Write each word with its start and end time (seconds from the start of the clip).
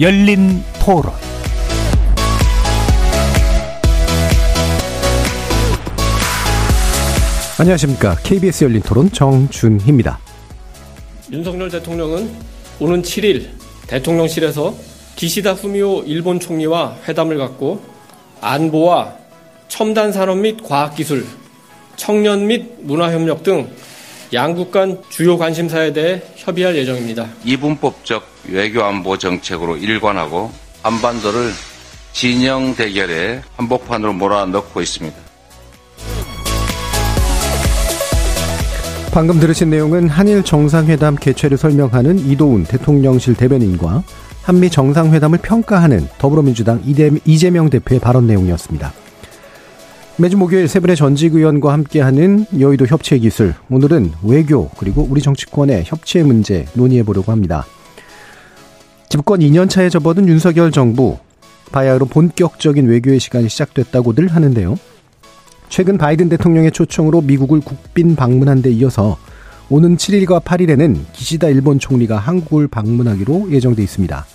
열린 0.00 0.62
토론 0.80 1.12
안녕하십니까. 7.58 8.14
KBS 8.22 8.62
열린 8.62 8.80
토론 8.80 9.10
정준희입니다. 9.10 10.20
윤석열 11.32 11.68
대통령은 11.68 12.30
오는 12.78 13.02
7일 13.02 13.48
대통령실에서 13.88 14.72
기시다 15.16 15.54
후미오 15.54 16.04
일본 16.04 16.38
총리와 16.38 16.98
회담을 17.08 17.36
갖고 17.36 17.82
안보와 18.40 19.16
첨단 19.66 20.12
산업 20.12 20.38
및 20.38 20.62
과학기술, 20.62 21.26
청년 21.96 22.46
및 22.46 22.76
문화협력 22.82 23.42
등 23.42 23.68
양국 24.32 24.70
간 24.70 24.98
주요 25.08 25.38
관심사에 25.38 25.92
대해 25.92 26.22
협의할 26.36 26.76
예정입니다. 26.76 27.26
이분법적 27.44 28.22
외교 28.50 28.82
안보 28.82 29.16
정책으로 29.16 29.76
일관하고 29.76 30.50
한반도를 30.82 31.50
진영 32.12 32.74
대결의 32.74 33.42
한복판으로 33.56 34.12
몰아넣고 34.12 34.80
있습니다. 34.80 35.16
방금 39.12 39.40
들으신 39.40 39.70
내용은 39.70 40.08
한일 40.08 40.42
정상회담 40.42 41.16
개최를 41.16 41.56
설명하는 41.56 42.18
이도훈 42.18 42.64
대통령실 42.64 43.34
대변인과 43.34 44.02
한미 44.42 44.70
정상회담을 44.70 45.38
평가하는 45.38 46.08
더불어민주당 46.18 46.82
이재명 46.84 47.70
대표의 47.70 48.00
발언 48.00 48.26
내용이었습니다. 48.26 48.92
매주 50.20 50.36
목요일 50.36 50.66
세 50.66 50.80
분의 50.80 50.96
전직 50.96 51.36
의원과 51.36 51.72
함께하는 51.72 52.46
여의도 52.58 52.86
협치의 52.86 53.20
기술. 53.20 53.54
오늘은 53.70 54.14
외교 54.24 54.68
그리고 54.70 55.06
우리 55.08 55.22
정치권의 55.22 55.84
협치의 55.86 56.24
문제 56.24 56.66
논의해 56.74 57.04
보려고 57.04 57.30
합니다. 57.30 57.64
집권 59.08 59.38
2년 59.38 59.70
차에 59.70 59.88
접어든 59.88 60.26
윤석열 60.26 60.72
정부 60.72 61.18
바야흐로 61.70 62.06
본격적인 62.06 62.88
외교의 62.88 63.20
시간이 63.20 63.48
시작됐다고들 63.48 64.26
하는데요. 64.26 64.74
최근 65.68 65.96
바이든 65.96 66.30
대통령의 66.30 66.72
초청으로 66.72 67.20
미국을 67.20 67.60
국빈 67.60 68.16
방문한 68.16 68.60
데 68.60 68.72
이어서 68.72 69.16
오는 69.70 69.96
7일과 69.96 70.42
8일에는 70.42 70.96
기시다 71.12 71.46
일본 71.46 71.78
총리가 71.78 72.16
한국을 72.16 72.66
방문하기로 72.66 73.52
예정돼 73.52 73.84
있습니다. 73.84 74.26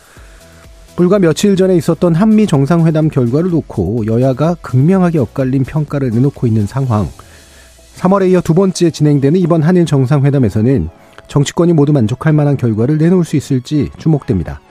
불과 0.95 1.17
며칠 1.17 1.55
전에 1.55 1.75
있었던 1.75 2.13
한미 2.13 2.45
정상회담 2.45 3.09
결과를 3.09 3.49
놓고 3.49 4.05
여야가 4.05 4.55
극명하게 4.61 5.17
엇갈린 5.19 5.63
평가를 5.63 6.11
내놓고 6.11 6.45
있는 6.45 6.67
상황. 6.67 7.09
3월에 7.95 8.29
이어 8.31 8.41
두 8.41 8.53
번째 8.53 8.91
진행되는 8.91 9.39
이번 9.39 9.63
한일 9.63 9.85
정상회담에서는 9.85 10.89
정치권이 11.27 11.73
모두 11.73 11.93
만족할 11.93 12.33
만한 12.33 12.57
결과를 12.57 12.97
내놓을 12.99 13.25
수 13.25 13.35
있을지 13.35 13.89
주목됩니다. 13.97 14.61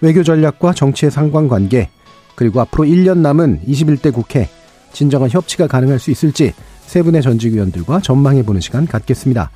외교 0.00 0.22
전략과 0.22 0.72
정치의 0.72 1.10
상관관계, 1.10 1.90
그리고 2.34 2.60
앞으로 2.60 2.84
1년 2.84 3.18
남은 3.18 3.60
21대 3.66 4.12
국회, 4.12 4.48
진정한 4.92 5.28
협치가 5.28 5.66
가능할 5.66 5.98
수 5.98 6.10
있을지 6.10 6.54
세 6.86 7.02
분의 7.02 7.22
전직 7.22 7.52
의원들과 7.52 8.00
전망해보는 8.00 8.60
시간 8.60 8.86
갖겠습니다. 8.86 9.50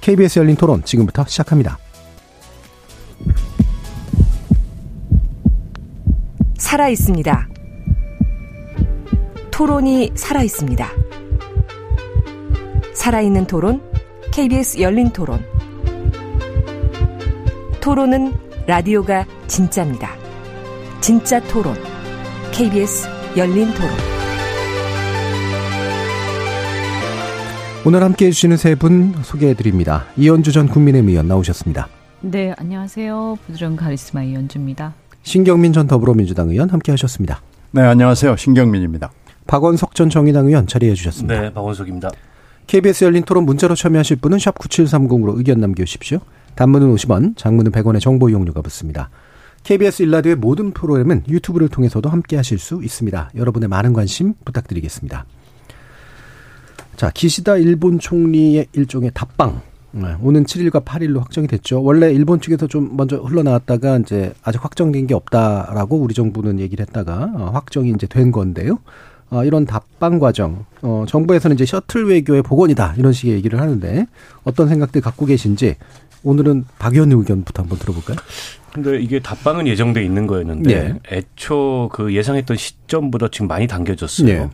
KBS 0.00 0.40
열린 0.40 0.56
토론 0.56 0.82
지금부터 0.84 1.24
시작합니다. 1.26 1.78
살아 6.62 6.88
있습니다. 6.88 7.48
토론이 9.50 10.12
살아 10.14 10.42
있습니다. 10.44 10.88
살아있는 12.94 13.46
토론, 13.46 13.82
KBS 14.32 14.80
열린 14.80 15.10
토론. 15.10 15.44
토론은 17.80 18.32
라디오가 18.68 19.26
진짜입니다. 19.48 20.14
진짜 21.00 21.40
토론, 21.48 21.74
KBS 22.52 23.08
열린 23.36 23.66
토론. 23.74 23.90
오늘 27.84 28.04
함께 28.04 28.26
해주시는 28.26 28.56
세 28.56 28.76
분 28.76 29.12
소개해드립니다. 29.24 30.04
이현주 30.16 30.52
전 30.52 30.68
국민의힘 30.68 31.08
의원 31.10 31.26
나오셨습니다. 31.26 31.88
네, 32.20 32.54
안녕하세요. 32.56 33.36
부드러운 33.44 33.74
카리스마 33.74 34.22
이현주입니다. 34.22 34.94
신경민 35.22 35.72
전 35.72 35.86
더불어민주당 35.86 36.50
의원 36.50 36.68
함께 36.70 36.92
하셨습니다. 36.92 37.40
네, 37.70 37.82
안녕하세요. 37.82 38.36
신경민입니다. 38.36 39.12
박원석 39.46 39.94
전 39.94 40.10
정의당 40.10 40.46
의원 40.46 40.66
자리해 40.66 40.94
주셨습니다. 40.94 41.40
네, 41.40 41.52
박원석입니다. 41.52 42.10
KBS 42.66 43.04
열린 43.04 43.22
토론 43.22 43.44
문자로 43.44 43.74
참여하실 43.74 44.16
분은 44.16 44.38
샵 44.38 44.58
9730으로 44.58 45.36
의견 45.36 45.60
남겨주십시오. 45.60 46.18
단문은 46.54 46.94
50원, 46.94 47.36
장문은 47.36 47.72
100원의 47.72 48.00
정보 48.00 48.28
이용료가 48.28 48.62
붙습니다. 48.62 49.10
KBS 49.64 50.02
일라디오의 50.02 50.36
모든 50.36 50.72
프로그램은 50.72 51.24
유튜브를 51.28 51.68
통해서도 51.68 52.08
함께 52.08 52.36
하실 52.36 52.58
수 52.58 52.82
있습니다. 52.82 53.30
여러분의 53.36 53.68
많은 53.68 53.92
관심 53.92 54.34
부탁드리겠습니다. 54.44 55.24
자, 56.96 57.10
기시다 57.10 57.56
일본 57.56 57.98
총리의 57.98 58.66
일종의 58.72 59.12
답방 59.14 59.62
네, 59.92 60.14
오는 60.22 60.44
7일과 60.44 60.84
8일로 60.84 61.18
확정이 61.18 61.46
됐죠. 61.46 61.82
원래 61.82 62.10
일본 62.12 62.40
측에서 62.40 62.66
좀 62.66 62.96
먼저 62.96 63.18
흘러나왔다가 63.18 63.98
이제 63.98 64.32
아직 64.42 64.64
확정된 64.64 65.06
게 65.06 65.14
없다라고 65.14 65.98
우리 65.98 66.14
정부는 66.14 66.60
얘기를 66.60 66.84
했다가 66.86 67.32
어, 67.34 67.50
확정이 67.52 67.90
이제 67.90 68.06
된 68.06 68.32
건데요. 68.32 68.78
어, 69.30 69.44
이런 69.44 69.64
답방 69.64 70.18
과정, 70.18 70.64
어, 70.82 71.04
정부에서는 71.08 71.54
이제 71.54 71.64
셔틀 71.64 72.06
외교의 72.06 72.42
복원이다 72.42 72.94
이런 72.98 73.12
식의 73.12 73.34
얘기를 73.34 73.60
하는데 73.60 74.06
어떤 74.44 74.68
생각들 74.68 75.00
갖고 75.00 75.24
계신지 75.26 75.76
오늘은 76.22 76.64
박 76.78 76.94
의원 76.94 77.12
의견부터 77.12 77.62
한번 77.62 77.78
들어볼까요? 77.78 78.16
근데 78.72 79.00
이게 79.00 79.20
답방은 79.20 79.66
예정돼 79.66 80.02
있는 80.04 80.26
거였는데 80.26 80.74
네. 80.74 81.00
애초 81.10 81.90
그 81.92 82.14
예상했던 82.14 82.56
시점보다 82.56 83.28
지금 83.28 83.48
많이 83.48 83.66
당겨졌어요. 83.66 84.26
네. 84.26 84.50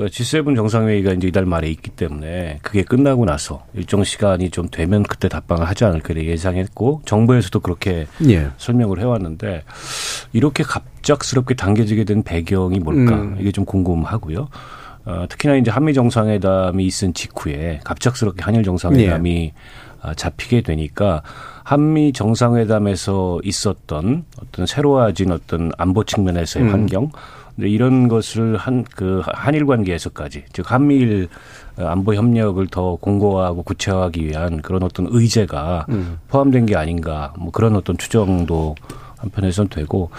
그 0.00 0.06
G7 0.06 0.56
정상회의가 0.56 1.12
이제 1.12 1.28
이달 1.28 1.44
말에 1.44 1.68
있기 1.68 1.90
때문에 1.90 2.60
그게 2.62 2.82
끝나고 2.82 3.26
나서 3.26 3.66
일정 3.74 4.02
시간이 4.02 4.48
좀 4.48 4.70
되면 4.70 5.02
그때 5.02 5.28
답방을 5.28 5.68
하지 5.68 5.84
않을까 5.84 6.14
예상했고 6.16 7.02
정부에서도 7.04 7.60
그렇게 7.60 8.06
예. 8.26 8.48
설명을 8.56 8.98
해왔는데 8.98 9.62
이렇게 10.32 10.62
갑작스럽게 10.62 11.54
당겨지게 11.54 12.04
된 12.04 12.22
배경이 12.22 12.78
뭘까 12.78 13.14
음. 13.14 13.36
이게 13.38 13.52
좀 13.52 13.66
궁금하고요. 13.66 14.48
어, 15.04 15.26
특히나 15.28 15.56
이제 15.56 15.70
한미 15.70 15.92
정상회담이 15.92 16.82
있은 16.86 17.12
직후에 17.12 17.80
갑작스럽게 17.84 18.42
한일 18.42 18.62
정상회담이 18.62 19.52
예. 19.52 20.14
잡히게 20.16 20.62
되니까 20.62 21.22
한미 21.62 22.14
정상회담에서 22.14 23.40
있었던 23.44 24.24
어떤 24.42 24.66
새로워진 24.66 25.30
어떤 25.30 25.72
안보 25.76 26.04
측면에서의 26.04 26.64
음. 26.64 26.72
환경 26.72 27.10
이런 27.58 28.08
것을 28.08 28.56
한 28.56 28.84
그 29.00 29.22
한일 29.24 29.66
관계에서까지 29.66 30.44
즉 30.52 30.70
한미일 30.70 31.28
안보 31.78 32.14
협력을 32.14 32.64
더 32.66 32.96
공고하고 32.96 33.62
구체화하기 33.62 34.26
위한 34.26 34.60
그런 34.62 34.82
어떤 34.82 35.06
의제가 35.08 35.86
음. 35.88 36.18
포함된 36.28 36.66
게 36.66 36.76
아닌가 36.76 37.32
뭐 37.38 37.50
그런 37.50 37.76
어떤 37.76 37.96
추정도 37.96 38.74
한편에선 39.16 39.68
되고 39.68 40.10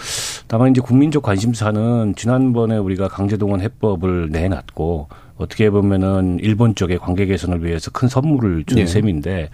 다만 0.48 0.70
이제 0.70 0.80
국민적 0.80 1.22
관심사는 1.22 2.14
지난번에 2.16 2.76
우리가 2.76 3.08
강제동원 3.08 3.60
해법을 3.60 4.30
내놨고 4.30 5.08
어떻게 5.36 5.70
보면은 5.70 6.38
일본 6.40 6.74
쪽의 6.74 6.98
관계 6.98 7.26
개선을 7.26 7.64
위해서 7.64 7.90
큰 7.90 8.08
선물을 8.08 8.64
준 8.64 8.78
네. 8.78 8.86
셈인데 8.86 9.50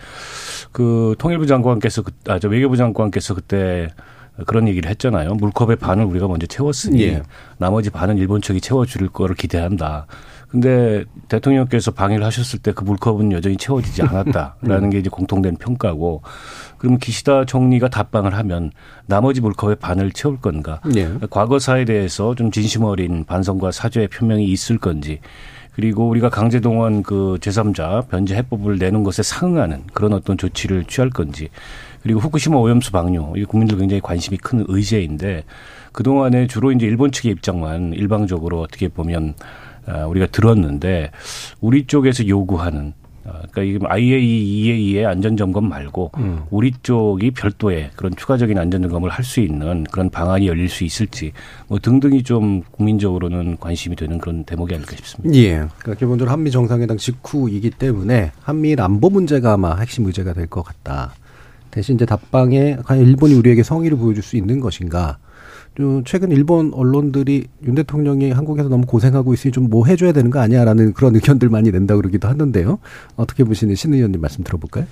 그 0.72 1.14
통일부 1.18 1.46
장관께서 1.46 2.02
그, 2.02 2.12
아, 2.28 2.38
저 2.38 2.48
외교부 2.48 2.76
장관께서 2.76 3.34
그때 3.34 3.88
그런 4.46 4.68
얘기를 4.68 4.88
했잖아요. 4.90 5.34
물컵의 5.34 5.76
반을 5.76 6.04
우리가 6.04 6.28
먼저 6.28 6.46
채웠으니 6.46 7.02
예. 7.02 7.22
나머지 7.58 7.90
반은 7.90 8.18
일본 8.18 8.40
측이 8.40 8.60
채워줄 8.60 9.08
거를 9.08 9.34
기대한다. 9.34 10.06
근데 10.48 11.04
대통령께서 11.28 11.90
방해를 11.90 12.24
하셨을 12.24 12.60
때 12.60 12.72
그 12.72 12.84
물컵은 12.84 13.32
여전히 13.32 13.56
채워지지 13.56 14.02
않았다라는 14.02 14.84
음. 14.84 14.90
게 14.90 14.98
이제 14.98 15.10
공통된 15.10 15.56
평가고 15.56 16.22
그러면 16.78 16.98
기시다 17.00 17.44
총리가 17.44 17.88
답방을 17.88 18.34
하면 18.36 18.70
나머지 19.06 19.40
물컵의 19.40 19.76
반을 19.76 20.12
채울 20.12 20.38
건가? 20.40 20.80
예. 20.94 21.10
과거사에 21.28 21.84
대해서 21.84 22.34
좀 22.34 22.50
진심 22.50 22.84
어린 22.84 23.24
반성과 23.24 23.72
사죄의 23.72 24.08
표명이 24.08 24.44
있을 24.44 24.78
건지 24.78 25.20
그리고 25.74 26.08
우리가 26.08 26.28
강제동원 26.28 27.02
그 27.02 27.38
제3자 27.40 28.08
변제 28.08 28.34
해법을 28.36 28.78
내는 28.78 29.02
것에 29.04 29.22
상응하는 29.22 29.84
그런 29.92 30.12
어떤 30.12 30.36
조치를 30.36 30.84
취할 30.84 31.10
건지 31.10 31.48
그리고 32.08 32.20
후쿠시마 32.20 32.56
오염수 32.56 32.90
방류 32.90 33.34
이 33.36 33.44
국민들 33.44 33.76
굉장히 33.76 34.00
관심이 34.00 34.38
큰 34.38 34.64
의제인데 34.66 35.44
그 35.92 36.02
동안에 36.02 36.46
주로 36.46 36.72
이제 36.72 36.86
일본 36.86 37.12
측의 37.12 37.32
입장만 37.32 37.92
일방적으로 37.92 38.62
어떻게 38.62 38.88
보면 38.88 39.34
아, 39.84 40.06
우리가 40.06 40.26
들었는데 40.28 41.10
우리 41.60 41.86
쪽에서 41.86 42.26
요구하는 42.26 42.94
아, 43.26 43.42
그러니까 43.52 43.62
이게 43.62 43.78
IAEA의 43.86 45.04
안전 45.04 45.36
점검 45.36 45.68
말고 45.68 46.12
음. 46.16 46.44
우리 46.48 46.72
쪽이 46.82 47.32
별도의 47.32 47.90
그런 47.94 48.16
추가적인 48.16 48.56
안전 48.56 48.80
점검을 48.80 49.10
할 49.10 49.22
수 49.22 49.40
있는 49.40 49.84
그런 49.84 50.08
방안이 50.08 50.48
열릴 50.48 50.70
수 50.70 50.84
있을지 50.84 51.32
뭐 51.66 51.78
등등이 51.78 52.22
좀 52.22 52.62
국민적으로는 52.70 53.58
관심이 53.60 53.96
되는 53.96 54.16
그런 54.16 54.44
대목이 54.44 54.74
아닐까 54.74 54.96
싶습니다. 54.96 55.36
예. 55.36 55.56
그러니까 55.78 55.94
기본적으로 55.96 56.30
한미 56.32 56.50
정상회담 56.50 56.96
직후이기 56.96 57.68
때문에 57.68 58.32
한미 58.40 58.76
안보 58.78 59.10
문제가 59.10 59.52
아마 59.52 59.76
핵심 59.76 60.06
의제가 60.06 60.32
될 60.32 60.46
것 60.46 60.62
같다. 60.62 61.12
대신 61.70 61.96
이제 61.96 62.06
답방에 62.06 62.76
과연 62.84 63.04
일본이 63.04 63.34
우리에게 63.34 63.62
성의를 63.62 63.98
보여줄 63.98 64.22
수 64.22 64.36
있는 64.36 64.60
것인가? 64.60 65.18
최근 66.04 66.32
일본 66.32 66.72
언론들이 66.74 67.46
윤 67.64 67.74
대통령이 67.76 68.32
한국에서 68.32 68.68
너무 68.68 68.84
고생하고 68.86 69.32
있으니 69.34 69.52
좀 69.52 69.68
뭐 69.70 69.86
해줘야 69.86 70.12
되는 70.12 70.30
거 70.30 70.40
아니야라는 70.40 70.92
그런 70.94 71.14
의견들 71.16 71.48
많이 71.50 71.70
낸다 71.70 71.94
그러기도 71.96 72.26
하는데요. 72.26 72.78
어떻게 73.16 73.44
보시는 73.44 73.74
신 73.76 73.94
의원님 73.94 74.20
말씀 74.20 74.42
들어볼까요? 74.42 74.86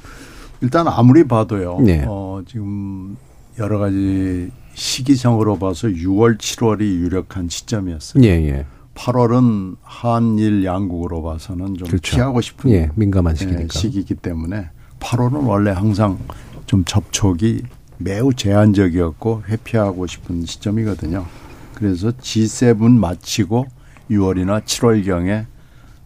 일단 0.60 0.86
아무리 0.86 1.24
봐도요. 1.24 1.80
네. 1.80 2.04
어, 2.06 2.40
지금 2.46 3.16
여러 3.58 3.78
가지 3.78 4.50
시기상으로 4.74 5.58
봐서 5.58 5.88
6월, 5.88 6.38
7월이 6.38 6.82
유력한 6.82 7.48
시점이었어요. 7.48 8.22
예, 8.24 8.28
예. 8.28 8.66
8월은 8.94 9.76
한일 9.82 10.64
양국으로 10.64 11.22
봐서는 11.22 11.74
좀 11.76 11.88
그렇죠. 11.88 12.14
피하고 12.16 12.40
싶은 12.40 12.70
예, 12.70 12.90
민감한 12.94 13.34
예, 13.34 13.38
시기니까. 13.38 13.66
시기이기 13.78 14.14
때문에 14.16 14.68
8월은 15.00 15.46
원래 15.48 15.70
항상 15.72 16.18
좀 16.66 16.84
접촉이 16.84 17.62
매우 17.98 18.34
제한적이었고 18.34 19.44
회피하고 19.48 20.06
싶은 20.06 20.44
시점이거든요. 20.44 21.26
그래서 21.74 22.10
G7 22.10 22.92
마치고 22.92 23.66
6월이나 24.10 24.64
7월경에 24.64 25.46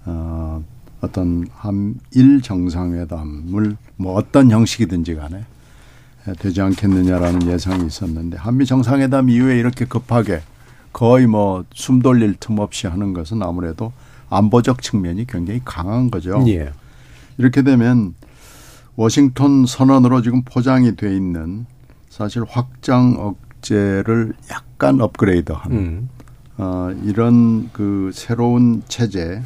어, 0.06 0.64
어떤 1.00 1.46
한일 1.52 2.42
정상회담을 2.42 3.76
뭐 3.96 4.14
어떤 4.14 4.50
형식이든지 4.50 5.14
간에 5.14 5.44
되지 6.38 6.60
않겠느냐라는 6.60 7.48
예상이 7.48 7.86
있었는데 7.86 8.36
한미 8.36 8.66
정상회담 8.66 9.30
이후에 9.30 9.58
이렇게 9.58 9.84
급하게 9.84 10.42
거의 10.92 11.26
뭐 11.26 11.64
숨 11.74 12.00
돌릴 12.02 12.34
틈 12.38 12.58
없이 12.58 12.86
하는 12.86 13.12
것은 13.14 13.42
아무래도 13.42 13.92
안보적 14.28 14.82
측면이 14.82 15.26
굉장히 15.26 15.60
강한 15.64 16.10
거죠. 16.10 16.44
예. 16.48 16.72
이렇게 17.38 17.62
되면 17.62 18.14
워싱턴 19.00 19.64
선언으로 19.64 20.20
지금 20.20 20.42
포장이 20.42 20.94
돼 20.94 21.16
있는 21.16 21.64
사실 22.10 22.44
확장 22.46 23.14
억제를 23.16 24.34
약간 24.50 25.00
업그레이드한 25.00 25.72
음. 25.72 26.08
어, 26.58 26.90
이런 27.02 27.70
그 27.72 28.10
새로운 28.12 28.82
체제 28.88 29.40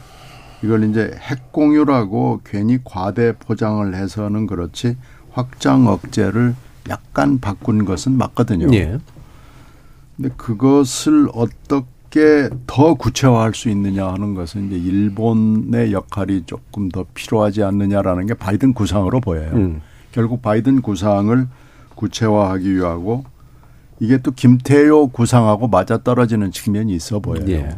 이걸 0.65 0.91
이제 0.91 1.17
핵 1.21 1.53
공유라고 1.53 2.41
괜히 2.45 2.79
과대 2.83 3.31
포장을 3.31 3.95
해서는 3.95 4.49
그렇지 4.49 4.97
확장 5.31 5.87
억제를 5.87 6.57
약간 6.89 7.39
바꾼 7.39 7.85
것은 7.85 8.19
맞거든요. 8.19 8.75
예. 8.75 8.99
근데 10.17 10.31
그것을 10.37 11.29
어떻게 11.33 11.87
더 12.67 12.95
구체화할 12.95 13.55
수 13.55 13.69
있느냐 13.71 14.07
하는 14.07 14.35
것은 14.35 14.69
이제 14.69 14.77
일본의 14.77 15.93
역할이 15.93 16.45
조금 16.47 16.89
더 16.89 17.05
필요하지 17.15 17.63
않느냐라는 17.63 18.27
게 18.27 18.35
바이든 18.35 18.75
구상으로 18.75 19.21
보여요. 19.21 19.51
음. 19.55 19.81
결국 20.13 20.43
바이든 20.43 20.83
구상을 20.83 21.49
구체화하기 21.95 22.75
위하고 22.75 23.25
이게 24.01 24.19
또 24.19 24.31
김태효 24.31 25.09
구상하고 25.09 25.69
맞아 25.69 25.99
떨어지는 25.99 26.51
측면이 26.51 26.95
있어 26.95 27.21
보여요. 27.21 27.47
예. 27.49 27.77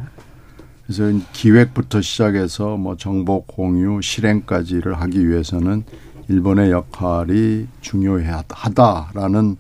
그래서 0.86 1.18
기획부터 1.32 2.00
시작해서 2.00 2.76
뭐 2.76 2.96
정보 2.96 3.42
공유 3.42 4.00
실행까지를 4.02 4.94
하기 5.00 5.28
위해서는 5.28 5.84
일본의 6.28 6.70
역할이 6.70 7.66
중요하다라는 7.80 9.56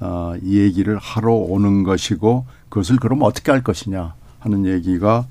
어, 0.00 0.34
이 0.42 0.58
얘기를 0.58 0.96
하러 0.98 1.32
오는 1.32 1.82
것이고 1.82 2.46
그것을 2.68 2.98
그럼 2.98 3.22
어떻게 3.22 3.50
할 3.50 3.62
것이냐 3.62 4.14
하는 4.38 4.66
얘기가 4.66 5.26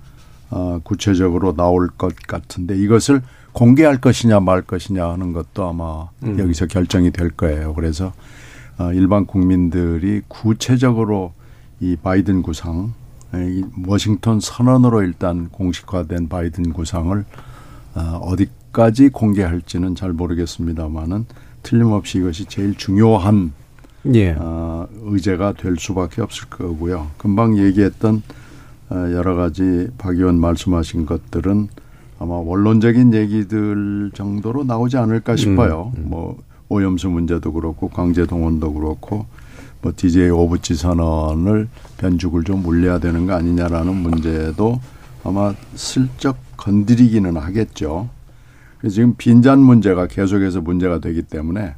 어, 0.50 0.80
구체적으로 0.83 1.54
나올 1.54 1.89
것 1.89 2.15
같은데 2.15 2.77
이것을 2.77 3.21
공개할 3.51 4.00
것이냐 4.00 4.39
말 4.39 4.62
것이냐 4.62 5.09
하는 5.09 5.33
것도 5.33 5.68
아마 5.68 6.09
음. 6.24 6.39
여기서 6.39 6.68
결정이 6.68 7.12
될 7.12 7.31
거예요. 7.31 7.74
그래서 7.74 8.13
어, 8.77 8.94
일반 8.94 9.25
국민들이 9.25 10.21
구체적으로 10.27 11.33
이 11.80 11.95
바이든 11.95 12.44
구상, 12.44 12.94
이 13.33 13.63
워싱턴 13.86 14.39
선언으로 14.39 15.01
일단 15.01 15.50
공식화된 15.50 16.30
바이든 16.30 16.74
구상을 16.74 17.25
어, 17.95 18.01
어디까지 18.21 19.10
공개할지는 19.10 19.95
잘 19.95 20.13
모르겠습니다만은 20.13 21.25
틀림없이 21.63 22.19
이것이 22.19 22.45
제일 22.45 22.75
중요한 22.75 23.51
예. 24.13 24.36
어, 24.38 24.88
의제가 25.01 25.53
될 25.53 25.75
수밖에 25.77 26.21
없을 26.21 26.48
거고요. 26.50 27.07
금방 27.18 27.57
얘기했던 27.57 28.15
어, 28.18 28.21
여러 28.92 29.36
가지 29.36 29.88
박 29.98 30.16
의원 30.16 30.39
말씀하신 30.39 31.06
것들은 31.06 31.68
아마 32.19 32.36
원론적인 32.36 33.13
얘기들 33.13 34.12
정도로 34.13 34.63
나오지 34.63 34.98
않을까 34.98 35.36
싶어요. 35.36 35.92
뭐 35.98 36.38
오염수 36.69 37.10
문제도 37.10 37.51
그렇고 37.51 37.89
강제 37.89 38.25
동원도 38.25 38.74
그렇고 38.74 39.25
뭐 39.81 39.94
DJ 39.95 40.30
오부치 40.30 40.75
선언을 40.75 41.68
변죽을 41.98 42.44
좀 42.44 42.66
올려야 42.66 43.00
되는 43.00 43.25
거 43.25 43.34
아니냐라는 43.34 43.95
문제도 43.95 44.80
아마 45.24 45.54
슬쩍 45.75 46.38
건드리기는 46.57 47.38
하겠죠. 47.38 48.10
지금 48.89 49.16
빈잔 49.18 49.60
문제가 49.60 50.07
계속해서 50.07 50.62
문제가 50.62 51.00
되기 51.00 51.22
때문에 51.22 51.75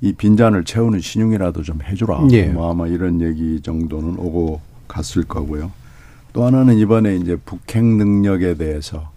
이 0.00 0.12
빈잔을 0.12 0.64
채우는 0.64 1.00
신용이라도 1.00 1.62
좀 1.62 1.80
해주라. 1.82 2.28
예. 2.30 2.46
뭐 2.46 2.70
아마 2.70 2.86
이런 2.86 3.20
얘기 3.20 3.60
정도는 3.60 4.18
오고 4.18 4.60
갔을 4.86 5.24
거고요. 5.24 5.72
또 6.32 6.44
하나는 6.44 6.78
이번에 6.78 7.16
이제 7.16 7.36
북핵 7.36 7.84
능력에 7.84 8.54
대해서 8.54 9.10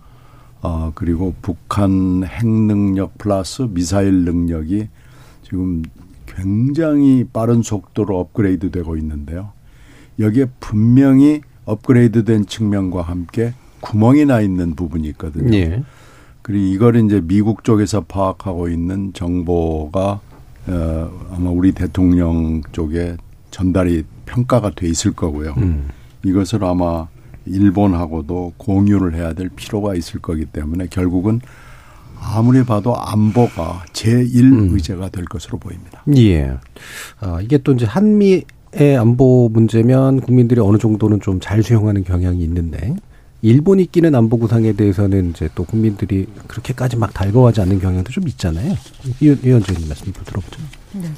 어 0.61 0.91
그리고 0.95 1.33
북한 1.41 2.23
핵 2.23 2.47
능력 2.47 3.17
플러스 3.17 3.63
미사일 3.63 4.25
능력이 4.25 4.87
지금 5.43 5.83
굉장히 6.25 7.25
빠른 7.31 7.61
속도로 7.61 8.19
업그레이드 8.19 8.71
되고 8.71 8.95
있는데요. 8.97 9.51
여기에 10.19 10.47
분명히 10.59 11.41
업그레이드 11.65 12.23
된 12.23 12.45
측면과 12.45 13.01
함께 13.01 13.53
구멍이 13.81 14.25
나 14.25 14.39
있는 14.39 14.75
부분이 14.75 15.07
있거든요. 15.09 15.55
예. 15.55 15.83
그리고 16.41 16.63
이걸 16.63 16.95
이제 17.05 17.21
미국 17.21 17.63
쪽에서 17.63 18.01
파악하고 18.01 18.69
있는 18.69 19.13
정보가 19.13 20.19
어 20.67 21.11
아마 21.31 21.49
우리 21.49 21.71
대통령 21.71 22.61
쪽에 22.71 23.17
전달이 23.49 24.05
평가가 24.25 24.71
돼 24.71 24.87
있을 24.87 25.11
거고요. 25.11 25.56
음. 25.57 25.89
이것을 26.23 26.63
아마 26.63 27.07
일본하고도 27.45 28.54
공유를 28.57 29.16
해야 29.16 29.33
될 29.33 29.49
필요가 29.49 29.95
있을 29.95 30.19
거기 30.21 30.45
때문에 30.45 30.87
결국은 30.90 31.42
아무리 32.19 32.63
봐도 32.63 32.95
안보가 32.95 33.85
제1 33.94 34.44
음. 34.44 34.69
의제가 34.73 35.09
될 35.09 35.25
것으로 35.25 35.57
보입니다. 35.57 36.04
예. 36.16 36.54
아, 37.19 37.40
이게 37.42 37.57
또 37.57 37.73
이제 37.73 37.85
한미의 37.85 38.45
안보 38.99 39.49
문제면 39.49 40.21
국민들이 40.21 40.61
어느 40.61 40.78
정도는 40.78 41.19
좀 41.19 41.40
잘 41.40 41.63
수용하는 41.63 42.04
경향이 42.04 42.44
있는데 42.44 42.95
일본이 43.42 43.92
끼는 43.92 44.13
안보 44.13 44.37
구상에 44.37 44.73
대해서는 44.73 45.31
이제 45.31 45.49
또 45.56 45.63
국민들이 45.63 46.28
그렇게까지 46.45 46.95
막 46.97 47.11
달궈하지 47.11 47.61
않는 47.61 47.80
경향도 47.80 48.11
좀 48.11 48.28
있잖아요. 48.28 48.75
이 49.19 49.28
의원님 49.30 49.87
말씀 49.87 50.13
좀 50.13 50.23
들어보죠. 50.23 50.61
네. 50.94 51.09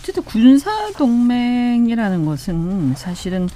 어쨌든 0.00 0.22
군사 0.24 0.70
동맹이라는 0.92 2.24
것은 2.24 2.94
사실은 2.96 3.50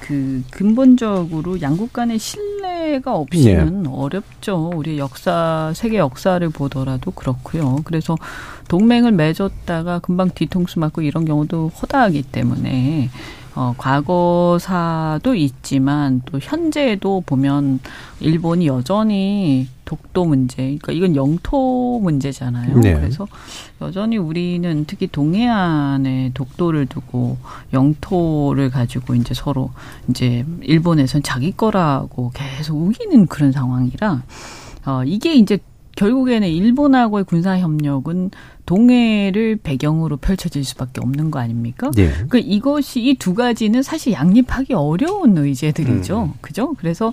그 0.00 0.42
근본적으로 0.50 1.60
양국 1.60 1.92
간의 1.92 2.18
신뢰가 2.18 3.14
없이는 3.14 3.86
어렵죠. 3.86 4.72
우리 4.74 4.98
역사 4.98 5.72
세계 5.74 5.98
역사를 5.98 6.48
보더라도 6.48 7.10
그렇고요. 7.10 7.80
그래서 7.84 8.16
동맹을 8.68 9.12
맺었다가 9.12 9.98
금방 10.00 10.30
뒤통수 10.34 10.78
맞고 10.80 11.02
이런 11.02 11.24
경우도 11.24 11.68
허다하기 11.68 12.22
때문에 12.22 13.10
어, 13.54 13.74
과거사도 13.76 15.34
있지만 15.34 16.22
또 16.24 16.38
현재도 16.40 17.24
보면 17.26 17.80
일본이 18.20 18.66
여전히 18.66 19.68
독도 19.84 20.24
문제, 20.24 20.78
그러니까 20.80 20.92
이건 20.92 21.16
영토 21.16 21.98
문제잖아요. 22.00 22.78
네. 22.78 22.94
그래서 22.94 23.26
여전히 23.80 24.18
우리는 24.18 24.84
특히 24.86 25.08
동해안에 25.08 26.30
독도를 26.34 26.86
두고 26.86 27.38
영토를 27.72 28.70
가지고 28.70 29.16
이제 29.16 29.34
서로 29.34 29.70
이제 30.08 30.46
일본에선 30.62 31.24
자기 31.24 31.50
거라고 31.50 32.30
계속 32.32 32.76
우기는 32.76 33.26
그런 33.26 33.50
상황이라 33.50 34.22
어, 34.86 35.02
이게 35.04 35.34
이제 35.34 35.58
결국에는 35.96 36.48
일본하고의 36.48 37.24
군사 37.24 37.58
협력은 37.58 38.30
동해를 38.70 39.56
배경으로 39.56 40.16
펼쳐질 40.16 40.64
수밖에 40.64 41.00
없는 41.00 41.32
거 41.32 41.40
아닙니까? 41.40 41.90
예. 41.98 42.12
그 42.28 42.38
이것이 42.38 43.00
이 43.00 43.14
두 43.18 43.34
가지는 43.34 43.82
사실 43.82 44.12
양립하기 44.12 44.74
어려운 44.74 45.36
의제들이죠. 45.36 46.22
음. 46.22 46.32
그죠? 46.40 46.74
그래서 46.78 47.12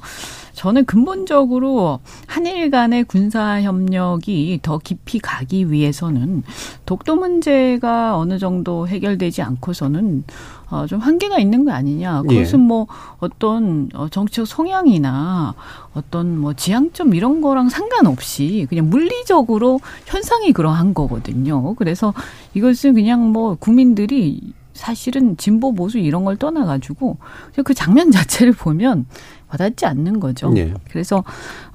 저는 0.53 0.85
근본적으로 0.85 1.99
한일 2.27 2.69
간의 2.69 3.05
군사 3.05 3.59
협력이 3.61 4.59
더 4.61 4.77
깊이 4.77 5.17
가기 5.17 5.71
위해서는 5.71 6.43
독도 6.85 7.15
문제가 7.15 8.15
어느 8.17 8.37
정도 8.37 8.87
해결되지 8.87 9.41
않고서는 9.41 10.25
어, 10.69 10.85
좀 10.87 10.99
한계가 10.99 11.39
있는 11.39 11.65
거 11.65 11.71
아니냐. 11.71 12.23
예. 12.29 12.33
그것은 12.35 12.59
뭐 12.59 12.87
어떤 13.19 13.89
어, 13.93 14.09
정치적 14.09 14.47
성향이나 14.47 15.55
어떤 15.93 16.37
뭐 16.37 16.53
지향점 16.53 17.15
이런 17.15 17.41
거랑 17.41 17.69
상관없이 17.69 18.65
그냥 18.69 18.89
물리적으로 18.89 19.79
현상이 20.05 20.51
그러한 20.53 20.93
거거든요. 20.93 21.17
거거든요. 21.27 21.75
그래서 21.75 22.13
이것은 22.53 22.93
그냥 22.93 23.31
뭐 23.31 23.55
국민들이 23.55 24.53
사실은 24.73 25.37
진보 25.37 25.73
보수 25.73 25.97
이런 25.97 26.23
걸 26.23 26.37
떠나가지고 26.37 27.17
그 27.65 27.73
장면 27.73 28.11
자체를 28.11 28.53
보면 28.53 29.05
와닿지 29.49 29.85
않는 29.85 30.19
거죠. 30.19 30.49
네. 30.49 30.73
그래서 30.91 31.23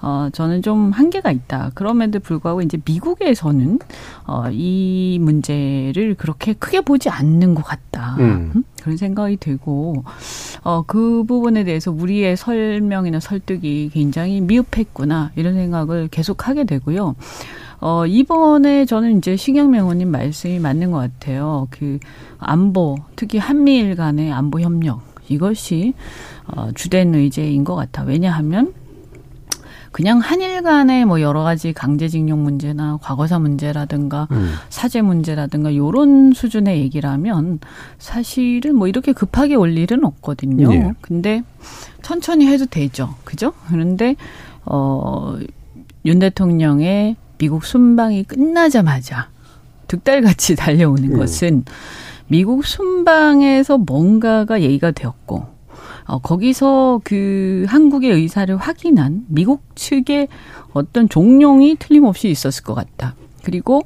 어 0.01 0.29
저는 0.33 0.63
좀 0.63 0.93
한계가 0.93 1.33
있다. 1.33 1.73
그럼에도 1.75 2.21
불구하고 2.21 2.63
이제 2.63 2.79
미국에서는 2.85 3.79
어이 4.27 5.19
문제를 5.21 6.15
그렇게 6.17 6.53
크게 6.53 6.83
보지 6.83 7.09
않는 7.09 7.55
것 7.55 7.65
같다. 7.65 8.17
음. 8.21 8.63
음? 8.83 8.85
그런 8.85 8.97
생각이 8.97 9.37
들고 9.37 10.05
어 10.65 10.83
그 10.87 11.25
부분에 11.25 11.65
대해서 11.65 11.91
우리의 11.91 12.37
설명이나 12.37 13.21
설득이 13.21 13.91
굉장히 13.93 14.41
미흡했구나 14.41 15.31
이런 15.37 15.55
생각을 15.55 16.09
계속 16.09 16.49
하게 16.49 16.65
되고요. 16.65 17.15
어, 17.81 18.07
이번에 18.07 18.85
저는 18.85 19.19
이제 19.19 19.37
신경명 19.37 19.85
의원님 19.85 20.11
말씀이 20.11 20.59
맞는 20.59 20.91
것 20.91 20.99
같아요. 20.99 21.67
그 21.71 21.99
안보, 22.39 22.97
특히 23.17 23.39
한미일 23.39 23.97
간의 23.97 24.31
안보 24.33 24.61
협력, 24.61 25.01
이것이 25.29 25.95
어, 26.47 26.71
주된 26.75 27.15
의제인 27.15 27.65
것 27.65 27.75
같아. 27.75 28.03
왜냐하면 28.03 28.73
그냥 29.93 30.19
한일 30.19 30.63
간의 30.63 31.05
뭐 31.05 31.21
여러 31.21 31.43
가지 31.43 31.73
강제징용 31.73 32.43
문제나 32.43 32.99
과거사 33.03 33.39
문제라든가 33.39 34.27
음. 34.33 34.55
사제 34.69 35.03
문제라든가 35.03 35.77
요런 35.77 36.33
수준의 36.33 36.81
얘기라면 36.81 37.61
사실은 37.99 38.75
뭐 38.75 38.89
이렇게 38.89 39.13
급하게 39.13 39.55
올 39.55 39.77
일은 39.77 40.05
없거든요. 40.05 40.69
네. 40.69 40.93
근데 41.01 41.43
천천히 42.03 42.47
해도 42.47 42.67
되죠. 42.67 43.15
그죠? 43.25 43.53
그런데 43.69 44.17
어 44.65 45.37
윤 46.05 46.19
대통령의 46.19 47.17
미국 47.39 47.65
순방이 47.65 48.25
끝나자마자 48.25 49.29
득달같이 49.89 50.57
달려오는 50.57 51.13
음. 51.13 51.19
것은 51.19 51.65
미국 52.29 52.65
순방에서 52.65 53.79
뭔가가 53.79 54.63
얘기가 54.63 54.91
되었고 54.91 55.47
어, 56.05 56.19
거기서 56.19 57.01
그 57.05 57.65
한국의 57.69 58.11
의사를 58.11 58.55
확인한 58.57 59.25
미국 59.29 59.63
측의 59.75 60.29
어떤 60.73 61.09
종용이 61.09 61.77
틀림없이 61.79 62.29
있었을 62.29 62.65
것 62.65 62.75
같다. 62.75 63.15
그리고 63.45 63.83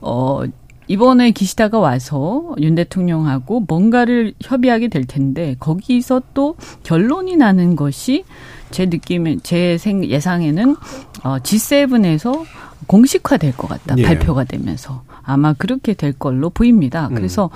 어 0.00 0.42
이번에 0.86 1.30
기시다가 1.30 1.78
와서 1.78 2.54
윤 2.60 2.74
대통령하고 2.74 3.60
뭔가를 3.60 4.34
협의하게 4.42 4.88
될 4.88 5.06
텐데 5.06 5.56
거기서 5.58 6.22
또 6.34 6.56
결론이 6.82 7.36
나는 7.36 7.74
것이 7.74 8.24
제 8.70 8.86
느낌에 8.86 9.38
제 9.42 9.78
생, 9.78 10.04
예상에는 10.04 10.76
어 11.22 11.38
G7에서 11.38 12.44
공식화될 12.86 13.56
것 13.56 13.68
같다. 13.68 13.94
예. 13.98 14.02
발표가 14.02 14.44
되면서 14.44 15.04
아마 15.22 15.54
그렇게 15.54 15.94
될 15.94 16.12
걸로 16.12 16.50
보입니다. 16.50 17.08
음. 17.08 17.14
그래서 17.14 17.48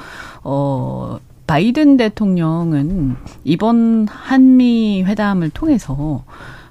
어 0.42 1.18
바이든 1.48 1.96
대통령은 1.96 3.16
이번 3.42 4.06
한미 4.08 5.02
회담을 5.04 5.50
통해서 5.50 6.22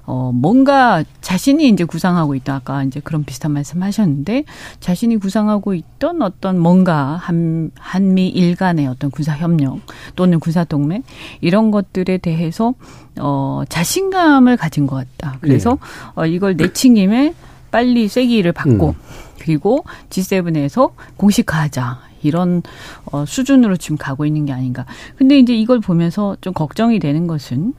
어, 0.06 0.30
뭔가 0.32 1.04
자신이 1.20 1.68
이제 1.68 1.84
구상하고 1.84 2.34
있다. 2.34 2.54
아까 2.54 2.82
이제 2.82 2.98
그런 2.98 3.24
비슷한 3.24 3.52
말씀 3.52 3.82
하셨는데, 3.82 4.44
자신이 4.80 5.18
구상하고 5.18 5.74
있던 5.74 6.22
어떤 6.22 6.58
뭔가 6.58 7.16
한, 7.20 7.70
한미 7.78 8.28
일 8.28 8.56
간의 8.56 8.86
어떤 8.86 9.10
군사협력 9.10 9.80
또는 10.16 10.40
군사동맹, 10.40 11.02
이런 11.42 11.70
것들에 11.70 12.16
대해서, 12.16 12.72
어, 13.20 13.64
자신감을 13.68 14.56
가진 14.56 14.86
것 14.86 14.96
같다. 14.96 15.36
그래서, 15.42 15.72
네. 15.72 15.76
어, 16.14 16.24
이걸 16.24 16.56
내친 16.56 16.94
김에 16.94 17.34
빨리 17.70 18.08
쐐기를 18.08 18.52
받고 18.52 18.88
음. 18.88 18.94
그리고 19.38 19.84
G7에서 20.08 20.92
공식화하자. 21.18 22.07
이런 22.22 22.62
어 23.06 23.24
수준으로 23.26 23.76
지금 23.76 23.96
가고 23.96 24.26
있는 24.26 24.46
게 24.46 24.52
아닌가. 24.52 24.86
근데 25.16 25.38
이제 25.38 25.54
이걸 25.54 25.80
보면서 25.80 26.36
좀 26.40 26.52
걱정이 26.52 26.98
되는 26.98 27.26
것은 27.26 27.74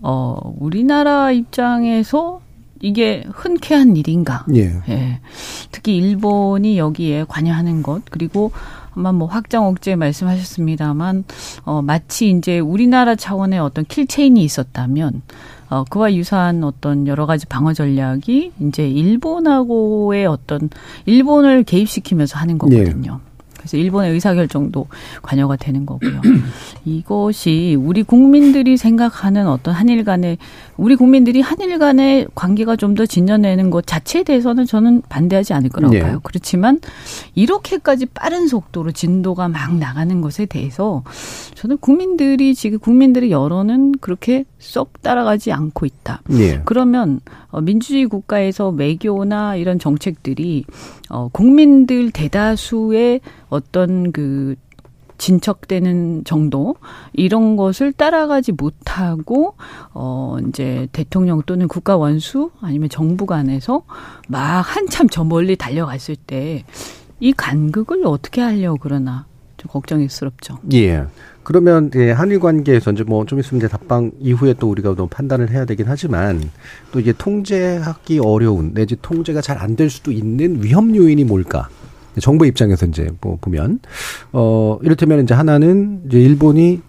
어 0.00 0.36
우리나라 0.58 1.30
입장에서 1.32 2.40
이게 2.80 3.24
흔쾌한 3.32 3.96
일인가? 3.96 4.44
예. 4.54 4.74
예. 4.88 5.20
특히 5.70 5.96
일본이 5.96 6.76
여기에 6.76 7.24
관여하는 7.28 7.82
것 7.82 8.02
그리고 8.10 8.52
아마 8.94 9.10
뭐 9.12 9.26
확장 9.26 9.66
억제 9.66 9.96
말씀하셨습니다만 9.96 11.24
어 11.64 11.82
마치 11.82 12.30
이제 12.30 12.58
우리나라 12.58 13.16
차원의 13.16 13.58
어떤 13.58 13.84
킬체인이 13.86 14.42
있었다면 14.42 15.22
어, 15.74 15.84
그와 15.90 16.14
유사한 16.14 16.62
어떤 16.62 17.08
여러 17.08 17.26
가지 17.26 17.46
방어 17.46 17.72
전략이 17.72 18.52
이제 18.60 18.88
일본하고의 18.88 20.26
어떤 20.26 20.70
일본을 21.06 21.64
개입시키면서 21.64 22.38
하는 22.38 22.58
거거든요. 22.58 23.12
네. 23.12 23.33
그래서 23.64 23.76
일본의 23.76 24.12
의사결정도 24.12 24.86
관여가 25.20 25.56
되는 25.56 25.84
거고요. 25.84 26.20
이것이 26.86 27.76
우리 27.78 28.02
국민들이 28.02 28.76
생각하는 28.76 29.46
어떤 29.46 29.74
한일 29.74 30.04
간의 30.04 30.38
우리 30.76 30.96
국민들이 30.96 31.40
한일 31.40 31.78
간의 31.78 32.28
관계가 32.34 32.76
좀 32.76 32.94
더 32.94 33.06
진전되는 33.06 33.70
것 33.70 33.86
자체에 33.86 34.22
대해서는 34.22 34.66
저는 34.66 35.02
반대하지 35.08 35.52
않을 35.54 35.70
거라고 35.70 35.94
네. 35.94 36.00
봐요. 36.00 36.20
그렇지만 36.22 36.80
이렇게까지 37.34 38.06
빠른 38.06 38.46
속도로 38.46 38.92
진도가 38.92 39.48
막 39.48 39.76
나가는 39.76 40.20
것에 40.20 40.46
대해서 40.46 41.02
저는 41.54 41.78
국민들이 41.78 42.54
지금 42.54 42.78
국민들의 42.78 43.30
여론은 43.30 43.94
그렇게 44.00 44.44
쏙 44.58 45.02
따라가지 45.02 45.52
않고 45.52 45.86
있다. 45.86 46.22
네. 46.28 46.60
그러면 46.64 47.20
어, 47.48 47.60
민주주의 47.60 48.06
국가에서 48.06 48.70
외교나 48.70 49.56
이런 49.56 49.78
정책들이 49.78 50.64
어 51.10 51.28
국민들 51.32 52.10
대다수의 52.10 53.20
어떤 53.54 54.12
그 54.12 54.56
진척되는 55.16 56.24
정도 56.24 56.74
이런 57.12 57.56
것을 57.56 57.92
따라가지 57.92 58.52
못하고 58.52 59.54
어 59.92 60.36
이제 60.48 60.88
대통령 60.92 61.40
또는 61.46 61.68
국가 61.68 61.96
원수 61.96 62.50
아니면 62.60 62.88
정부 62.88 63.24
간에서 63.26 63.82
막 64.28 64.60
한참 64.62 65.08
저 65.08 65.24
멀리 65.24 65.56
달려갔을 65.56 66.16
때 66.16 66.64
이 67.20 67.32
간극을 67.32 68.02
어떻게 68.04 68.40
하려고 68.42 68.76
그러나 68.82 69.24
좀 69.56 69.70
걱정스럽죠. 69.70 70.58
예. 70.74 71.04
그러면 71.42 71.90
예, 71.94 72.10
한일 72.10 72.40
관계에서 72.40 72.90
이제 72.92 73.04
뭐 73.04 73.24
좀 73.24 73.38
있으면 73.38 73.60
이제 73.60 73.68
답방 73.68 74.10
이후에 74.20 74.54
또 74.58 74.68
우리가 74.68 74.94
또 74.94 75.06
판단을 75.06 75.48
해야 75.50 75.64
되긴 75.64 75.86
하지만 75.88 76.50
또 76.92 77.00
이게 77.00 77.12
통제하기 77.12 78.18
어려운 78.18 78.74
내지 78.74 78.96
통제가 79.00 79.40
잘 79.40 79.58
안 79.62 79.76
될 79.76 79.88
수도 79.90 80.10
있는 80.10 80.62
위험 80.62 80.94
요인이 80.94 81.24
뭘까? 81.24 81.68
정부 82.20 82.46
입장에서 82.46 82.86
이제 82.86 83.08
뭐 83.20 83.38
보면 83.40 83.80
어 84.32 84.78
이를테면 84.82 85.22
이제 85.22 85.34
하나는 85.34 86.02
이제 86.06 86.20
일본이 86.20 86.80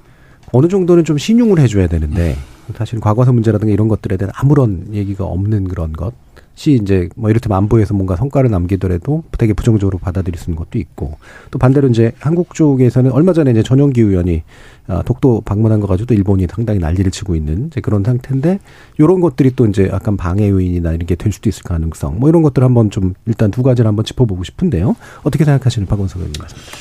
어느 0.51 0.67
정도는 0.67 1.03
좀 1.03 1.17
신용을 1.17 1.59
해줘야 1.59 1.87
되는데 1.87 2.35
사실 2.75 2.99
과거사 2.99 3.31
문제라든가 3.31 3.71
이런 3.73 3.87
것들에 3.87 4.17
대한 4.17 4.31
아무런 4.35 4.87
얘기가 4.93 5.25
없는 5.25 5.67
그런 5.67 5.93
것. 5.93 6.13
시 6.55 6.73
이제 6.73 7.09
뭐 7.17 7.29
이를테면 7.29 7.57
안보에서 7.57 7.93
뭔가 7.93 8.15
성과를 8.15 8.49
남기더라도 8.49 9.23
되게 9.37 9.51
부정적으로 9.53 9.97
받아들일 9.97 10.39
수 10.39 10.49
있는 10.49 10.57
것도 10.57 10.79
있고 10.79 11.17
또 11.51 11.59
반대로 11.59 11.89
이제 11.89 12.13
한국 12.19 12.53
쪽에서는 12.53 13.11
얼마 13.11 13.33
전에 13.33 13.51
이제 13.51 13.61
전용기 13.61 13.99
의원이 13.99 14.43
아, 14.87 15.01
독도 15.01 15.41
방문한 15.41 15.79
거 15.79 15.87
가지고 15.87 16.07
또 16.07 16.13
일본이 16.13 16.47
상당히 16.49 16.79
난리를 16.79 17.11
치고 17.11 17.35
있는 17.35 17.67
이제 17.67 17.81
그런 17.81 18.03
상태인데 18.03 18.59
요런 18.99 19.19
것들이 19.19 19.55
또 19.55 19.65
이제 19.65 19.89
약간 19.91 20.15
방해 20.15 20.49
요인이나 20.49 20.93
이런 20.93 21.05
게 21.05 21.15
될 21.15 21.31
수도 21.31 21.49
있을 21.49 21.63
가능성 21.63 22.19
뭐 22.19 22.29
이런 22.29 22.43
것들 22.43 22.63
한번 22.63 22.89
좀 22.91 23.15
일단 23.25 23.49
두 23.51 23.63
가지를 23.63 23.87
한번 23.87 24.05
짚어보고 24.05 24.43
싶은데요 24.43 24.95
어떻게 25.23 25.43
생각하시는 25.43 25.87
박원석 25.87 26.17
의원님 26.19 26.39
말씀입니다. 26.39 26.71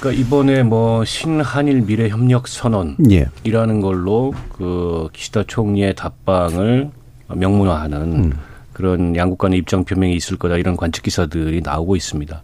그러니까 0.00 0.22
이번에 0.22 0.62
뭐 0.62 1.04
신한일 1.04 1.82
미래 1.82 2.08
협력 2.08 2.46
선언이라는 2.48 3.06
예. 3.10 3.80
걸로 3.80 4.32
그 4.52 5.08
기시다 5.12 5.44
총리의 5.46 5.94
답방을 5.94 6.90
명문화하는 7.34 8.02
음. 8.12 8.32
그런 8.72 9.16
양국 9.16 9.38
간의 9.38 9.58
입장 9.58 9.84
표명이 9.84 10.14
있을 10.14 10.36
거다 10.36 10.56
이런 10.56 10.76
관측 10.76 11.02
기사들이 11.02 11.60
나오고 11.62 11.96
있습니다. 11.96 12.42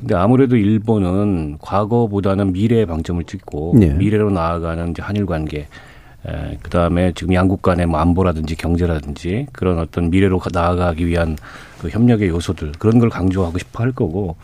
근데 0.00 0.14
아무래도 0.14 0.56
일본은 0.56 1.58
과거보다는 1.60 2.52
미래에 2.52 2.86
방점을 2.86 3.22
찍고 3.24 3.74
네. 3.78 3.94
미래로 3.94 4.30
나아가는 4.30 4.90
이제 4.90 5.02
한일 5.02 5.26
관계 5.26 5.68
에, 6.26 6.58
그다음에 6.62 7.12
지금 7.14 7.34
양국 7.34 7.62
간의 7.62 7.86
뭐 7.86 7.98
안보라든지 8.00 8.54
경제라든지 8.56 9.46
그런 9.52 9.78
어떤 9.78 10.10
미래로 10.10 10.40
나아가기 10.52 11.06
위한 11.06 11.36
그 11.80 11.88
협력의 11.88 12.28
요소들 12.28 12.72
그런 12.78 12.98
걸 12.98 13.08
강조하고 13.08 13.58
싶어 13.58 13.82
할 13.82 13.92
거고 13.92 14.36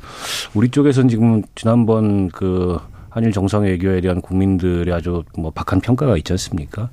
우리 0.55 0.71
쪽에서는 0.71 1.09
지금 1.09 1.43
지난번 1.55 2.29
그 2.29 2.79
한일 3.11 3.33
정상외교에 3.33 4.01
대한 4.01 4.21
국민들의 4.21 4.93
아주 4.93 5.23
뭐 5.39 5.51
박한 5.51 5.81
평가가 5.81 6.17
있지 6.19 6.33
않습니까? 6.35 6.91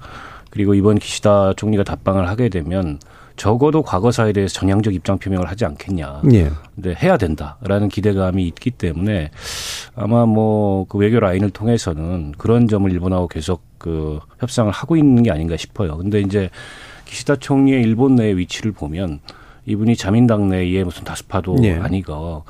그리고 0.49 0.73
이번 0.73 0.99
기시다 0.99 1.53
총리가 1.53 1.83
답방을 1.83 2.29
하게 2.29 2.47
되면 2.47 2.99
적어도 3.35 3.81
과거사에 3.81 4.31
대해서 4.31 4.53
전향적 4.53 4.93
입장 4.93 5.17
표명을 5.17 5.49
하지 5.49 5.65
않겠냐. 5.65 6.21
예. 6.33 6.51
근데 6.75 6.95
해야 7.01 7.17
된다라는 7.17 7.89
기대감이 7.89 8.45
있기 8.47 8.71
때문에 8.71 9.31
아마 9.95 10.25
뭐 10.25 10.85
그 10.89 10.97
외교 10.97 11.19
라인을 11.19 11.49
통해서는 11.49 12.33
그런 12.37 12.67
점을 12.67 12.89
일본하고 12.91 13.27
계속 13.27 13.63
그 13.77 14.19
협상을 14.39 14.71
하고 14.71 14.95
있는 14.95 15.23
게 15.23 15.31
아닌가 15.31 15.57
싶어요. 15.57 15.97
근데 15.97 16.21
이제 16.21 16.49
기시다 17.05 17.35
총리의 17.35 17.81
일본 17.81 18.15
내의 18.15 18.37
위치를 18.37 18.71
보면 18.71 19.19
이분이 19.65 19.95
자민당 19.95 20.49
내에 20.49 20.83
무슨 20.83 21.03
다수파도 21.03 21.57
예. 21.63 21.75
아니고 21.75 22.43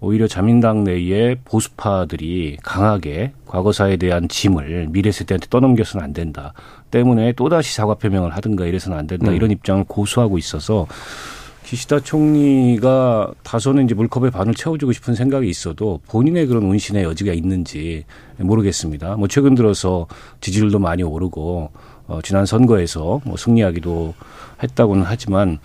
오히려 0.00 0.26
자민당 0.26 0.84
내에 0.84 1.36
보수파들이 1.44 2.56
강하게 2.62 3.32
과거사에 3.46 3.96
대한 3.96 4.28
짐을 4.28 4.88
미래 4.90 5.10
세대한테 5.12 5.46
떠넘겨서는 5.50 6.04
안 6.04 6.12
된다. 6.12 6.54
때문에 6.90 7.32
또다시 7.32 7.74
사과 7.74 7.94
표명을 7.94 8.34
하든가 8.36 8.64
이래서는 8.64 8.96
안 8.96 9.06
된다. 9.06 9.30
음. 9.30 9.36
이런 9.36 9.50
입장을 9.50 9.84
고수하고 9.84 10.38
있어서 10.38 10.86
기시다 11.64 12.00
총리가 12.00 13.32
다소는 13.44 13.84
이제 13.84 13.94
물컵에 13.94 14.30
반을 14.30 14.54
채워주고 14.54 14.92
싶은 14.92 15.14
생각이 15.14 15.48
있어도 15.48 16.00
본인의 16.08 16.46
그런 16.46 16.64
운신의 16.64 17.04
여지가 17.04 17.32
있는지 17.32 18.04
모르겠습니다. 18.38 19.16
뭐 19.16 19.28
최근 19.28 19.54
들어서 19.54 20.08
지지율도 20.40 20.78
많이 20.78 21.02
오르고 21.02 21.70
어, 22.08 22.18
지난 22.24 22.44
선거에서 22.44 23.20
뭐 23.24 23.36
승리하기도 23.36 24.14
했다고는 24.62 25.04
하지만 25.06 25.60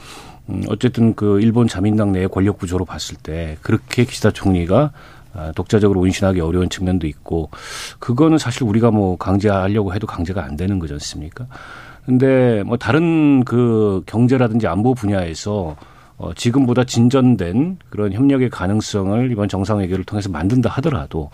음, 0.49 0.63
어쨌든 0.69 1.15
그 1.15 1.39
일본 1.41 1.67
자민당 1.67 2.11
내의 2.11 2.27
권력 2.27 2.59
구조로 2.59 2.85
봤을 2.85 3.17
때 3.17 3.57
그렇게 3.61 4.05
기시다 4.05 4.31
총리가 4.31 4.91
아, 5.33 5.51
독자적으로 5.53 5.99
운신하기 6.01 6.39
어려운 6.39 6.69
측면도 6.69 7.07
있고 7.07 7.49
그거는 7.99 8.37
사실 8.37 8.63
우리가 8.63 8.91
뭐 8.91 9.17
강제하려고 9.17 9.93
해도 9.93 10.07
강제가 10.07 10.43
안 10.43 10.55
되는 10.55 10.79
거지 10.79 10.93
않습니까? 10.93 11.47
근데 12.05 12.63
뭐 12.63 12.77
다른 12.77 13.43
그 13.43 14.03
경제라든지 14.05 14.67
안보 14.67 14.93
분야에서 14.93 15.75
어, 16.17 16.33
지금보다 16.33 16.85
진전된 16.85 17.79
그런 17.89 18.13
협력의 18.13 18.49
가능성을 18.49 19.31
이번 19.31 19.49
정상회견을 19.49 20.05
통해서 20.05 20.29
만든다 20.29 20.69
하더라도 20.69 21.29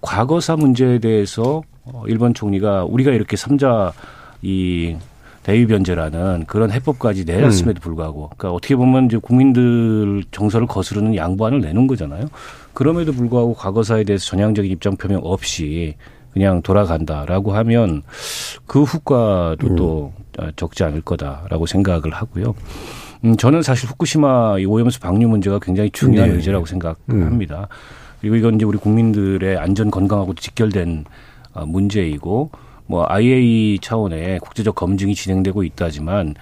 과거사 0.00 0.56
문제에 0.56 0.98
대해서 0.98 1.62
어, 1.84 2.04
일본 2.06 2.32
총리가 2.32 2.84
우리가 2.84 3.10
이렇게 3.10 3.36
삼자 3.36 3.92
이 4.40 4.96
대위 5.42 5.66
변제라는 5.66 6.44
그런 6.46 6.70
해법까지 6.70 7.24
내놨음에도 7.24 7.80
음. 7.80 7.82
불구하고 7.82 8.30
그러니까 8.36 8.52
어떻게 8.52 8.76
보면 8.76 9.06
이제 9.06 9.16
국민들 9.16 10.22
정서를 10.30 10.66
거스르는 10.66 11.16
양보안을 11.16 11.60
내놓은 11.60 11.86
거잖아요. 11.86 12.26
그럼에도 12.72 13.12
불구하고 13.12 13.54
과거사에 13.54 14.04
대해서 14.04 14.24
전향적인 14.26 14.70
입장 14.70 14.96
표명 14.96 15.20
없이 15.24 15.96
그냥 16.32 16.62
돌아간다라고 16.62 17.52
하면 17.52 18.02
그 18.66 18.82
후과도 18.82 19.66
음. 19.66 19.76
또 19.76 20.12
적지 20.56 20.84
않을 20.84 21.02
거다라고 21.02 21.66
생각을 21.66 22.12
하고요. 22.12 22.54
음, 23.24 23.36
저는 23.36 23.62
사실 23.62 23.88
후쿠시마 23.90 24.58
이 24.58 24.64
오염수 24.64 25.00
방류 25.00 25.28
문제가 25.28 25.58
굉장히 25.60 25.90
중요한 25.90 26.30
네. 26.30 26.36
의제라고 26.36 26.66
생각합니다. 26.66 27.60
음. 27.60 27.66
그리고 28.20 28.36
이건 28.36 28.54
이제 28.54 28.64
우리 28.64 28.78
국민들의 28.78 29.58
안전 29.58 29.90
건강하고 29.90 30.34
직결된 30.34 31.04
어, 31.54 31.66
문제이고 31.66 32.50
뭐 32.86 33.04
IAEA 33.08 33.78
차원의 33.80 34.40
국제적 34.40 34.74
검증이 34.74 35.14
진행되고 35.14 35.62
있다지만 35.62 36.34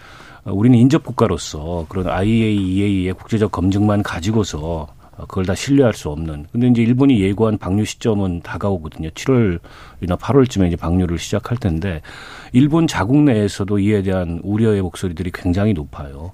어, 0.44 0.52
우리는 0.52 0.78
인접 0.78 1.04
국가로서 1.04 1.86
그런 1.88 2.08
IAEA의 2.08 3.12
국제적 3.14 3.52
검증만 3.52 4.02
가지고서 4.02 4.88
어, 5.16 5.26
그걸 5.26 5.44
다 5.44 5.54
신뢰할 5.54 5.92
수 5.92 6.08
없는. 6.08 6.46
근데 6.50 6.68
이제 6.68 6.82
일본이 6.82 7.20
예고한 7.20 7.58
방류 7.58 7.84
시점은 7.84 8.40
다가오거든요. 8.40 9.10
7월이나 9.10 10.18
8월쯤에 10.18 10.68
이제 10.68 10.76
방류를 10.76 11.18
시작할 11.18 11.58
텐데 11.58 12.00
일본 12.52 12.86
자국 12.86 13.22
내에서도 13.22 13.78
이에 13.78 14.02
대한 14.02 14.40
우려의 14.42 14.80
목소리들이 14.82 15.30
굉장히 15.32 15.74
높아요. 15.74 16.32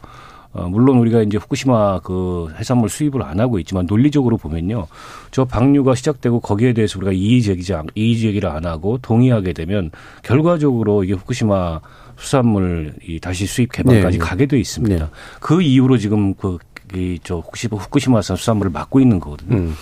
어, 0.57 0.69
물론 0.71 0.99
우리가 0.99 1.21
이제 1.21 1.37
후쿠시마 1.37 2.01
그 2.01 2.49
해산물 2.59 2.89
수입을 2.89 3.23
안 3.23 3.39
하고 3.41 3.59
있지만 3.59 3.85
논리적으로 3.87 4.39
보면요. 4.39 4.87
저 5.31 5.45
방류가 5.45 5.95
시작되고 5.95 6.41
거기에 6.41 6.73
대해서 6.73 6.99
우리가 6.99 7.13
이의 7.13 7.43
제기지 7.43 7.75
이의 7.95 8.19
제기를 8.19 8.49
안 8.49 8.65
하고 8.65 8.99
동의하게 9.03 9.53
되면 9.53 9.91
결과적으로 10.23 11.05
이게 11.05 11.13
후쿠시마 11.13 11.81
수산물 12.17 12.95
이 13.07 13.21
다시 13.21 13.47
수입 13.47 13.73
개방까지 13.73 14.19
네. 14.19 14.25
가게 14.25 14.47
돼 14.47 14.59
있습니다. 14.59 15.05
네. 15.05 15.11
그 15.41 15.61
이후로 15.61 15.99
지금 15.99 16.35
그 16.35 16.57
이저 16.95 17.39
후쿠시마산 17.39 18.39
수산물을 18.39 18.71
막고 18.73 19.01
있는 19.01 19.21
거거든요. 19.21 19.57
음. 19.57 19.75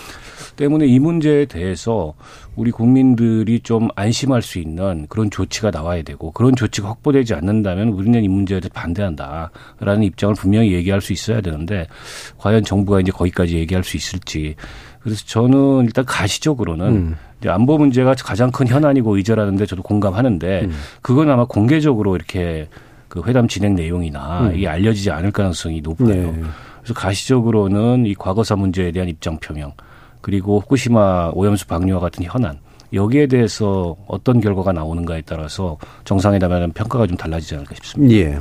때문에 0.57 0.87
이 0.87 0.99
문제에 0.99 1.45
대해서 1.47 2.15
우리 2.57 2.71
국민들이 2.71 3.61
좀 3.61 3.89
안심할 3.97 4.43
수 4.43 4.59
있는 4.59 5.07
그런 5.09 5.31
조치가 5.31 5.71
나와야 5.71 6.03
되고 6.03 6.31
그런 6.31 6.55
조치가 6.55 6.89
확보되지 6.89 7.35
않는다면 7.35 7.89
우리는 7.89 8.23
이 8.23 8.29
문제에 8.29 8.61
대해 8.61 8.71
반대한다라는 8.73 10.03
입장을 10.05 10.35
분명히 10.35 10.73
얘기할 10.73 11.01
수 11.01 11.13
있어야 11.13 11.41
되는데 11.41 11.87
과연 12.39 12.63
정부가 12.63 13.01
이제 13.01 13.11
거기까지 13.11 13.57
얘기할 13.57 13.83
수 13.83 13.97
있을지 13.97 14.55
그래서 15.01 15.23
저는 15.27 15.85
일단 15.85 16.05
가시적으로는 16.05 16.87
음. 16.87 17.17
안보 17.47 17.77
문제가 17.77 18.15
가장 18.15 18.51
큰 18.51 18.67
현안이고 18.67 19.17
의제라는데 19.17 19.67
저도 19.67 19.83
공감하는데 19.83 20.63
음. 20.65 20.73
그건 21.03 21.31
아마 21.31 21.45
공개적으로 21.45 22.17
이렇게 22.17 22.69
그 23.09 23.23
회담 23.27 23.47
진행 23.47 23.75
내용이나 23.75 24.49
음. 24.49 24.57
이게 24.57 24.67
알려지지 24.67 25.11
않을 25.11 25.31
가능성이 25.31 25.81
높아요. 25.83 26.33
네. 26.33 26.43
그래서 26.79 26.95
가시적으로는 26.95 28.07
이 28.07 28.15
과거사 28.15 28.57
문제에 28.57 28.93
대한 28.93 29.09
입장 29.09 29.39
표명 29.39 29.73
그리고 30.25 30.59
후쿠시마 30.61 31.33
오염수 31.35 31.67
방류와 31.67 32.01
같은 32.01 32.25
현안 32.25 32.59
여기에 32.95 33.27
대해서 33.27 33.95
어떤 34.07 34.41
결과가 34.41 34.73
나오는가에 34.73 35.21
따라서 35.27 35.77
정상회담에 36.07 36.69
평가가 36.69 37.07
좀 37.07 37.19
달라지지 37.19 37.57
않을까 37.57 37.75
싶습니다. 37.75 38.15
예. 38.15 38.39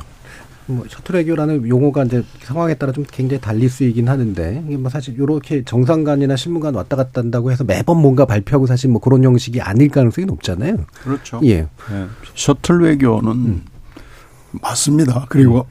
뭐 0.64 0.86
셔틀 0.88 1.16
외교라는 1.16 1.68
용어가 1.68 2.04
이제 2.04 2.24
상황에 2.40 2.72
따라 2.72 2.90
좀 2.90 3.04
굉장히 3.12 3.38
달리 3.38 3.68
쓰이긴 3.68 4.08
하는데 4.08 4.64
이게 4.66 4.78
뭐 4.78 4.88
사실 4.88 5.12
이렇게 5.12 5.62
정상간이나 5.62 6.36
신문간 6.36 6.74
왔다 6.74 6.96
갔다 6.96 7.20
한다고 7.20 7.52
해서 7.52 7.64
매번 7.64 8.00
뭔가 8.00 8.24
발표하고 8.24 8.66
사실 8.66 8.88
뭐 8.88 8.98
그런 8.98 9.22
형식이 9.22 9.60
아닐 9.60 9.90
가능성이 9.90 10.24
높잖아요. 10.24 10.78
그렇죠. 11.02 11.38
예. 11.44 11.64
네. 11.90 12.06
셔틀 12.34 12.80
외교는 12.80 13.30
음. 13.30 13.64
맞습니다. 14.52 15.26
그리고 15.28 15.66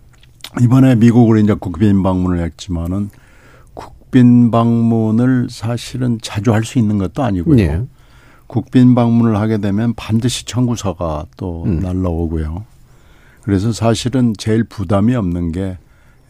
이번에 0.60 0.96
미국으로 0.96 1.38
이제 1.38 1.54
국빈 1.54 2.02
방문을 2.02 2.44
했지만은 2.44 3.08
국빈 4.10 4.50
방문을 4.50 5.48
사실은 5.50 6.18
자주 6.22 6.52
할 6.52 6.64
수 6.64 6.78
있는 6.78 6.98
것도 6.98 7.22
아니고요. 7.22 7.56
네. 7.56 7.82
국빈 8.46 8.94
방문을 8.94 9.36
하게 9.36 9.58
되면 9.58 9.94
반드시 9.94 10.44
청구서가 10.44 11.26
또 11.36 11.64
음. 11.64 11.80
날라오고요. 11.80 12.64
그래서 13.42 13.72
사실은 13.72 14.34
제일 14.38 14.64
부담이 14.64 15.14
없는 15.14 15.52
게 15.52 15.78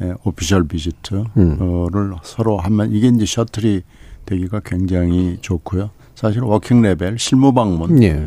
예, 0.03 0.15
official 0.25 0.69
visit를 0.69 1.25
음. 1.37 2.17
서로 2.23 2.59
하면 2.59 2.93
이게 2.93 3.09
이제 3.09 3.25
셔틀이 3.25 3.83
되기가 4.27 4.61
굉장히 4.65 5.39
좋고요. 5.41 5.91
사실 6.15 6.43
working 6.43 6.83
level 6.83 7.19
실무 7.19 7.53
방문 7.55 7.97
네. 7.97 8.27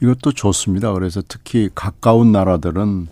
이것도 0.00 0.32
좋습니다. 0.32 0.92
그래서 0.92 1.22
특히 1.26 1.68
가까운 1.74 2.30
나라들은 2.30 3.08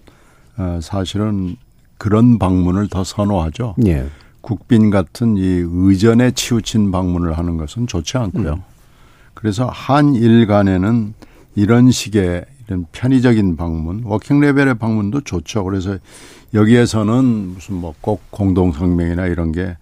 어, 0.59 0.79
사실은 0.83 1.57
그런 1.99 2.38
방문을 2.38 2.88
더 2.88 3.03
선호하죠. 3.03 3.75
네. 3.79 4.07
국빈 4.46 4.90
같은 4.90 5.37
이 5.37 5.42
의전에 5.42 6.30
치우친 6.30 6.92
방문을 6.92 7.37
하는 7.37 7.56
것은 7.56 7.88
좋지 7.88 8.16
않고요. 8.16 8.52
음. 8.54 8.62
그래서 9.35 9.66
한일 9.66 10.46
간에는 10.46 11.14
이런 11.56 11.90
식의 11.90 12.44
이런 12.66 12.87
편의적인 12.92 13.56
방문, 13.56 14.02
working 14.05 14.40
level의 14.40 14.79
방문도 14.78 15.22
좋죠. 15.22 15.64
그래서 15.64 15.98
여기에서는 16.54 17.24
무슨 17.54 17.74
뭐 17.76 17.94
꼭 18.00 18.22
공동성명이나 18.30 19.26
이런 19.26 19.50
게 19.52 19.76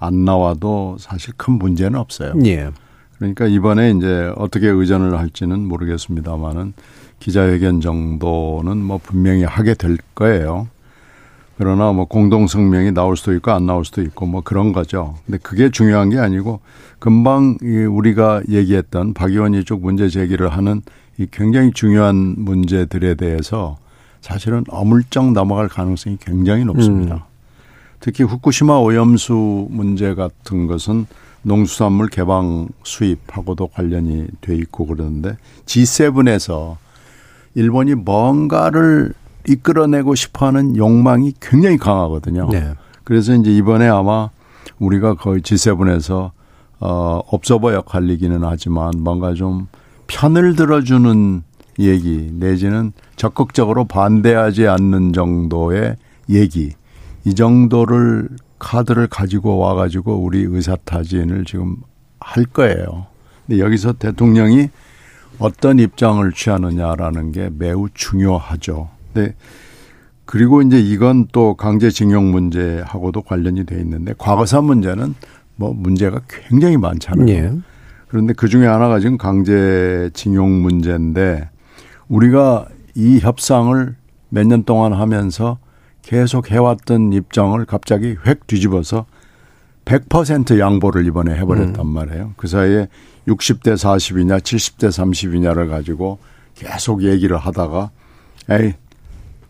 안 0.00 0.24
나와도 0.24 0.96
사실 0.98 1.34
큰 1.36 1.54
문제는 1.58 1.98
없어요. 1.98 2.32
예. 2.44 2.70
그러니까 3.18 3.46
이번에 3.46 3.90
이제 3.90 4.32
어떻게 4.36 4.66
의전을 4.66 5.18
할지는 5.18 5.60
모르겠습니다만은 5.60 6.72
기자회견 7.20 7.82
정도는 7.82 8.78
뭐 8.78 8.98
분명히 8.98 9.44
하게 9.44 9.74
될 9.74 9.98
거예요. 10.14 10.68
그러나 11.60 11.92
뭐 11.92 12.06
공동 12.06 12.46
성명이 12.46 12.92
나올 12.92 13.18
수도 13.18 13.34
있고 13.34 13.50
안 13.50 13.66
나올 13.66 13.84
수도 13.84 14.00
있고 14.00 14.24
뭐 14.24 14.40
그런 14.40 14.72
거죠. 14.72 15.16
근데 15.26 15.36
그게 15.36 15.68
중요한 15.68 16.08
게 16.08 16.16
아니고 16.16 16.60
금방 16.98 17.58
우리가 17.60 18.40
얘기했던 18.48 19.12
박 19.12 19.30
의원이 19.30 19.64
쪽 19.64 19.82
문제 19.82 20.08
제기를 20.08 20.48
하는 20.48 20.80
이 21.18 21.26
굉장히 21.30 21.70
중요한 21.74 22.34
문제들에 22.38 23.14
대해서 23.14 23.76
사실은 24.22 24.64
어물쩍 24.70 25.32
넘어갈 25.32 25.68
가능성이 25.68 26.16
굉장히 26.18 26.64
높습니다. 26.64 27.14
음. 27.16 27.20
특히 28.00 28.24
후쿠시마 28.24 28.78
오염수 28.78 29.68
문제 29.68 30.14
같은 30.14 30.66
것은 30.66 31.04
농수산물 31.42 32.08
개방 32.08 32.68
수입하고도 32.84 33.66
관련이 33.66 34.28
돼 34.40 34.54
있고 34.56 34.86
그러는데 34.86 35.36
G7에서 35.66 36.76
일본이 37.54 37.94
뭔가를 37.96 39.12
이끌어내고 39.46 40.14
싶어하는 40.14 40.76
욕망이 40.76 41.32
굉장히 41.40 41.76
강하거든요. 41.76 42.48
네. 42.50 42.74
그래서 43.04 43.34
이제 43.34 43.50
이번에 43.50 43.88
아마 43.88 44.30
우리가 44.78 45.14
거의 45.14 45.40
G7에서 45.40 46.30
어 46.80 47.20
업서버 47.26 47.74
역할이기는 47.74 48.40
하지만 48.42 48.92
뭔가 48.98 49.34
좀 49.34 49.68
편을 50.06 50.56
들어주는 50.56 51.42
얘기 51.78 52.30
내지는 52.32 52.92
적극적으로 53.16 53.84
반대하지 53.84 54.66
않는 54.66 55.12
정도의 55.12 55.96
얘기 56.28 56.72
이 57.24 57.34
정도를 57.34 58.28
카드를 58.58 59.08
가지고 59.08 59.58
와가지고 59.58 60.16
우리 60.22 60.42
의사 60.42 60.76
타진을 60.76 61.44
지금 61.44 61.76
할 62.20 62.44
거예요. 62.44 63.06
근데 63.46 63.60
여기서 63.60 63.94
대통령이 63.94 64.68
어떤 65.38 65.78
입장을 65.78 66.30
취하느냐라는 66.32 67.32
게 67.32 67.50
매우 67.56 67.88
중요하죠. 67.92 68.88
네. 69.14 69.34
그리고 70.24 70.62
이제 70.62 70.78
이건 70.78 71.26
또 71.32 71.54
강제징용 71.54 72.30
문제하고도 72.30 73.22
관련이 73.22 73.66
돼 73.66 73.78
있는데 73.80 74.14
과거사 74.16 74.60
문제는 74.60 75.14
뭐 75.56 75.72
문제가 75.74 76.20
굉장히 76.28 76.76
많잖아요. 76.76 77.28
예. 77.28 77.52
그런데 78.08 78.32
그 78.32 78.48
중에 78.48 78.66
하나가 78.66 79.00
지금 79.00 79.18
강제징용 79.18 80.62
문제인데 80.62 81.48
우리가 82.08 82.66
이 82.94 83.18
협상을 83.20 83.96
몇 84.30 84.46
년 84.46 84.62
동안 84.64 84.92
하면서 84.92 85.58
계속 86.02 86.50
해왔던 86.50 87.12
입장을 87.12 87.62
갑자기 87.66 88.16
획 88.26 88.46
뒤집어서 88.46 89.06
100% 89.84 90.58
양보를 90.58 91.04
이번에 91.06 91.34
해버렸단 91.36 91.80
음. 91.80 91.86
말이에요. 91.88 92.32
그 92.36 92.46
사이에 92.46 92.88
60대 93.26 93.74
40이냐 93.74 94.40
70대 94.40 94.88
30이냐를 94.88 95.68
가지고 95.68 96.18
계속 96.54 97.02
얘기를 97.02 97.36
하다가 97.36 97.90
에이 98.50 98.74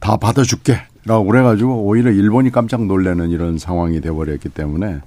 다 0.00 0.16
받아줄게 0.16 0.78
라고 1.04 1.24
그래가지고 1.24 1.84
오히려 1.84 2.10
일본이 2.10 2.50
깜짝 2.50 2.84
놀라는 2.86 3.30
이런 3.30 3.58
상황이 3.58 4.00
돼버렸기 4.00 4.48
때문에 4.50 5.00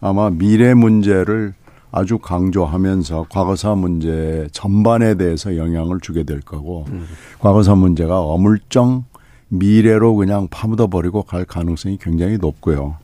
아마 0.00 0.30
미래 0.30 0.74
문제를 0.74 1.54
아주 1.90 2.18
강조하면서 2.18 3.26
과거사 3.30 3.74
문제 3.74 4.46
전반에 4.52 5.14
대해서 5.14 5.56
영향을 5.56 6.00
주게 6.00 6.22
될 6.22 6.40
거고 6.40 6.84
음. 6.90 7.06
과거사 7.38 7.74
문제가 7.76 8.20
어물쩡 8.20 9.04
미래로 9.48 10.14
그냥 10.16 10.48
파묻어 10.50 10.88
버리고 10.88 11.22
갈 11.22 11.46
가능성이 11.46 11.96
굉장히 11.98 12.36
높고요. 12.36 12.96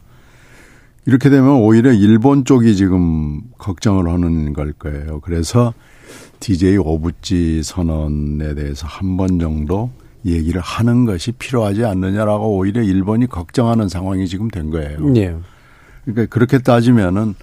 이렇게 1.07 1.31
되면 1.31 1.57
오히려 1.63 1.93
일본 1.93 2.45
쪽이 2.45 2.77
지금 2.77 3.41
걱정을 3.57 4.09
하는 4.09 4.53
걸 4.53 4.73
거예요. 4.75 5.21
그래서 5.21 5.73
DJ 6.41 6.77
오부지 6.79 7.63
선언에 7.63 8.55
대해서 8.55 8.87
한 8.87 9.17
번 9.17 9.39
정도 9.39 9.91
얘기를 10.25 10.61
하는 10.61 11.05
것이 11.05 11.33
필요하지 11.33 11.85
않느냐라고 11.85 12.57
오히려 12.57 12.83
일본이 12.83 13.27
걱정하는 13.27 13.89
상황이 13.89 14.27
지금 14.27 14.49
된 14.49 14.71
거예요. 14.71 15.01
네. 15.01 15.37
그러니까 16.05 16.27
그렇게 16.33 16.59
따지면은 16.59 17.35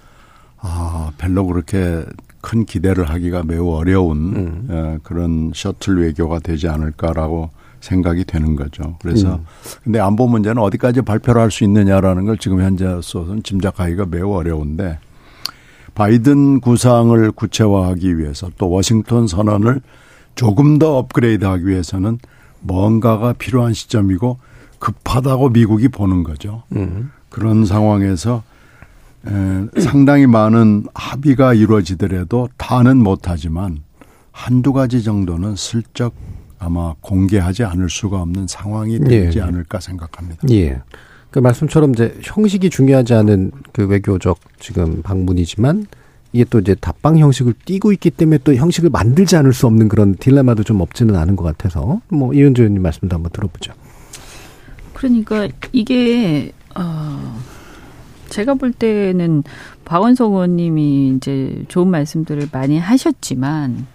아 0.57 1.11
별로 1.17 1.45
그렇게 1.45 2.03
큰 2.41 2.65
기대를 2.65 3.09
하기가 3.09 3.43
매우 3.43 3.71
어려운 3.73 4.17
음. 4.35 4.67
어, 4.69 4.97
그런 5.03 5.51
셔틀 5.53 6.01
외교가 6.01 6.39
되지 6.39 6.67
않을까라고 6.67 7.49
생각이 7.81 8.25
되는 8.25 8.55
거죠. 8.55 8.95
그래서 9.01 9.35
음. 9.35 9.45
근데 9.83 9.99
안보 9.99 10.27
문제는 10.27 10.61
어디까지 10.61 11.01
발표를 11.01 11.41
할 11.41 11.51
수 11.51 11.63
있느냐라는 11.63 12.25
걸 12.25 12.37
지금 12.37 12.61
현재로서는 12.61 13.43
짐작하기가 13.43 14.05
매우 14.07 14.33
어려운데 14.33 14.99
바이든 15.95 16.61
구상을 16.61 17.31
구체화하기 17.31 18.17
위해서 18.17 18.49
또 18.57 18.69
워싱턴 18.69 19.27
선언을 19.27 19.81
조금 20.35 20.79
더 20.79 20.97
업그레이드하기 20.97 21.67
위해서는 21.67 22.19
뭔가가 22.61 23.33
필요한 23.33 23.73
시점이고 23.73 24.37
급하다고 24.79 25.49
미국이 25.49 25.87
보는 25.89 26.23
거죠. 26.23 26.63
음. 26.75 27.11
그런 27.29 27.65
상황에서 27.65 28.43
에, 29.27 29.81
상당히 29.81 30.25
많은 30.25 30.85
합의가 30.93 31.53
이루어지더라도 31.53 32.49
다는 32.57 32.97
못하지만 32.97 33.79
한두 34.31 34.73
가지 34.73 35.03
정도는 35.03 35.55
슬쩍 35.55 36.13
아마 36.57 36.93
공개하지 37.01 37.63
않을 37.63 37.89
수가 37.89 38.21
없는 38.21 38.47
상황이 38.47 38.99
되지 38.99 39.39
예. 39.39 39.41
않을까 39.41 39.79
생각합니다. 39.79 40.41
예. 40.51 40.81
그 41.31 41.39
말씀처럼 41.39 41.93
이제 41.93 42.17
형식이 42.21 42.69
중요하지 42.69 43.13
않은 43.13 43.51
그 43.71 43.87
외교적 43.87 44.39
지금 44.59 45.01
방문이지만 45.01 45.87
이게 46.33 46.45
또 46.45 46.59
이제 46.59 46.75
답방 46.75 47.17
형식을 47.17 47.53
띄고 47.65 47.91
있기 47.93 48.09
때문에 48.11 48.39
또 48.43 48.55
형식을 48.55 48.89
만들지 48.89 49.35
않을 49.35 49.53
수 49.53 49.67
없는 49.67 49.89
그런 49.89 50.15
딜레마도 50.15 50.63
좀 50.63 50.79
없지는 50.81 51.15
않은 51.15 51.35
것 51.35 51.43
같아서 51.43 52.01
뭐 52.07 52.33
이은주 52.33 52.61
의원님 52.61 52.81
말씀도 52.81 53.15
한번 53.15 53.31
들어보죠. 53.31 53.73
그러니까 54.93 55.49
이게 55.73 56.51
어 56.75 57.39
제가 58.29 58.53
볼 58.53 58.71
때는 58.71 59.43
박원석 59.83 60.31
의원님이 60.31 61.15
이제 61.17 61.65
좋은 61.67 61.89
말씀들을 61.89 62.47
많이 62.51 62.79
하셨지만 62.79 63.85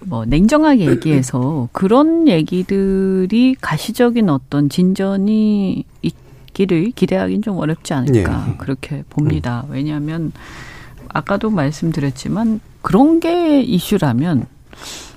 뭐 0.00 0.24
냉정하게 0.24 0.86
얘기해서 0.86 1.68
그런 1.72 2.28
얘기들이 2.28 3.56
가시적인 3.60 4.28
어떤 4.30 4.68
진전이 4.68 5.84
있기를 6.02 6.92
기대하기는 6.92 7.42
좀 7.42 7.58
어렵지 7.58 7.94
않을까 7.94 8.46
네. 8.46 8.54
그렇게 8.58 9.04
봅니다. 9.10 9.64
음. 9.68 9.74
왜냐하면 9.74 10.32
아까도 11.08 11.50
말씀드렸지만 11.50 12.60
그런 12.82 13.20
게 13.20 13.60
이슈라면 13.60 14.46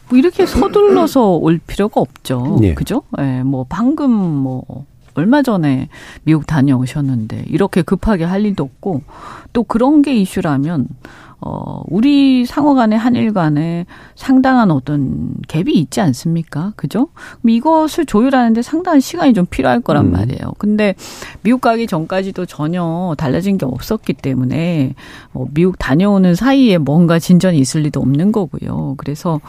뭐 0.10 0.18
이렇게 0.18 0.46
서둘러서 0.46 1.36
올 1.36 1.60
필요가 1.60 2.02
없죠. 2.02 2.58
네. 2.60 2.74
그죠? 2.74 3.04
예, 3.18 3.22
네, 3.22 3.44
뭐 3.44 3.66
방금 3.68 4.12
뭐 4.12 4.86
얼마 5.14 5.42
전에 5.42 5.90
미국 6.24 6.48
다녀오셨는데 6.48 7.46
이렇게 7.48 7.82
급하게 7.82 8.24
할 8.24 8.46
일도 8.46 8.64
없고 8.64 9.04
또 9.54 9.64
그런 9.64 10.02
게 10.02 10.16
이슈라면 10.16 10.88
어, 11.42 11.82
우리 11.88 12.46
상호 12.46 12.76
간에 12.76 12.96
한일 12.96 13.34
간에 13.34 13.88
상당한 14.16 14.70
어떤 14.70 15.34
갭이 15.48 15.70
있지 15.70 16.00
않습니까? 16.00 16.74
그죠? 16.76 17.08
그럼 17.42 17.50
이것을 17.50 18.06
조율하는데 18.06 18.62
상당한 18.62 19.00
시간이 19.00 19.34
좀 19.34 19.48
필요할 19.48 19.82
거란 19.82 20.06
음. 20.06 20.12
말이에요. 20.12 20.54
근데 20.60 20.94
미국 21.42 21.62
가기 21.62 21.88
전까지도 21.88 22.46
전혀 22.46 23.16
달라진 23.18 23.58
게 23.58 23.66
없었기 23.66 24.14
때문에 24.14 24.94
어, 25.34 25.46
미국 25.52 25.80
다녀오는 25.80 26.36
사이에 26.36 26.78
뭔가 26.78 27.18
진전이 27.18 27.58
있을 27.58 27.82
리도 27.82 28.00
없는 28.00 28.32
거고요. 28.32 28.94
그래서 28.98 29.42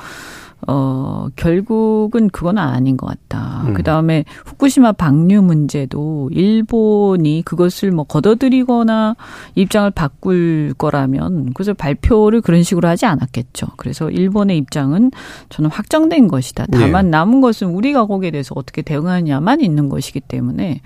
어, 0.68 1.26
결국은 1.36 2.30
그건 2.30 2.58
아닌 2.58 2.96
것 2.96 3.06
같다. 3.06 3.64
음. 3.66 3.74
그 3.74 3.82
다음에 3.82 4.24
후쿠시마 4.46 4.92
방류 4.92 5.42
문제도 5.42 6.28
일본이 6.32 7.42
그것을 7.44 7.90
뭐 7.90 8.04
걷어들이거나 8.04 9.16
입장을 9.56 9.90
바꿀 9.90 10.74
거라면 10.78 11.52
그래서 11.54 11.74
발표를 11.74 12.40
그런 12.40 12.62
식으로 12.62 12.86
하지 12.86 13.06
않았겠죠. 13.06 13.68
그래서 13.76 14.10
일본의 14.10 14.56
입장은 14.58 15.10
저는 15.48 15.70
확정된 15.70 16.28
것이다. 16.28 16.66
다만 16.70 17.06
네. 17.06 17.10
남은 17.10 17.40
것은 17.40 17.68
우리가 17.68 18.06
거기에 18.06 18.30
대해서 18.30 18.54
어떻게 18.56 18.82
대응하냐만 18.82 19.60
있는 19.60 19.88
것이기 19.88 20.20
때문에 20.20 20.80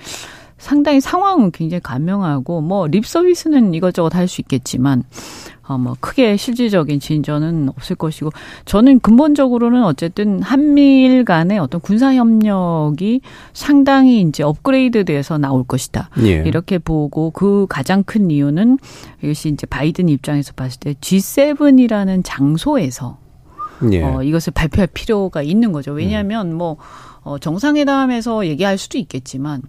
상당히 0.59 1.01
상황은 1.01 1.51
굉장히 1.51 1.81
간명하고 1.83 2.61
뭐 2.61 2.87
립 2.87 3.07
서비스는 3.07 3.75
이것저것 3.75 4.15
할 4.15 4.27
수 4.29 4.41
있겠지만 4.41 5.05
어, 5.69 5.79
뭐 5.79 5.97
크게 5.99 6.37
실질적인 6.37 7.01
진전은 7.01 7.69
없을 7.71 7.97
것이고 7.97 8.31
저는 8.67 9.01
근본적으로는 9.01 9.83
어쨌든 9.85 10.41
한미일 10.43 11.25
간의 11.25 11.59
어떤 11.59 11.81
군사 11.81 12.15
협력이 12.15 13.21
상당히 13.53 14.21
이제 14.21 14.43
업그레이드돼서 14.45 15.39
나올 15.39 15.65
것이다. 15.65 16.11
예. 16.23 16.45
이렇게 16.47 16.79
보고 16.79 17.31
그 17.31 17.67
가장 17.69 18.05
큰 18.05 18.31
이유는 18.31 18.79
이것이 19.23 19.49
이제 19.49 19.67
바이든 19.67 20.09
입장에서 20.09 20.53
봤을 20.55 20.79
때 20.79 20.95
G7이라는 20.95 22.23
장소에서 22.25 23.19
예. 23.93 24.03
어, 24.03 24.23
이것을 24.23 24.53
발표할 24.53 24.89
필요가 24.89 25.43
있는 25.43 25.73
거죠. 25.73 25.93
왜냐하면 25.93 26.53
음. 26.53 26.57
뭐 26.57 26.77
어, 27.23 27.39
정상회담에서 27.39 28.47
얘기할 28.47 28.79
수도 28.79 28.99
있겠지만 28.99 29.63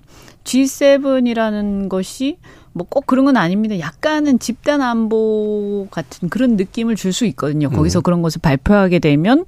G7이라는 0.43 1.89
것이 1.89 2.37
뭐 2.73 2.85
꼭 2.89 3.07
그런 3.07 3.25
건 3.25 3.37
아닙니다. 3.37 3.79
약간은 3.79 4.37
집단 4.39 4.81
안보 4.81 5.87
같은 5.89 6.29
그런 6.29 6.55
느낌을 6.57 6.95
줄 6.95 7.11
수 7.11 7.25
있거든요. 7.25 7.69
거기서 7.69 7.99
음. 7.99 8.03
그런 8.03 8.21
것을 8.21 8.39
발표하게 8.41 8.99
되면 8.99 9.45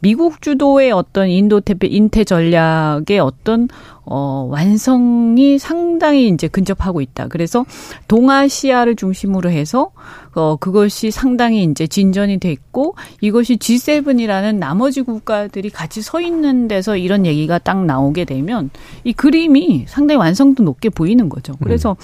미국 0.00 0.42
주도의 0.42 0.90
어떤 0.90 1.28
인도 1.28 1.60
태페 1.60 1.86
인태 1.86 2.24
전략의 2.24 3.20
어떤 3.20 3.68
어 4.04 4.48
완성이 4.50 5.58
상당히 5.58 6.28
이제 6.28 6.48
근접하고 6.48 7.00
있다. 7.00 7.28
그래서 7.28 7.64
동아시아를 8.08 8.96
중심으로 8.96 9.50
해서 9.50 9.90
어 10.34 10.56
그것이 10.56 11.10
상당히 11.10 11.62
이제 11.64 11.86
진전이 11.86 12.38
됐고 12.38 12.96
이것이 13.20 13.56
G7이라는 13.56 14.56
나머지 14.56 15.02
국가들이 15.02 15.70
같이 15.70 16.02
서 16.02 16.20
있는 16.20 16.66
데서 16.66 16.96
이런 16.96 17.26
얘기가 17.26 17.58
딱 17.58 17.84
나오게 17.84 18.24
되면 18.24 18.70
이 19.04 19.12
그림이 19.12 19.84
상당히 19.86 20.18
완성도 20.18 20.64
높게 20.64 20.88
보이는 20.88 21.28
거죠. 21.28 21.54
그래서 21.62 21.96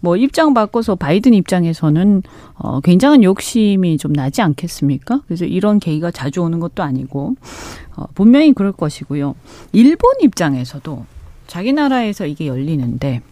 뭐 0.00 0.16
입장 0.16 0.54
바꿔서 0.54 0.96
바이든 0.96 1.34
입장에서는 1.34 2.22
어 2.56 2.80
굉장한 2.80 3.22
욕심이 3.22 3.96
좀 3.96 4.12
나지 4.12 4.42
않겠습니까? 4.42 5.20
그래서 5.26 5.44
이런 5.44 5.78
계기가 5.78 6.10
자주 6.10 6.42
오는 6.42 6.58
것도 6.58 6.82
아니고 6.82 7.36
어, 7.96 8.04
분명히 8.14 8.52
그럴 8.52 8.72
것이고요. 8.72 9.34
일본 9.72 10.12
입장에서도 10.20 11.04
자기 11.46 11.72
나라에서 11.72 12.26
이게 12.26 12.46
열리는데 12.46 13.22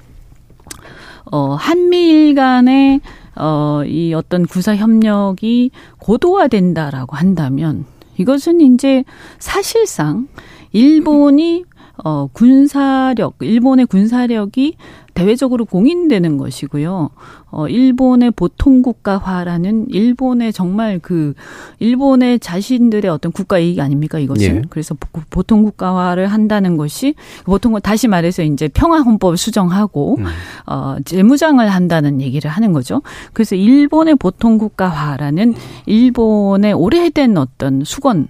어, 1.31 1.55
한미일 1.55 2.35
간의 2.35 3.01
어, 3.37 3.83
이 3.87 4.13
어떤 4.15 4.47
군사 4.47 4.77
협력이 4.77 5.71
고도화된다라고 5.99 7.17
한다면 7.17 7.87
이것은 8.19 8.61
이제 8.61 9.05
사실상 9.39 10.29
일본이 10.73 11.65
어 12.05 12.29
군사력 12.33 13.37
일본의 13.41 13.87
군사력이 13.87 14.77
대외적으로 15.15 15.65
공인되는 15.65 16.39
것이고요. 16.39 17.11
어, 17.51 17.69
일본의 17.69 18.31
보통 18.31 18.81
국가화라는 18.83 19.89
일본의 19.91 20.53
정말 20.53 20.99
그, 21.01 21.35
일본의 21.81 22.39
자신들의 22.39 23.11
어떤 23.11 23.31
국가 23.31 23.59
이익 23.59 23.81
아닙니까, 23.81 24.19
이것은? 24.19 24.57
예. 24.57 24.63
그래서 24.71 24.97
보통 25.29 25.63
국가화를 25.65 26.29
한다는 26.29 26.77
것이, 26.77 27.15
보통, 27.45 27.79
다시 27.81 28.09
말해서 28.09 28.43
이제 28.43 28.69
평화 28.69 29.01
헌법을 29.01 29.37
수정하고, 29.37 30.17
음. 30.19 30.25
어, 30.67 30.97
재무장을 31.05 31.67
한다는 31.69 32.23
얘기를 32.23 32.51
하는 32.51 32.73
거죠. 32.73 33.03
그래서 33.35 33.55
일본의 33.55 34.15
보통 34.17 34.57
국가화라는 34.57 35.55
일본의 35.85 36.73
오래된 36.73 37.37
어떤 37.37 37.85
수건, 37.85 38.29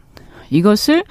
이것을 0.50 1.04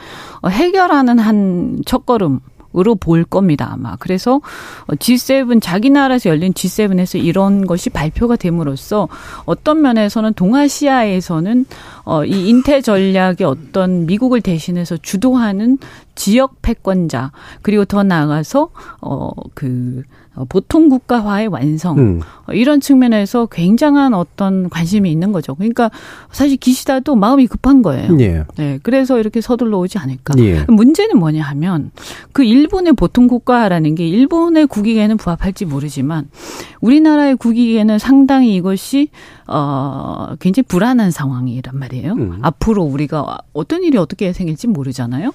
해결하는 0.48 1.18
한 1.18 1.80
첫걸음, 1.86 2.40
으로 2.76 2.96
볼 2.96 3.24
겁니다, 3.24 3.70
아마. 3.72 3.96
그래서 3.98 4.40
G7, 4.88 5.62
자기 5.62 5.90
나라에서 5.90 6.30
열린 6.30 6.54
G7에서 6.54 7.24
이런 7.24 7.68
것이 7.68 7.90
발표가 7.90 8.36
됨으로써 8.36 9.08
어떤 9.46 9.82
면에서는 9.82 10.34
동아시아에서는 10.34 11.66
어, 12.04 12.26
이 12.26 12.50
인태 12.50 12.82
전략의 12.82 13.44
어떤 13.44 14.06
미국을 14.06 14.42
대신해서 14.42 14.98
주도하는 14.98 15.78
지역 16.16 16.62
패권자, 16.62 17.32
그리고 17.62 17.86
더 17.86 18.04
나아가서, 18.04 18.70
어, 19.02 19.30
그, 19.54 20.04
어, 20.34 20.46
보통 20.46 20.88
국가화의 20.88 21.48
완성 21.48 21.98
음. 21.98 22.22
어, 22.48 22.54
이런 22.54 22.80
측면에서 22.80 23.48
굉장한 23.48 24.14
어떤 24.14 24.70
관심이 24.70 25.12
있는 25.12 25.34
거죠. 25.34 25.56
그러니까 25.56 25.92
사실 26.32 26.56
기시다도 26.56 27.16
마음이 27.16 27.48
급한 27.48 27.82
거예요. 27.82 28.18
예. 28.22 28.46
네, 28.56 28.80
그래서 28.82 29.20
이렇게 29.20 29.42
서둘러 29.42 29.78
오지 29.80 29.98
않을까. 29.98 30.36
예. 30.38 30.66
문제는 30.70 31.18
뭐냐 31.20 31.44
하면 31.44 31.92
그 32.32 32.46
일본의 32.46 32.94
보통 32.94 33.28
국가라는 33.28 33.96
게 33.96 34.08
일본의 34.08 34.68
국익에는 34.68 35.18
부합할지 35.18 35.66
모르지만 35.66 36.30
우리나라의 36.80 37.36
국익에는 37.36 38.00
상당히 38.00 38.56
이것이 38.56 39.10
어 39.48 40.36
굉장히 40.40 40.66
불안한 40.68 41.12
상황이란 41.12 41.78
말이에요. 41.78 42.14
음. 42.14 42.40
앞으로 42.42 42.84
우리가 42.84 43.40
어떤 43.52 43.84
일이 43.84 43.98
어떻게 43.98 44.32
생길지 44.32 44.68
모르잖아요. 44.68 45.32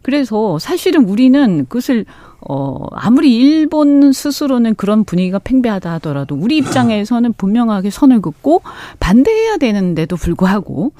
그래서 0.00 0.17
사실은 0.58 1.04
우리는 1.08 1.66
그것을 1.68 2.04
어, 2.40 2.86
아무리 2.92 3.36
일본 3.36 4.12
스스로는 4.12 4.76
그런 4.76 5.04
분위기가 5.04 5.38
팽배하다 5.38 5.92
하더라도 5.94 6.36
우리 6.36 6.56
입장에서는 6.58 7.32
분명하게 7.32 7.90
선을 7.90 8.20
긋고 8.20 8.62
반대해야 9.00 9.56
되는데도 9.56 10.16
불구하고 10.16 10.92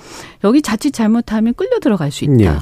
여기 0.44 0.62
자칫 0.62 0.92
잘못하면 0.92 1.54
끌려 1.54 1.78
들어갈 1.78 2.10
수 2.10 2.24
있다. 2.24 2.40
예. 2.40 2.58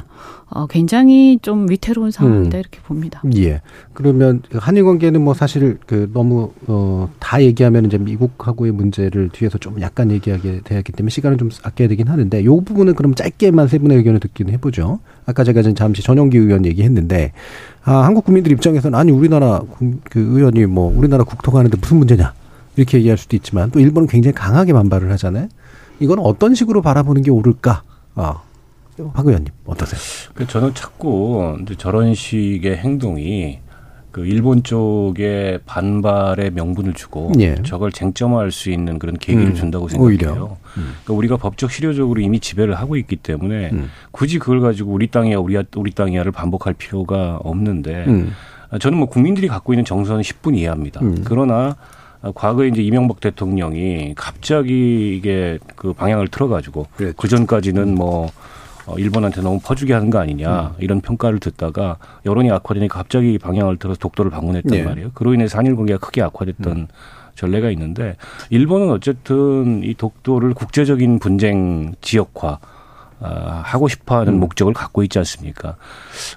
어, 0.49 0.65
굉장히 0.65 1.37
좀 1.41 1.69
위태로운 1.69 2.11
상황이다 2.11 2.57
음. 2.57 2.59
이렇게 2.59 2.79
봅니다. 2.79 3.21
예. 3.35 3.61
그러면 3.93 4.41
한일 4.53 4.85
관계는 4.85 5.21
뭐 5.21 5.33
사실 5.33 5.77
그 5.85 6.09
너무 6.13 6.53
어, 6.67 7.09
다 7.19 7.43
얘기하면 7.43 7.85
이제 7.85 7.97
미국하고의 7.97 8.71
문제를 8.71 9.29
뒤에서 9.29 9.57
좀 9.57 9.81
약간 9.81 10.09
얘기하게 10.09 10.61
되었기 10.63 10.93
때문에 10.93 11.09
시간을 11.09 11.37
좀 11.37 11.49
아껴야 11.63 11.89
되긴 11.89 12.07
하는데 12.07 12.45
요 12.45 12.61
부분은 12.61 12.95
그럼 12.95 13.13
짧게만 13.13 13.67
세 13.67 13.77
분의 13.77 13.97
의견을 13.97 14.21
듣기는 14.21 14.53
해보죠. 14.53 14.99
아까 15.25 15.43
제가 15.43 15.61
잠시 15.73 16.01
전용기 16.01 16.37
의원 16.37 16.65
얘기했는데 16.65 17.33
아, 17.87 18.03
한국 18.03 18.25
국민들 18.25 18.51
입장에서는 18.51 18.99
아니 18.99 19.13
우리나라 19.13 19.61
그 20.09 20.19
의원이 20.19 20.65
뭐 20.65 20.93
우리나라 20.93 21.23
국토가 21.23 21.59
하는데 21.59 21.77
무슨 21.79 21.95
문제냐 21.95 22.33
이렇게 22.75 22.97
얘기할 22.97 23.17
수도 23.17 23.37
있지만 23.37 23.71
또 23.71 23.79
일본은 23.79 24.09
굉장히 24.09 24.35
강하게 24.35 24.73
반발을 24.73 25.09
하잖아요. 25.13 25.47
이건 26.01 26.19
어떤 26.19 26.53
식으로 26.53 26.81
바라보는 26.81 27.21
게 27.21 27.31
옳을까? 27.31 27.83
아, 28.15 28.41
박 29.13 29.25
의원님 29.25 29.53
어떠세요? 29.65 30.01
그 30.33 30.45
저는 30.45 30.73
자꾸 30.73 31.57
저런 31.77 32.13
식의 32.13 32.75
행동이 32.75 33.59
그 34.17 34.25
일본 34.25 34.63
쪽에 34.63 35.59
반발의 35.67 36.49
명분을 36.49 36.93
주고 36.93 37.31
예. 37.37 37.53
저걸 37.61 37.91
쟁점화할 37.91 38.51
수 38.51 38.71
있는 38.71 38.97
그런 38.97 39.15
계기를 39.15 39.49
음, 39.49 39.53
준다고 39.53 39.87
생각해요. 39.89 40.57
음. 40.77 40.93
그러니까 41.03 41.13
우리가 41.13 41.37
법적 41.37 41.69
실효적으로 41.69 42.19
이미 42.19 42.39
지배를 42.39 42.73
하고 42.73 42.95
있기 42.95 43.17
때문에 43.17 43.69
음. 43.73 43.91
굳이 44.09 44.39
그걸 44.39 44.59
가지고 44.59 44.91
우리 44.91 45.05
땅이야 45.05 45.37
우리 45.37 45.55
우리 45.75 45.91
땅이야를 45.91 46.31
반복할 46.31 46.73
필요가 46.73 47.37
없는데 47.43 48.05
음. 48.07 48.31
저는 48.79 48.97
뭐 48.97 49.07
국민들이 49.07 49.47
갖고 49.47 49.73
있는 49.73 49.85
정서는 49.85 50.23
10분 50.23 50.57
이해합니다. 50.57 50.99
음. 51.01 51.21
그러나 51.23 51.75
과거에 52.33 52.69
이제 52.69 52.81
이명박 52.81 53.19
대통령이 53.19 54.15
갑자기 54.15 55.15
이게 55.15 55.59
그 55.75 55.93
방향을 55.93 56.29
틀어가지고 56.29 56.87
그 57.15 57.27
전까지는 57.27 57.93
뭐 57.93 58.25
어, 58.25 58.29
일본한테 58.97 59.41
너무 59.41 59.59
퍼주게 59.59 59.93
하는 59.93 60.09
거 60.09 60.19
아니냐 60.19 60.61
음. 60.61 60.73
이런 60.79 61.01
평가를 61.01 61.39
듣다가 61.39 61.97
여론이 62.25 62.51
악화되니까 62.51 62.97
갑자기 62.97 63.37
방향을 63.37 63.77
틀어서 63.77 63.99
독도를 63.99 64.31
방문했단 64.31 64.71
네. 64.71 64.83
말이에요. 64.83 65.11
그로 65.13 65.33
인해서 65.33 65.57
한일 65.57 65.75
관계가 65.75 65.99
크게 65.99 66.21
악화됐던 66.21 66.77
음. 66.77 66.87
전례가 67.35 67.69
있는데 67.71 68.15
일본은 68.49 68.89
어쨌든 68.89 69.83
이 69.83 69.93
독도를 69.93 70.53
국제적인 70.53 71.19
분쟁 71.19 71.93
지역화 72.01 72.59
아, 73.19 73.61
하고 73.65 73.87
싶어하는 73.87 74.33
음. 74.33 74.39
목적을 74.39 74.73
갖고 74.73 75.03
있지 75.03 75.17
않습니까? 75.19 75.75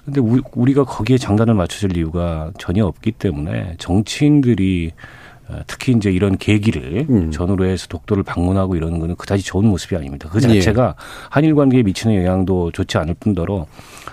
근데 0.03 0.19
우리가 0.19 0.83
거기에 0.83 1.17
장단을 1.17 1.53
맞춰줄 1.53 1.95
이유가 1.95 2.51
전혀 2.57 2.85
없기 2.85 3.11
때문에 3.13 3.75
정치인들이 3.77 4.91
어, 4.95 5.20
특히 5.67 5.93
이제 5.93 6.11
이런 6.11 6.37
계기를 6.37 7.07
음. 7.09 7.31
전후로 7.31 7.65
해서 7.65 7.87
독도를 7.87 8.23
방문하고 8.23 8.75
이러는 8.75 8.99
거는 8.99 9.15
그다지 9.15 9.43
좋은 9.43 9.65
모습이 9.65 9.95
아닙니다. 9.95 10.29
그 10.31 10.39
자체가 10.39 10.95
예. 10.97 11.03
한일 11.29 11.55
관계에 11.55 11.83
미치는 11.83 12.15
영향도 12.15 12.71
좋지 12.71 12.97
않을 12.97 13.15
뿐더러 13.19 13.65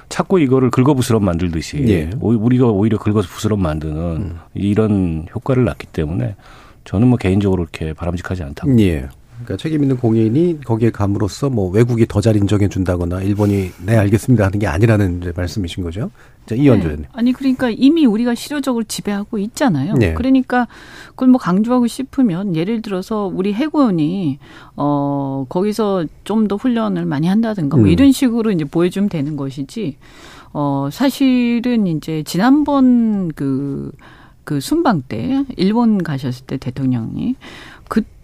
자꾸 0.09 0.41
이거를 0.41 0.71
긁어부스럼 0.71 1.25
만들듯이 1.25 1.85
예. 1.89 2.11
우리가 2.21 2.67
오히려 2.67 2.99
긁어서 2.99 3.29
부스럼 3.29 3.61
만드는 3.63 3.97
음. 3.97 4.39
이런 4.55 5.27
효과를 5.35 5.65
낳기 5.65 5.87
때문에 5.89 6.37
저는 6.85 7.09
뭐 7.09 7.19
개인적으로 7.19 7.63
이렇게 7.63 7.93
바람직하지 7.93 8.43
않다고. 8.43 8.79
예. 8.81 9.09
그러니까 9.45 9.57
책임 9.57 9.83
있는 9.83 9.97
공인이 9.97 10.61
거기에 10.65 10.91
감으로써 10.91 11.49
뭐 11.51 11.71
외국이 11.71 12.07
더 12.07 12.21
잘 12.21 12.37
인정해 12.37 12.69
준다거나 12.69 13.23
일본이 13.23 13.71
네 13.87 13.97
알겠습니다 13.97 14.47
하는 14.47 14.59
게 14.59 14.67
아니라는 14.67 15.33
말씀이신 15.37 15.85
거죠. 15.85 16.11
자, 16.47 16.55
이현주 16.55 16.89
네. 16.89 16.97
아니 17.13 17.33
그러니까 17.33 17.71
이미 17.71 18.07
우리가 18.07 18.35
실효적으로 18.35 18.85
지배하고 18.85 19.39
있잖아요. 19.39 19.95
네. 19.95 20.15
그러니까 20.15 20.67
그걸 21.11 21.29
뭐 21.29 21.39
강조하고 21.39 21.87
싶으면 21.87 22.57
예를 22.57 22.83
들어서 22.83 23.31
우리 23.33 23.53
해군이 23.55 24.39
어 24.77 25.47
거기서 25.49 26.07
좀 26.25 26.49
더 26.49 26.57
훈련을 26.57 27.05
많이 27.05 27.27
한다든가 27.29 27.77
뭐 27.77 27.87
음. 27.87 27.91
이런 27.91 28.11
식으로 28.13 28.51
이제 28.51 28.65
보여주면 28.65 29.09
되는 29.09 29.37
것이지. 29.37 29.97
어 30.55 30.89
사실은 30.91 31.87
이제 31.87 32.23
지난번 32.25 33.29
그그 33.29 33.93
그 34.45 34.61
순방 34.61 35.03
때 35.07 35.45
일본 35.59 36.03
가셨을 36.03 36.47
때 36.47 36.57
대통령이 36.57 37.37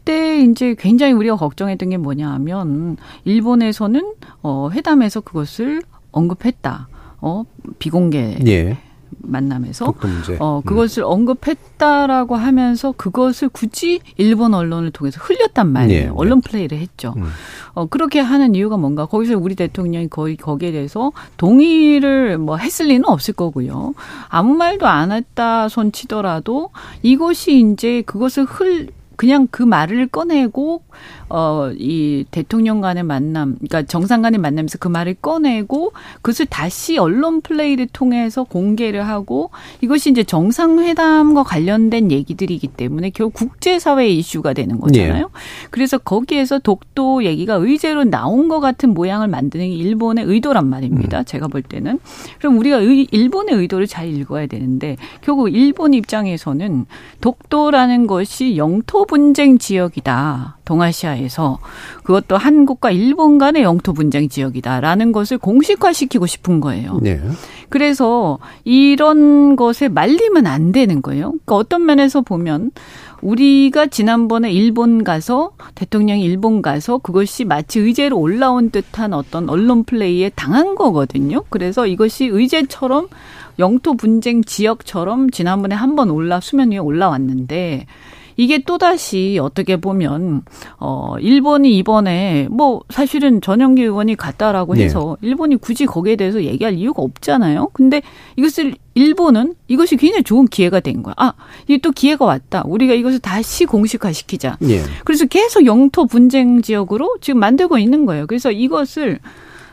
그 0.04 0.12
그때 0.12 0.42
이제 0.42 0.76
굉장히 0.78 1.14
우리가 1.14 1.36
걱정했던 1.36 1.88
게 1.88 1.96
뭐냐 1.96 2.30
하면 2.32 2.98
일본에서는 3.24 4.14
어 4.42 4.68
회담에서 4.70 5.22
그것을 5.22 5.82
언급했다. 6.12 6.88
어 7.22 7.44
비공개 7.78 8.38
예. 8.46 8.78
만남에서 9.16 9.94
어 10.40 10.60
그것을 10.62 11.04
음. 11.04 11.08
언급했다라고 11.08 12.36
하면서 12.36 12.92
그것을 12.92 13.48
굳이 13.48 14.00
일본 14.18 14.52
언론을 14.52 14.90
통해서 14.90 15.20
흘렸단 15.22 15.72
말이에요. 15.72 16.02
예. 16.02 16.12
언론 16.14 16.42
플레이를 16.42 16.76
했죠. 16.76 17.14
음. 17.16 17.24
어 17.72 17.86
그렇게 17.86 18.20
하는 18.20 18.54
이유가 18.54 18.76
뭔가 18.76 19.06
거기서 19.06 19.38
우리 19.38 19.54
대통령이 19.54 20.08
거의 20.08 20.36
거기에 20.36 20.72
대해서 20.72 21.12
동의를 21.38 22.36
뭐 22.36 22.58
했을 22.58 22.88
리는 22.88 23.08
없을 23.08 23.32
거고요. 23.32 23.94
아무 24.28 24.54
말도 24.54 24.86
안 24.86 25.12
했다 25.12 25.70
손 25.70 25.92
치더라도 25.92 26.68
이것이 27.02 27.60
이제 27.60 28.02
그것을 28.02 28.44
흘 28.44 28.88
그냥 29.16 29.48
그 29.50 29.62
말을 29.62 30.08
꺼내고 30.08 30.82
어, 31.36 31.72
이 31.76 32.24
대통령 32.30 32.80
간의 32.80 33.02
만남, 33.02 33.56
그러니까 33.56 33.82
정상 33.82 34.22
간의 34.22 34.38
만남에서 34.38 34.78
그 34.78 34.86
말을 34.86 35.14
꺼내고 35.14 35.92
그것을 36.22 36.46
다시 36.46 36.96
언론 36.96 37.40
플레이를 37.40 37.88
통해서 37.88 38.44
공개를 38.44 39.08
하고 39.08 39.50
이것이 39.80 40.10
이제 40.10 40.22
정상회담과 40.22 41.42
관련된 41.42 42.12
얘기들이기 42.12 42.68
때문에 42.68 43.10
결국 43.10 43.34
국제사회 43.34 44.08
이슈가 44.10 44.52
되는 44.52 44.78
거잖아요. 44.78 45.24
예. 45.24 45.68
그래서 45.70 45.98
거기에서 45.98 46.60
독도 46.60 47.24
얘기가 47.24 47.54
의제로 47.54 48.04
나온 48.04 48.46
것 48.46 48.60
같은 48.60 48.94
모양을 48.94 49.26
만드는 49.26 49.66
게 49.66 49.74
일본의 49.74 50.26
의도란 50.26 50.68
말입니다. 50.68 51.18
음. 51.18 51.24
제가 51.24 51.48
볼 51.48 51.62
때는. 51.62 51.98
그럼 52.38 52.58
우리가 52.58 52.76
의, 52.76 53.08
일본의 53.10 53.56
의도를 53.56 53.88
잘 53.88 54.08
읽어야 54.08 54.46
되는데 54.46 54.96
결국 55.20 55.52
일본 55.52 55.94
입장에서는 55.94 56.86
독도라는 57.20 58.06
것이 58.06 58.56
영토 58.56 59.04
분쟁 59.04 59.58
지역이다. 59.58 60.58
동아시아에 60.64 61.23
서 61.28 61.58
그것도 62.04 62.36
한국과 62.36 62.90
일본 62.90 63.38
간의 63.38 63.62
영토 63.62 63.92
분쟁 63.92 64.28
지역이다라는 64.28 65.12
것을 65.12 65.38
공식화시키고 65.38 66.26
싶은 66.26 66.60
거예요. 66.60 66.98
네. 67.02 67.20
그래서 67.68 68.38
이런 68.64 69.56
것에 69.56 69.88
말리면 69.88 70.46
안 70.46 70.72
되는 70.72 71.02
거예요. 71.02 71.30
그러니까 71.30 71.56
어떤 71.56 71.86
면에서 71.86 72.20
보면 72.20 72.70
우리가 73.22 73.86
지난번에 73.86 74.52
일본 74.52 75.02
가서 75.02 75.52
대통령이 75.74 76.22
일본 76.22 76.60
가서 76.60 76.98
그것이 76.98 77.44
마치 77.44 77.80
의제로 77.80 78.18
올라온 78.18 78.70
듯한 78.70 79.14
어떤 79.14 79.48
언론 79.48 79.84
플레이에 79.84 80.30
당한 80.34 80.74
거거든요. 80.74 81.42
그래서 81.48 81.86
이것이 81.86 82.26
의제처럼 82.26 83.08
영토 83.58 83.94
분쟁 83.94 84.42
지역처럼 84.42 85.30
지난번에 85.30 85.74
한 85.74 85.94
번 85.94 86.10
올라 86.10 86.40
수면 86.40 86.72
위에 86.72 86.78
올라왔는데 86.78 87.86
이게 88.36 88.58
또다시 88.58 89.38
어떻게 89.40 89.76
보면 89.76 90.42
어 90.78 91.16
일본이 91.20 91.76
이번에 91.76 92.48
뭐 92.50 92.82
사실은 92.90 93.40
전영기 93.40 93.82
의원이 93.82 94.16
갔다라고 94.16 94.74
네. 94.74 94.84
해서 94.84 95.16
일본이 95.20 95.56
굳이 95.56 95.86
거기에 95.86 96.16
대해서 96.16 96.42
얘기할 96.42 96.74
이유가 96.74 97.02
없잖아요. 97.02 97.70
근데 97.72 98.02
이것을 98.36 98.74
일본은 98.94 99.54
이것이 99.68 99.96
굉장히 99.96 100.22
좋은 100.22 100.46
기회가 100.46 100.80
된 100.80 101.02
거야. 101.02 101.14
아, 101.16 101.32
이게 101.64 101.78
또 101.78 101.90
기회가 101.90 102.24
왔다. 102.24 102.62
우리가 102.66 102.94
이것을 102.94 103.18
다시 103.18 103.66
공식화시키자. 103.66 104.58
예. 104.68 104.82
그래서 105.04 105.26
계속 105.26 105.66
영토 105.66 106.06
분쟁 106.06 106.62
지역으로 106.62 107.16
지금 107.20 107.40
만들고 107.40 107.78
있는 107.78 108.06
거예요. 108.06 108.26
그래서 108.26 108.50
이것을 108.50 109.18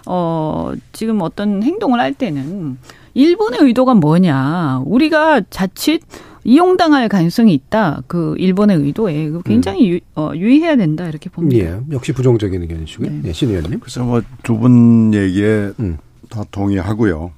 어 0.07 0.73
지금 0.91 1.21
어떤 1.21 1.61
행동을 1.61 1.99
할 1.99 2.13
때는 2.13 2.77
일본의 3.13 3.59
의도가 3.61 3.93
뭐냐? 3.93 4.81
우리가 4.85 5.41
자칫 5.49 6.01
이용당할 6.43 7.07
가능성이 7.09 7.53
있다. 7.53 8.01
그 8.07 8.35
일본의 8.37 8.77
의도에 8.77 9.29
그 9.29 9.41
굉장히 9.43 9.89
유, 9.91 9.99
어, 10.15 10.31
유의해야 10.35 10.75
된다 10.75 11.07
이렇게 11.07 11.29
봅니다. 11.29 11.63
예. 11.65 11.79
역시 11.91 12.13
부정적인 12.13 12.61
의견이시고요. 12.61 13.09
네. 13.11 13.21
예, 13.25 13.33
신 13.33 13.49
의원님. 13.49 13.79
그래서 13.79 14.03
뭐 14.03 14.21
두 14.43 14.57
분 14.57 15.13
얘기에 15.13 15.71
음. 15.79 15.97
다 16.29 16.43
동의하고요. 16.51 17.31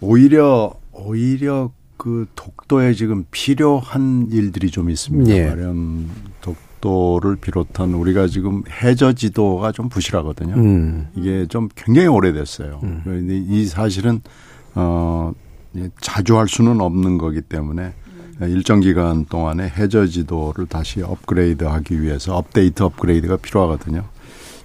오히려 0.00 0.72
오히려 0.92 1.70
그 1.96 2.26
독도에 2.36 2.94
지금 2.94 3.24
필요한 3.30 4.28
일들이 4.30 4.70
좀 4.70 4.88
있습니다. 4.90 5.30
예. 5.34 5.46
말하면 5.46 6.06
독도를 6.40 7.36
비롯한 7.36 7.92
우리가 7.94 8.28
지금 8.28 8.62
해저 8.82 9.12
지도가 9.12 9.72
좀 9.72 9.88
부실하거든요. 9.88 10.54
음. 10.54 11.08
이게 11.16 11.46
좀 11.46 11.68
굉장히 11.74 12.06
오래됐어요. 12.08 12.80
그런데 13.04 13.36
이 13.36 13.66
사실은 13.66 14.20
어 14.74 15.32
예, 15.76 15.90
자주 16.00 16.38
할 16.38 16.48
수는 16.48 16.80
없는 16.80 17.18
거기 17.18 17.40
때문에 17.42 17.92
일정 18.40 18.80
기간 18.80 19.24
동안에 19.24 19.68
해저 19.76 20.06
지도를 20.06 20.66
다시 20.66 21.02
업그레이드하기 21.02 22.02
위해서 22.02 22.36
업데이트 22.36 22.82
업그레이드가 22.82 23.36
필요하거든요. 23.36 24.04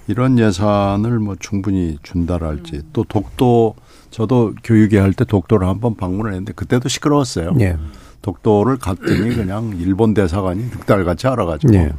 이런 0.07 0.37
예산을 0.37 1.19
뭐 1.19 1.35
충분히 1.39 1.97
준다랄지 2.03 2.81
또 2.93 3.03
독도 3.03 3.75
저도 4.11 4.53
교육에 4.63 4.99
할 4.99 5.13
때 5.13 5.25
독도를 5.25 5.67
한번 5.67 5.95
방문을 5.95 6.31
했는데 6.31 6.53
그때도 6.53 6.89
시끄러웠어요. 6.89 7.55
예. 7.61 7.77
독도를 8.21 8.77
갔더니 8.77 9.35
그냥 9.35 9.73
일본 9.79 10.13
대사관이 10.13 10.63
늑달같이 10.65 11.27
알아가지고 11.27 11.73
예. 11.75 11.93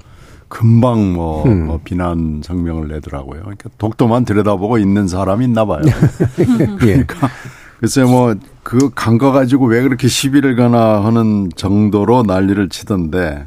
금방 0.49 1.13
뭐, 1.15 1.45
음. 1.47 1.67
뭐 1.67 1.81
비난 1.83 2.41
성명을 2.45 2.89
내더라고요. 2.89 3.41
그러니까 3.41 3.71
독도만 3.79 4.25
들여다보고 4.25 4.79
있는 4.79 5.09
사람이 5.09 5.45
있나 5.47 5.65
봐요. 5.65 5.83
예. 6.39 6.77
그러니까 6.77 7.29
글쎄 7.85 8.03
뭐그 8.05 8.93
간거 8.95 9.33
가지고 9.33 9.67
왜 9.67 9.83
그렇게 9.83 10.09
시비를 10.09 10.57
가나 10.57 11.05
하는 11.05 11.51
정도로 11.55 12.23
난리를 12.23 12.71
치던데 12.71 13.47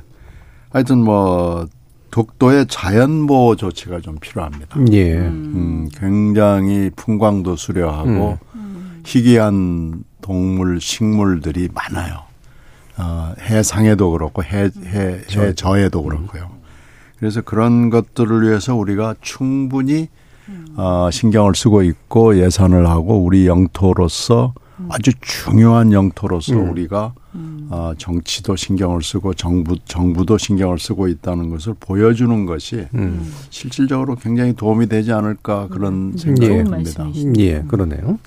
하여튼 0.70 1.00
뭐 1.00 1.66
독도의 2.12 2.68
자연 2.70 3.26
보호 3.26 3.56
조치가 3.56 4.00
좀 4.02 4.20
필요합니다. 4.20 4.80
예. 4.92 5.16
음, 5.16 5.90
굉장히 5.92 6.92
풍광도 6.96 7.56
수려하고 7.56 8.38
희귀한 9.06 10.04
동물, 10.22 10.80
식물들이 10.82 11.70
많아요. 11.74 12.22
어, 13.00 13.34
해상에도 13.42 14.12
그렇고 14.12 14.44
해, 14.44 14.70
해, 14.86 15.22
해저에도 15.36 16.04
그렇고요. 16.04 16.52
그래서 17.18 17.42
그런 17.42 17.90
것들을 17.90 18.48
위해서 18.48 18.76
우리가 18.76 19.16
충분히 19.20 20.10
어, 20.76 21.10
신경을 21.12 21.56
쓰고 21.56 21.84
있고 21.84 22.38
예산을 22.40 22.88
하고 22.88 23.24
우리 23.24 23.48
영토로서 23.48 24.54
아주 24.90 25.12
중요한 25.22 25.92
영토로서 25.92 26.56
우리가 26.56 27.14
어, 27.70 27.94
정치도 27.98 28.56
신경을 28.56 29.02
쓰고 29.02 29.34
정부 29.34 29.76
정부도 29.86 30.38
신경을 30.38 30.80
쓰고 30.80 31.08
있다는 31.08 31.50
것을 31.50 31.76
보여주는 31.80 32.46
것이 32.46 32.88
음. 32.96 33.32
실질적으로 33.50 34.16
굉장히 34.16 34.54
도움이 34.54 34.88
되지 34.88 35.12
않을까 35.12 35.68
그런 35.68 36.14
생각이 36.16 36.46
예. 36.46 36.64
좋은 36.64 36.84
듭니다. 36.84 37.08
예, 37.40 37.64
그러네요. 37.68 38.20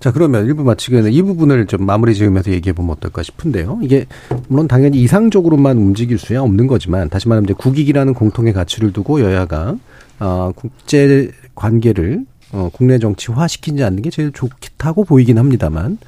자, 0.00 0.12
그러면 0.12 0.46
일부 0.46 0.64
마치기 0.64 0.96
전에 0.96 1.10
이 1.10 1.22
부분을 1.22 1.66
좀 1.66 1.84
마무리 1.84 2.14
지으면서 2.14 2.52
얘기해 2.52 2.72
보면 2.72 2.92
어떨까 2.92 3.22
싶은데요. 3.22 3.80
이게 3.82 4.06
물론 4.48 4.66
당연히 4.66 5.02
이상적으로만 5.02 5.76
움직일 5.76 6.18
수야 6.18 6.40
없는 6.40 6.66
거지만 6.66 7.10
다시 7.10 7.28
말하면 7.28 7.44
이제 7.44 7.54
국익이라는 7.54 8.14
공통의 8.14 8.52
가치를 8.52 8.92
두고 8.92 9.20
여야가 9.20 9.76
어, 10.20 10.52
국제 10.54 11.30
관계를 11.56 12.24
어, 12.52 12.70
국내 12.72 12.98
정치화 13.00 13.48
시키지 13.48 13.82
않는 13.82 14.02
게 14.02 14.10
제일 14.10 14.30
좋다고 14.30 15.02
보이긴 15.04 15.38
합니다만 15.38 15.98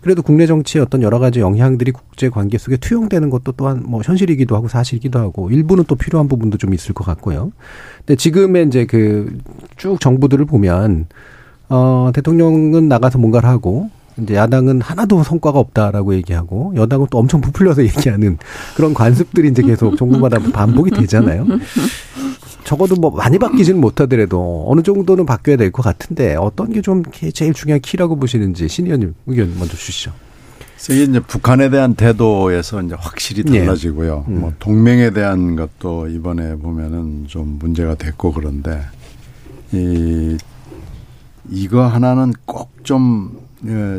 그래도 0.00 0.22
국내 0.22 0.46
정치의 0.46 0.84
어떤 0.84 1.02
여러 1.02 1.18
가지 1.18 1.40
영향들이 1.40 1.90
국제 1.90 2.28
관계 2.28 2.56
속에 2.56 2.76
투영되는 2.76 3.30
것도 3.30 3.50
또한 3.56 3.82
뭐 3.84 4.00
현실이기도 4.04 4.54
하고 4.54 4.68
사실이기도 4.68 5.18
하고 5.18 5.50
일부는 5.50 5.84
또 5.88 5.96
필요한 5.96 6.28
부분도 6.28 6.56
좀 6.56 6.72
있을 6.72 6.94
것 6.94 7.02
같고요. 7.04 7.50
근데 8.06 8.14
지금의 8.14 8.68
이제 8.68 8.86
그 8.86 9.36
쭉 9.76 10.00
정부들을 10.00 10.44
보면 10.44 11.06
어, 11.68 12.10
대통령은 12.14 12.88
나가서 12.88 13.18
뭔가를 13.18 13.48
하고, 13.48 13.90
이제 14.22 14.34
야당은 14.34 14.80
하나도 14.80 15.22
성과가 15.22 15.58
없다라고 15.58 16.14
얘기하고, 16.14 16.72
여당은 16.76 17.06
또 17.10 17.18
엄청 17.18 17.40
부풀려서 17.40 17.82
얘기하는 17.86 18.38
그런 18.76 18.94
관습들이 18.94 19.48
이제 19.48 19.62
계속 19.62 19.96
정부마다 19.96 20.38
반복이 20.38 20.90
되잖아요. 20.92 21.46
적어도 22.64 22.96
뭐 22.96 23.10
많이 23.10 23.38
바뀌지는 23.38 23.80
못하더라도 23.80 24.64
어느 24.68 24.82
정도는 24.82 25.24
바뀌어야 25.24 25.56
될 25.56 25.70
것 25.72 25.82
같은데 25.82 26.34
어떤 26.36 26.70
게 26.72 26.82
좀 26.82 27.02
제일 27.32 27.54
중요한 27.54 27.80
키라고 27.80 28.16
보시는지 28.16 28.68
신 28.68 28.84
의원님 28.86 29.14
의견 29.26 29.54
먼저 29.58 29.74
주시죠. 29.76 30.12
이게 30.90 31.04
이제 31.04 31.18
북한에 31.20 31.70
대한 31.70 31.94
태도에서 31.94 32.82
이제 32.82 32.94
확실히 32.98 33.42
예. 33.54 33.60
달라지고요. 33.60 34.26
음. 34.28 34.40
뭐 34.40 34.52
동맹에 34.58 35.10
대한 35.10 35.56
것도 35.56 36.08
이번에 36.08 36.56
보면은 36.56 37.24
좀 37.26 37.56
문제가 37.58 37.94
됐고 37.94 38.32
그런데 38.32 38.80
이 39.72 40.36
이거 41.50 41.86
하나는 41.86 42.32
꼭좀 42.44 43.30
예, 43.32 43.47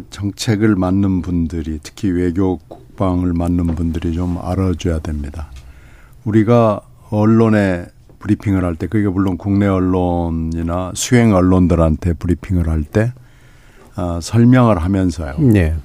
정책을 0.09 0.75
맡는 0.75 1.21
분들이 1.21 1.79
특히 1.83 2.09
외교 2.09 2.57
국방을 2.67 3.33
맡는 3.33 3.67
분들이 3.75 4.13
좀 4.13 4.37
알아줘야 4.41 4.99
됩니다. 4.99 5.51
우리가 6.25 6.81
언론에 7.09 7.85
브리핑을 8.19 8.63
할 8.63 8.75
때 8.75 8.87
그게 8.87 9.07
물론 9.07 9.37
국내 9.37 9.65
언론이나 9.67 10.91
수행 10.93 11.33
언론들한테 11.33 12.13
브리핑을 12.13 12.69
할때 12.69 13.13
아, 13.95 14.19
설명을 14.21 14.77
하면서요. 14.79 15.35
네. 15.39 15.75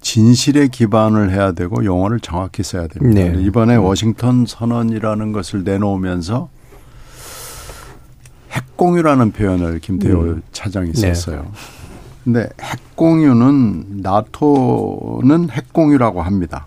진실에 0.00 0.68
기반을 0.68 1.32
해야 1.32 1.52
되고 1.52 1.84
용어를 1.84 2.20
정확히 2.20 2.62
써야 2.62 2.86
됩니다. 2.86 3.20
네. 3.32 3.42
이번에 3.42 3.74
워싱턴 3.76 4.46
선언이라는 4.46 5.32
것을 5.32 5.64
내놓으면서 5.64 6.48
핵공유라는 8.52 9.32
표현을 9.32 9.80
김태호 9.80 10.20
음. 10.20 10.42
차장이 10.52 10.92
네. 10.92 11.14
썼어요. 11.14 11.50
근데 12.26 12.48
핵공유는 12.60 14.02
나토는 14.02 15.48
핵공유라고 15.48 16.22
합니다. 16.22 16.66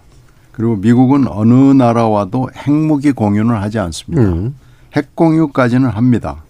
그리고 0.53 0.77
미국은 0.77 1.27
어느 1.27 1.53
나라와도 1.53 2.49
핵무기 2.55 3.11
공유는 3.11 3.55
하지 3.55 3.77
않습니다. 3.77 4.23
음. 4.23 4.55
핵공유까지는 4.93 5.89
합니다. 5.89 6.43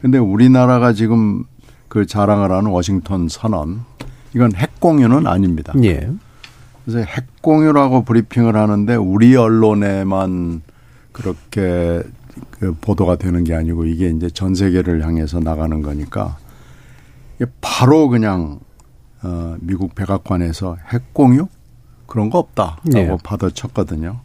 근데 0.00 0.16
우리나라가 0.16 0.94
지금 0.94 1.44
그 1.88 2.06
자랑을 2.06 2.52
하는 2.52 2.70
워싱턴 2.70 3.28
선언 3.28 3.82
이건 4.34 4.54
핵공유는 4.54 5.26
아닙니다. 5.26 5.74
예. 5.82 6.08
그래서 6.86 7.00
핵공유라고 7.06 8.04
브리핑을 8.04 8.56
하는데 8.56 8.94
우리 8.94 9.36
언론에만 9.36 10.62
그렇게 11.12 12.02
그 12.50 12.74
보도가 12.80 13.16
되는 13.16 13.44
게 13.44 13.54
아니고 13.54 13.84
이게 13.84 14.08
이제 14.08 14.30
전 14.30 14.54
세계를 14.54 15.04
향해서 15.04 15.40
나가는 15.40 15.82
거니까 15.82 16.38
바로 17.60 18.08
그냥 18.08 18.60
어 19.22 19.56
미국 19.60 19.94
백악관에서 19.94 20.76
핵 20.92 21.12
공유 21.12 21.48
그런 22.06 22.30
거 22.30 22.38
없다라고 22.38 22.80
네. 22.84 23.16
받아쳤거든요. 23.22 24.20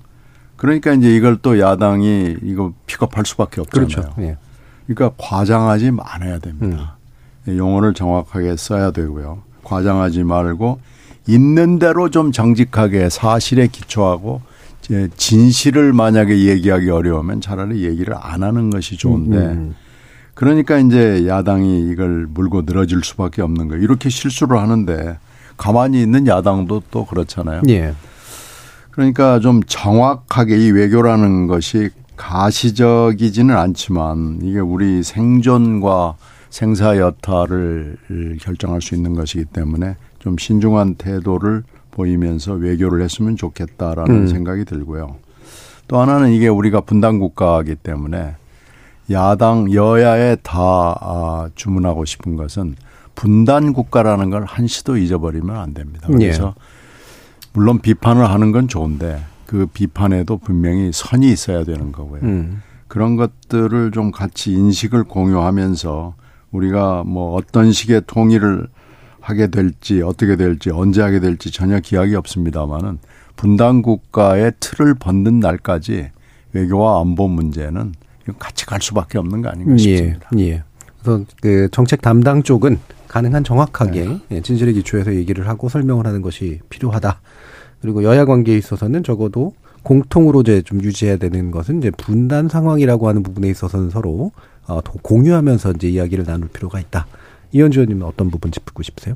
그러니까 0.56 0.94
이제 0.94 1.16
이걸 1.16 1.38
또 1.38 1.60
야당이 1.60 2.38
이거 2.44 2.74
픽업할 2.86 3.26
수밖에 3.26 3.62
없잖아요. 3.62 3.88
그렇죠. 3.88 4.14
예. 4.20 4.38
그러니까 4.86 5.16
과장하지 5.18 5.92
말아야 5.92 6.40
됩니다. 6.40 6.98
용어를 7.48 7.94
정확하게 7.94 8.58
써야 8.58 8.92
되고요. 8.92 9.44
과장하지 9.64 10.24
말고 10.24 10.80
있는 11.28 11.80
대로 11.80 12.10
좀 12.10 12.32
정직하게 12.32 13.10
사실에 13.10 13.68
기초하고 13.68 14.42
이제 14.84 15.10
진실을 15.16 15.94
만약에 15.94 16.38
얘기하기 16.38 16.90
어려우면 16.90 17.42
차라리 17.42 17.84
얘기를 17.86 18.16
안 18.20 18.44
하는 18.44 18.70
것이 18.70 18.98
좋은데 18.98 19.38
음. 19.38 19.76
그러니까 20.40 20.78
이제 20.78 21.28
야당이 21.28 21.90
이걸 21.92 22.26
물고 22.30 22.62
늘어질 22.62 23.02
수밖에 23.04 23.42
없는 23.42 23.68
거예요. 23.68 23.84
이렇게 23.84 24.08
실수를 24.08 24.58
하는데 24.58 25.18
가만히 25.58 26.02
있는 26.02 26.28
야당도 26.28 26.84
또 26.92 27.06
그렇잖아요. 27.06 27.64
예. 27.68 27.94
그러니까 28.92 29.42
좀 29.42 29.62
정확하게 29.64 30.58
이 30.66 30.72
외교라는 30.72 31.48
것이 31.48 31.90
가시적이지는 32.16 33.54
않지만 33.54 34.40
이게 34.42 34.60
우리 34.60 35.04
생존과 35.04 36.16
생사 36.50 36.96
여타를 36.96 37.98
결정할 38.40 38.82
수 38.82 38.96
있는 38.96 39.16
것이기 39.16 39.44
때문에 39.44 39.98
좀 40.20 40.38
신중한 40.38 40.96
태도를 40.96 41.64
보이면서 41.92 42.54
외교를 42.54 43.02
했으면 43.02 43.36
좋겠다라는 43.36 44.16
음. 44.16 44.28
생각이 44.28 44.64
들고요. 44.64 45.18
또 45.90 46.00
하나는 46.00 46.32
이게 46.32 46.48
우리가 46.48 46.80
분단 46.80 47.20
국가이기 47.20 47.76
때문에 47.76 48.36
야당 49.12 49.74
여야에 49.74 50.38
다 50.44 50.60
아, 50.60 51.50
주문하고 51.56 52.06
싶은 52.06 52.36
것은 52.36 52.76
분단 53.16 53.74
국가라는 53.74 54.30
걸 54.30 54.46
한시도 54.46 54.98
잊어버리면 54.98 55.56
안 55.56 55.74
됩니다. 55.74 56.08
그래서 56.08 56.54
예. 56.58 56.64
물론 57.54 57.80
비판을 57.80 58.30
하는 58.30 58.52
건 58.52 58.68
좋은데 58.68 59.22
그 59.46 59.66
비판에도 59.66 60.38
분명히 60.38 60.92
선이 60.94 61.30
있어야 61.32 61.64
되는 61.64 61.92
거고요. 61.92 62.22
음. 62.24 62.62
그런 62.88 63.18
것들을 63.18 63.92
좀 63.92 64.12
같이 64.12 64.52
인식을 64.54 65.04
공유하면서 65.06 66.16
우리가 66.52 67.04
뭐 67.06 67.36
어떤 67.36 67.72
식의 67.72 68.04
통일을 68.08 68.68
하게 69.20 69.48
될지 69.48 70.02
어떻게 70.02 70.36
될지 70.36 70.70
언제 70.72 71.02
하게 71.02 71.20
될지 71.20 71.52
전혀 71.52 71.80
기약이 71.80 72.16
없습니다만은 72.16 73.00
분단 73.36 73.82
국가의 73.82 74.54
틀을 74.60 74.96
벗는 74.96 75.40
날까지 75.40 76.10
외교와 76.54 77.02
안보 77.02 77.28
문제는 77.28 77.94
같이 78.38 78.66
갈 78.66 78.82
수밖에 78.82 79.18
없는 79.18 79.42
거 79.42 79.50
아닌가 79.50 79.74
예, 79.74 79.78
싶습니다. 79.78 80.30
예. 80.38 80.44
예. 80.44 80.64
그래서 81.02 81.24
그 81.42 81.70
정책 81.72 82.02
담당 82.02 82.44
쪽은 82.44 82.80
가능한 83.08 83.44
정확하게 83.44 84.06
네. 84.06 84.20
예, 84.32 84.42
진실의 84.42 84.74
기초에서 84.76 85.16
얘기를 85.16 85.48
하고 85.48 85.70
설명을 85.70 86.06
하는 86.06 86.22
것이 86.22 86.60
필요하다. 86.70 87.22
그리고 87.82 88.04
여야 88.04 88.26
관계에 88.26 88.58
있어서는 88.58 89.04
적어도 89.04 89.54
공통으로 89.84 90.42
이제 90.42 90.62
좀 90.62 90.84
유지해야 90.84 91.18
되는 91.18 91.52
것은 91.52 91.80
이제 91.80 91.90
분단 91.92 92.50
상황이라고 92.50 93.08
하는 93.08 93.24
부분에 93.24 93.50
있어서는 93.50 93.90
서로 93.90 94.32
어, 94.68 94.82
공유하면서 94.82 95.74
이제 95.74 95.90
이야기를 95.90 96.26
나눌 96.26 96.50
필요가 96.50 96.80
있다. 96.80 97.08
이현주 97.52 97.80
의원님은 97.80 98.06
어떤 98.06 98.30
부분 98.30 98.52
짚고 98.52 98.84
싶으세요? 98.84 99.16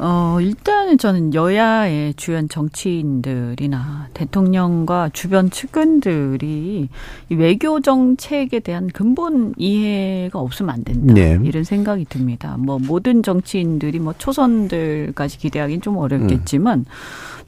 어, 0.00 0.38
일단은 0.40 0.96
저는 0.96 1.34
여야의 1.34 2.14
주연 2.14 2.48
정치인들이나 2.48 4.08
대통령과 4.14 5.10
주변 5.12 5.50
측근들이 5.50 6.88
이 7.28 7.34
외교 7.34 7.80
정책에 7.80 8.60
대한 8.60 8.86
근본 8.86 9.54
이해가 9.56 10.38
없으면 10.38 10.72
안 10.74 10.84
된다. 10.84 11.14
네. 11.14 11.38
이런 11.42 11.64
생각이 11.64 12.04
듭니다. 12.04 12.56
뭐 12.58 12.78
모든 12.78 13.24
정치인들이 13.24 13.98
뭐 13.98 14.14
초선들까지 14.16 15.38
기대하기는 15.38 15.80
좀 15.82 15.96
어렵겠지만 15.96 16.78
음. 16.80 16.84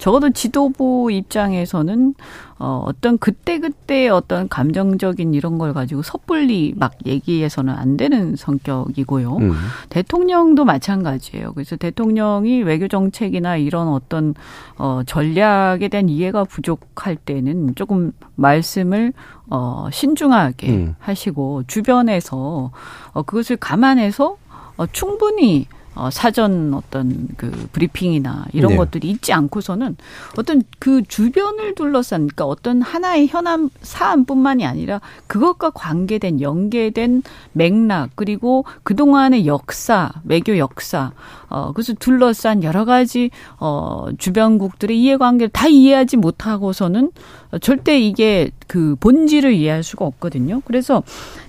적어도 0.00 0.30
지도부 0.30 1.12
입장에서는 1.12 2.14
어, 2.58 2.82
어떤 2.86 3.18
그때그때 3.18 4.08
어떤 4.08 4.48
감정적인 4.48 5.34
이런 5.34 5.58
걸 5.58 5.74
가지고 5.74 6.02
섣불리 6.02 6.74
막 6.76 6.94
얘기해서는 7.04 7.74
안 7.74 7.96
되는 7.98 8.34
성격이고요. 8.34 9.36
음. 9.36 9.52
대통령도 9.90 10.64
마찬가지예요. 10.64 11.52
그래서 11.52 11.76
대통령이 11.76 12.62
외교 12.62 12.88
정책이나 12.88 13.58
이런 13.58 13.88
어떤 13.88 14.34
어, 14.78 15.02
전략에 15.06 15.88
대한 15.88 16.08
이해가 16.08 16.44
부족할 16.44 17.16
때는 17.16 17.74
조금 17.74 18.12
말씀을 18.36 19.12
어, 19.50 19.88
신중하게 19.92 20.68
음. 20.70 20.94
하시고 20.98 21.64
주변에서 21.66 22.72
어, 23.12 23.22
그것을 23.22 23.58
감안해서 23.58 24.36
어, 24.78 24.86
충분히 24.92 25.66
어, 25.94 26.08
사전 26.10 26.72
어떤 26.72 27.28
그 27.36 27.50
브리핑이나 27.72 28.46
이런 28.52 28.72
네. 28.72 28.76
것들이 28.76 29.10
있지 29.10 29.32
않고서는 29.32 29.96
어떤 30.38 30.62
그 30.78 31.02
주변을 31.02 31.74
둘러싼 31.74 32.28
그러니까 32.28 32.46
어떤 32.46 32.80
하나의 32.80 33.26
현안 33.26 33.70
사안뿐만이 33.82 34.64
아니라 34.64 35.00
그것과 35.26 35.70
관계된 35.70 36.40
연계된 36.40 37.22
맥락 37.52 38.10
그리고 38.14 38.64
그 38.84 38.94
동안의 38.94 39.46
역사 39.46 40.12
외교 40.24 40.58
역사 40.58 41.12
어 41.48 41.72
그래서 41.72 41.92
둘러싼 41.94 42.62
여러 42.62 42.84
가지 42.84 43.30
어 43.58 44.06
주변국들의 44.16 45.00
이해관계를 45.00 45.50
다 45.50 45.66
이해하지 45.66 46.16
못하고서는 46.18 47.10
절대 47.58 47.98
이게 47.98 48.50
그 48.66 48.94
본질을 49.00 49.52
이해할 49.52 49.82
수가 49.82 50.04
없거든요. 50.04 50.62
그래서 50.64 51.02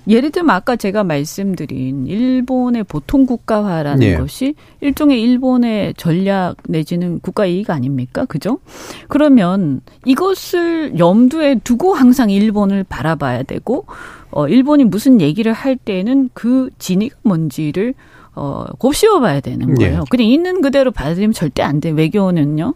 예를 0.08 0.30
들면 0.30 0.50
아까 0.50 0.74
제가 0.74 1.04
말씀드린 1.04 2.06
일본의 2.06 2.84
보통 2.84 3.26
국가화라는 3.26 4.00
네. 4.00 4.16
것이 4.16 4.54
일종의 4.80 5.22
일본의 5.22 5.94
전략 5.96 6.56
내지는 6.68 7.20
국가 7.20 7.46
이익 7.46 7.70
아닙니까? 7.70 8.24
그죠? 8.24 8.58
그러면 9.06 9.80
이것을 10.04 10.98
염두에 10.98 11.60
두고 11.62 11.94
항상 11.94 12.30
일본을 12.30 12.84
바라봐야 12.88 13.44
되고 13.44 13.86
어 14.30 14.48
일본이 14.48 14.84
무슨 14.84 15.20
얘기를 15.20 15.52
할 15.52 15.76
때는 15.76 16.30
그 16.34 16.70
진위가 16.78 17.16
뭔지를 17.22 17.94
어, 18.34 18.64
곱씹어 18.78 19.20
봐야 19.20 19.40
되는 19.40 19.74
거예요. 19.74 19.98
네. 19.98 20.04
그냥 20.08 20.26
있는 20.26 20.62
그대로 20.62 20.90
받아들이면 20.90 21.32
절대 21.32 21.62
안 21.62 21.80
돼, 21.80 21.90
외교는요. 21.90 22.74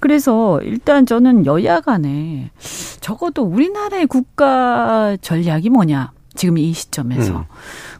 그래서 0.00 0.60
일단 0.62 1.04
저는 1.04 1.44
여야 1.46 1.80
간에 1.80 2.50
적어도 3.00 3.42
우리나라의 3.42 4.06
국가 4.06 5.16
전략이 5.20 5.68
뭐냐. 5.70 6.13
지금 6.34 6.58
이 6.58 6.72
시점에서. 6.72 7.32
음. 7.32 7.44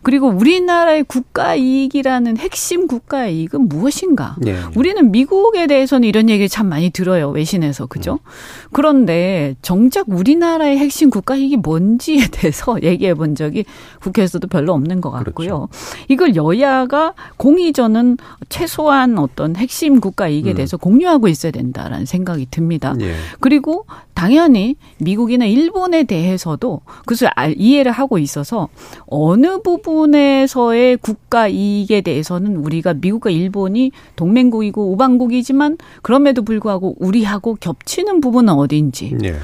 그리고 0.02 0.28
우리나라의 0.28 1.04
국가 1.04 1.54
이익이라는 1.54 2.36
핵심 2.36 2.86
국가 2.86 3.26
이익은 3.26 3.68
무엇인가? 3.68 4.36
네. 4.38 4.56
우리는 4.76 5.10
미국에 5.10 5.66
대해서는 5.66 6.06
이런 6.06 6.28
얘기 6.28 6.48
참 6.48 6.68
많이 6.68 6.90
들어요. 6.90 7.30
외신에서. 7.30 7.86
그죠? 7.86 8.14
음. 8.14 8.68
그런데 8.72 9.56
정작 9.62 10.08
우리나라의 10.08 10.78
핵심 10.78 11.10
국가 11.10 11.36
이익이 11.36 11.56
뭔지에 11.56 12.28
대해서 12.32 12.76
얘기해 12.82 13.14
본 13.14 13.34
적이 13.34 13.64
국회에서도 14.00 14.46
별로 14.48 14.72
없는 14.74 15.00
것 15.00 15.10
같고요. 15.10 15.68
그렇죠. 15.68 15.68
이걸 16.08 16.36
여야가 16.36 17.14
공의전은 17.36 18.18
최소한 18.48 19.18
어떤 19.18 19.56
핵심 19.56 20.00
국가 20.00 20.28
이익에 20.28 20.50
음. 20.50 20.54
대해서 20.56 20.76
공유하고 20.76 21.28
있어야 21.28 21.52
된다라는 21.52 22.04
생각이 22.04 22.48
듭니다. 22.50 22.94
네. 22.98 23.14
그리고 23.40 23.86
당연히 24.14 24.76
미국이나 24.98 25.44
일본에 25.44 26.04
대해서도 26.04 26.80
그것을 27.00 27.28
이해를 27.56 27.92
하고 27.92 28.18
있어서 28.24 28.68
어느 29.06 29.60
부분에서의 29.62 30.96
국가 30.98 31.48
이익에 31.48 32.00
대해서는 32.00 32.56
우리가 32.56 32.94
미국과 32.94 33.30
일본이 33.30 33.92
동맹국이고 34.16 34.92
우방국이지만 34.92 35.78
그럼에도 36.02 36.42
불구하고 36.42 36.96
우리하고 36.98 37.56
겹치는 37.60 38.20
부분은 38.20 38.54
어디인지 38.54 39.16
네. 39.20 39.34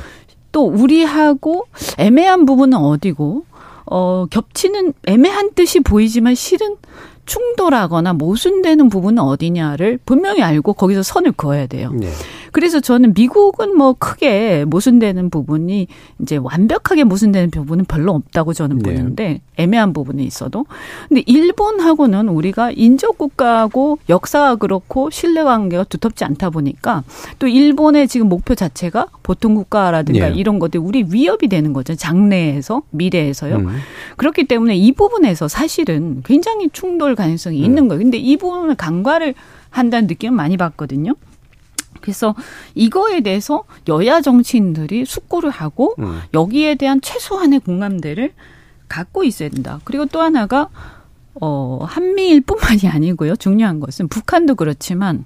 또 0.53 0.65
우리하고 0.65 1.67
애매한 1.99 2.47
부분은 2.47 2.79
어디고 2.79 3.45
어 3.87 4.27
겹치는 4.31 4.93
애매한 5.07 5.53
뜻이 5.55 5.81
보이지만 5.81 6.35
실은 6.35 6.77
충돌하거나 7.27 8.13
모순되는 8.15 8.89
부분은 8.89 9.23
어디냐를 9.23 9.99
분명히 10.05 10.43
알고 10.43 10.73
거기서 10.73 11.03
선을 11.03 11.33
그어야 11.33 11.67
돼요. 11.67 11.93
네. 11.95 12.09
그래서 12.53 12.81
저는 12.81 13.15
미국은 13.15 13.77
뭐 13.77 13.95
크게 13.99 14.65
모순되는 14.65 15.31
부분이 15.31 15.87
이제 16.21 16.37
완벽하게 16.37 17.05
모순되는 17.05 17.51
부분은 17.51 17.85
별로 17.87 18.13
없다고 18.13 18.53
저는 18.53 18.79
네. 18.79 18.95
보는데 18.95 19.41
애매한 19.57 19.93
부분이 19.93 20.25
있어도 20.25 20.67
근데 21.09 21.23
일본하고는 21.27 22.29
우리가 22.29 22.71
인접 22.73 23.19
국가하고 23.19 23.99
역사가 24.09 24.57
그렇고 24.57 25.11
신뢰 25.11 25.43
관계가 25.43 25.85
두텁지 25.85 26.25
않다 26.25 26.51
보니까 26.51 27.05
또 27.39 27.47
일본의 27.47 28.09
지금 28.09 28.29
목표 28.29 28.55
자체가 28.55 29.07
보통 29.23 29.55
국가라든가 29.55 30.29
네. 30.29 30.35
이런 30.35 30.59
것들 30.59 30.81
우리 30.81 31.05
위협이 31.09 31.49
되는 31.49 31.73
거죠. 31.73 31.95
장래에서 31.95 32.83
미래에서요. 32.91 33.57
음. 33.57 33.77
그렇기 34.17 34.45
때문에 34.45 34.77
이 34.77 34.93
부분에서 34.93 35.49
사실은 35.49 36.23
굉장히 36.25 36.69
충돌 36.73 37.15
가능성이 37.15 37.61
음. 37.61 37.65
있는 37.65 37.89
거예요. 37.89 38.03
근데 38.03 38.19
이 38.19 38.37
부분을 38.37 38.75
간과를 38.75 39.35
한다는 39.71 40.07
느낌은 40.09 40.35
많이 40.35 40.57
받거든요. 40.57 41.15
그래서 42.01 42.35
이거에 42.75 43.21
대해서 43.21 43.65
여야 43.89 44.21
정치인들이 44.21 45.05
숙고를 45.05 45.51
하고 45.51 45.95
음. 45.99 46.21
여기에 46.35 46.77
대한 46.77 47.01
최소한의 47.01 47.61
공감대를 47.61 48.33
갖고 48.89 49.25
있어야 49.25 49.49
된다. 49.49 49.81
그리고 49.85 50.07
또 50.07 50.21
하나가 50.21 50.69
어, 51.41 51.79
한미일뿐만이 51.89 52.89
아니고요. 52.89 53.37
중요한 53.37 53.79
것은 53.79 54.09
북한도 54.09 54.57
그렇지만 54.57 55.25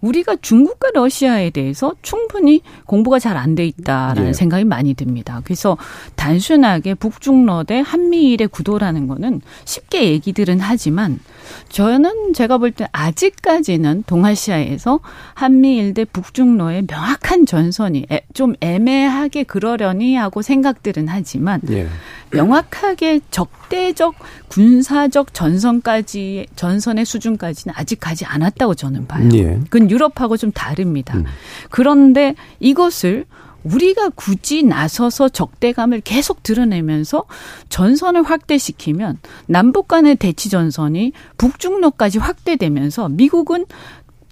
우리가 0.00 0.36
중국과 0.40 0.88
러시아에 0.94 1.50
대해서 1.50 1.92
충분히 2.02 2.62
공부가 2.86 3.18
잘 3.18 3.36
안 3.36 3.54
돼 3.54 3.66
있다라는 3.66 4.28
예. 4.28 4.32
생각이 4.32 4.64
많이 4.64 4.94
듭니다. 4.94 5.42
그래서 5.44 5.76
단순하게 6.16 6.94
북중러 6.94 7.64
대 7.64 7.82
한미일의 7.84 8.48
구도라는 8.48 9.06
거는 9.06 9.42
쉽게 9.66 10.10
얘기들은 10.10 10.58
하지만 10.58 11.20
저는 11.68 12.32
제가 12.34 12.58
볼 12.58 12.72
때 12.72 12.88
아직까지는 12.92 14.04
동아시아에서 14.06 15.00
한미일 15.34 15.94
대 15.94 16.04
북중로의 16.04 16.86
명확한 16.88 17.44
전선이 17.46 18.06
좀 18.34 18.54
애매하게 18.60 19.44
그러려니 19.44 20.16
하고 20.16 20.40
생각들은 20.42 21.08
하지만 21.08 21.60
예. 21.70 21.86
명확하게 22.30 23.20
적대적 23.30 24.14
군사적 24.48 25.34
전선까지 25.34 26.46
전선의 26.56 27.04
수준까지는 27.04 27.74
아직 27.76 28.00
가지 28.00 28.24
않았다고 28.24 28.74
저는 28.74 29.06
봐요. 29.06 29.28
예. 29.34 29.58
그건 29.68 29.90
유럽하고 29.90 30.36
좀 30.36 30.50
다릅니다. 30.52 31.16
음. 31.16 31.24
그런데 31.70 32.34
이것을 32.60 33.26
우리가 33.64 34.10
굳이 34.14 34.62
나서서 34.62 35.28
적대감을 35.28 36.00
계속 36.00 36.42
드러내면서 36.42 37.24
전선을 37.68 38.22
확대시키면 38.22 39.18
남북 39.46 39.88
간의 39.88 40.16
대치 40.16 40.48
전선이 40.48 41.12
북중로까지 41.38 42.18
확대되면서 42.18 43.08
미국은 43.08 43.66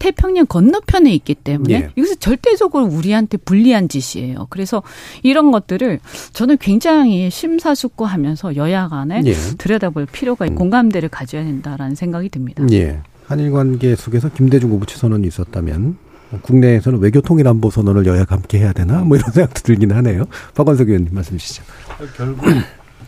태평양 0.00 0.46
건너편에 0.46 1.12
있기 1.14 1.34
때문에 1.34 1.74
예. 1.74 1.90
이것은 1.94 2.16
절대적으로 2.20 2.86
우리한테 2.86 3.36
불리한 3.36 3.88
짓이에요. 3.88 4.46
그래서 4.48 4.82
이런 5.22 5.52
것들을 5.52 6.00
저는 6.32 6.56
굉장히 6.56 7.30
심사숙고하면서 7.30 8.56
여야 8.56 8.88
간에 8.88 9.22
예. 9.26 9.34
들여다볼 9.58 10.06
필요가 10.06 10.46
음. 10.46 10.54
공감대를 10.54 11.10
가져야 11.10 11.44
된다라는 11.44 11.94
생각이 11.94 12.30
듭니다. 12.30 12.64
예. 12.72 13.00
한일 13.26 13.52
관계 13.52 13.94
속에서 13.94 14.30
김대중 14.30 14.70
고부치 14.70 14.96
선언이 14.96 15.28
있었다면 15.28 15.98
국내에서는 16.42 16.98
외교 17.00 17.20
통일 17.20 17.48
안보 17.48 17.70
선언을 17.70 18.06
여야가 18.06 18.36
함께 18.36 18.58
해야 18.58 18.72
되나 18.72 19.00
뭐 19.00 19.16
이런 19.16 19.30
생각도 19.32 19.60
들긴 19.62 19.92
하네요. 19.92 20.24
박원석 20.54 20.88
의원님 20.88 21.14
말씀 21.14 21.36
주시죠. 21.38 21.62
결국 22.16 22.44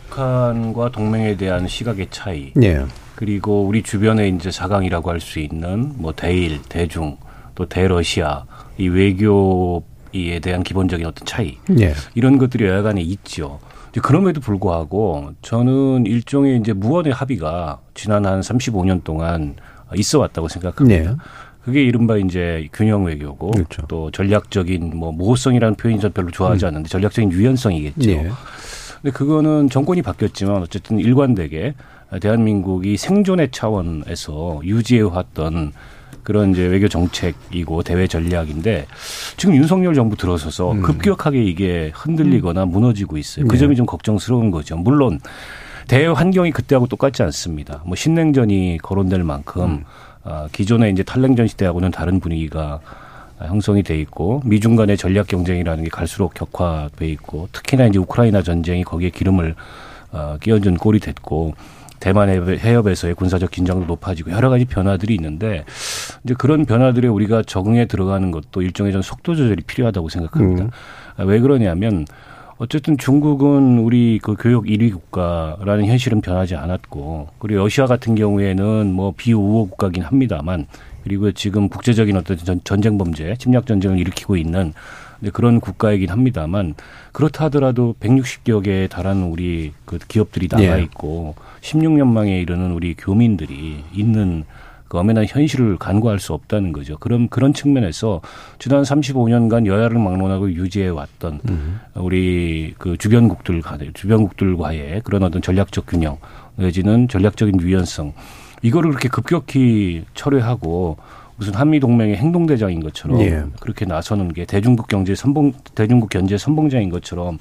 북한과 0.09 0.91
동맹에 0.91 1.37
대한 1.37 1.67
시각의 1.67 2.07
차이. 2.11 2.51
예. 2.61 2.85
그리고 3.15 3.65
우리 3.65 3.83
주변에 3.83 4.27
이제 4.29 4.51
사강이라고 4.51 5.09
할 5.09 5.19
수 5.19 5.39
있는 5.39 5.93
뭐 5.97 6.13
대일, 6.13 6.61
대중, 6.67 7.17
또 7.55 7.65
대러시아 7.67 8.45
이 8.77 8.87
외교에 8.87 10.39
대한 10.41 10.63
기본적인 10.63 11.05
어떤 11.05 11.25
차이. 11.25 11.57
예. 11.79 11.93
이런 12.15 12.37
것들이 12.37 12.65
여야 12.65 12.81
간에 12.81 13.01
있죠. 13.01 13.59
그럼에도 14.01 14.41
불구하고 14.41 15.33
저는 15.43 16.05
일종의 16.07 16.57
이제 16.57 16.73
무언의 16.73 17.13
합의가 17.13 17.79
지난 17.93 18.25
한 18.25 18.41
35년 18.41 19.03
동안 19.03 19.55
있어 19.95 20.17
왔다고 20.19 20.47
생각합니다. 20.47 21.11
네. 21.11 21.17
그게 21.63 21.83
이른바 21.83 22.17
이제 22.17 22.67
균형 22.73 23.05
외교고 23.05 23.51
그렇죠. 23.51 23.83
또 23.87 24.11
전략적인 24.11 24.91
뭐 24.95 25.11
모호성이라는 25.11 25.75
표현이 25.75 25.99
전 26.01 26.11
별로 26.11 26.29
좋아하지 26.29 26.65
음. 26.65 26.67
않는데 26.67 26.89
전략적인 26.89 27.31
유연성이겠죠. 27.31 28.09
네. 28.09 28.29
근데 29.01 29.11
그거는 29.11 29.69
정권이 29.69 30.01
바뀌었지만 30.01 30.61
어쨌든 30.61 30.99
일관되게 30.99 31.73
대한민국이 32.21 32.97
생존의 32.97 33.49
차원에서 33.51 34.61
유지해 34.63 35.01
왔던 35.01 35.73
그런 36.23 36.51
이제 36.51 36.65
외교 36.65 36.87
정책이고 36.87 37.83
대외 37.83 38.07
전략인데 38.07 38.87
지금 39.37 39.55
윤석열 39.55 39.93
정부 39.93 40.15
들어서서 40.15 40.71
음. 40.73 40.81
급격하게 40.81 41.43
이게 41.43 41.91
흔들리거나 41.93 42.63
음. 42.63 42.69
무너지고 42.69 43.17
있어요. 43.17 43.45
그 43.47 43.53
네. 43.53 43.59
점이 43.59 43.75
좀 43.75 43.85
걱정스러운 43.85 44.51
거죠. 44.51 44.77
물론 44.77 45.19
대외 45.87 46.07
환경이 46.07 46.51
그때하고 46.51 46.87
똑같지 46.87 47.23
않습니다. 47.23 47.83
뭐 47.85 47.95
신냉전이 47.95 48.79
거론될 48.81 49.23
만큼 49.23 49.63
음. 49.63 49.83
어, 50.23 50.47
기존의 50.51 50.91
이제 50.91 51.03
탈냉전 51.03 51.47
시대하고는 51.47 51.91
다른 51.91 52.19
분위기가 52.19 52.79
형성이 53.39 53.83
돼 53.83 53.99
있고 53.99 54.41
미중 54.45 54.75
간의 54.75 54.97
전략 54.97 55.27
경쟁이라는 55.27 55.83
게 55.83 55.89
갈수록 55.89 56.33
격화돼 56.33 57.07
있고 57.09 57.49
특히나 57.51 57.87
이제 57.87 57.99
우크라이나 57.99 58.41
전쟁이 58.41 58.83
거기에 58.83 59.09
기름을 59.09 59.55
어, 60.11 60.37
끼얹은 60.39 60.77
꼴이 60.77 60.99
됐고 60.99 61.53
대만 61.99 62.29
해협에서의 62.29 63.15
군사적 63.15 63.49
긴장도 63.49 63.85
높아지고 63.85 64.31
여러 64.31 64.49
가지 64.49 64.65
변화들이 64.65 65.15
있는데 65.15 65.63
이제 66.23 66.33
그런 66.37 66.65
변화들에 66.65 67.07
우리가 67.07 67.43
적응해 67.43 67.85
들어가는 67.85 68.29
것도 68.29 68.61
일종의 68.61 68.91
전 68.91 69.01
속도 69.01 69.35
조절이 69.35 69.63
필요하다고 69.63 70.09
생각합니다. 70.09 70.65
음. 70.65 70.69
아, 71.15 71.23
왜 71.23 71.39
그러냐면 71.39 72.05
어쨌든 72.57 72.97
중국은 72.97 73.79
우리 73.79 74.19
그 74.21 74.35
교육 74.37 74.65
1위 74.65 74.91
국가라는 74.93 75.85
현실은 75.85 76.21
변하지 76.21 76.55
않았고 76.55 77.29
그리고 77.39 77.59
러시아 77.59 77.87
같은 77.87 78.15
경우에는 78.15 78.93
뭐 78.93 79.13
비우호 79.15 79.69
국가긴 79.69 80.03
합니다만 80.03 80.67
그리고 81.03 81.31
지금 81.31 81.67
국제적인 81.67 82.15
어떤 82.15 82.37
전쟁 82.63 82.97
범죄, 82.97 83.35
침략 83.37 83.65
전쟁을 83.65 83.99
일으키고 83.99 84.37
있는 84.37 84.73
그런 85.31 85.59
국가이긴 85.59 86.09
합니다만 86.09 86.75
그렇다 87.11 87.45
하더라도 87.45 87.95
160여 87.99 88.63
개에 88.63 88.87
달하는 88.87 89.23
우리 89.23 89.73
그 89.85 89.97
기업들이 90.07 90.47
예. 90.59 90.81
있고 90.83 91.35
예. 91.37 91.61
16년 91.61 92.07
만에 92.07 92.41
이르는 92.41 92.71
우리 92.71 92.93
교민들이 92.93 93.83
있는 93.93 94.43
그 94.93 94.99
엄연한 94.99 95.25
현실을 95.27 95.77
간과할 95.77 96.19
수 96.19 96.33
없다는 96.33 96.71
거죠. 96.71 96.99
그럼 96.99 97.27
그런 97.27 97.51
측면에서 97.51 98.21
지난 98.59 98.83
35년간 98.83 99.65
여야를 99.65 99.97
막론하고 99.97 100.51
유지해 100.51 100.87
왔던 100.89 101.39
음. 101.49 101.79
우리 101.95 102.75
그 102.77 102.95
주변국들 102.95 103.63
주변국들과의 103.95 105.01
그런 105.03 105.23
어떤 105.23 105.41
전략적 105.41 105.87
균형 105.87 106.19
내지는 106.57 107.07
전략적인 107.07 107.59
유연성 107.59 108.13
이거를 108.61 108.91
그렇게 108.91 109.09
급격히 109.09 110.03
철회하고 110.13 110.97
무슨 111.37 111.55
한미 111.55 111.79
동맹의 111.79 112.15
행동 112.17 112.45
대장인 112.45 112.83
것처럼 112.83 113.19
예. 113.21 113.43
그렇게 113.61 113.85
나서는 113.85 114.31
게 114.31 114.45
대중국 114.45 114.87
경제 114.87 115.15
선봉 115.15 115.53
대중국 115.73 116.11
견제 116.11 116.37
선봉장인 116.37 116.91
것처럼 116.91 117.39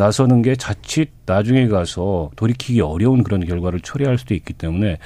나서는 0.00 0.40
게 0.40 0.56
자칫 0.56 1.10
나중에 1.26 1.68
가서 1.68 2.30
돌이키기 2.36 2.80
어려운 2.80 3.22
그런 3.22 3.44
결과를 3.44 3.80
초래할 3.80 4.16
수도 4.16 4.32
있기 4.34 4.54
때문에 4.54 4.96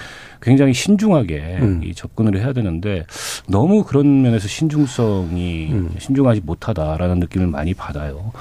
굉장히 0.40 0.72
신중하게 0.72 1.59
음. 1.61 1.80
이 1.82 1.95
접근을 1.95 2.38
해야 2.38 2.53
되는데 2.53 3.05
너무 3.49 3.82
그런 3.82 4.22
면에서 4.22 4.47
신중성이 4.47 5.70
음. 5.72 5.95
신중하지 5.99 6.42
못하다라는 6.45 7.18
느낌을 7.18 7.49
많이 7.49 7.74
받아요. 7.74 8.32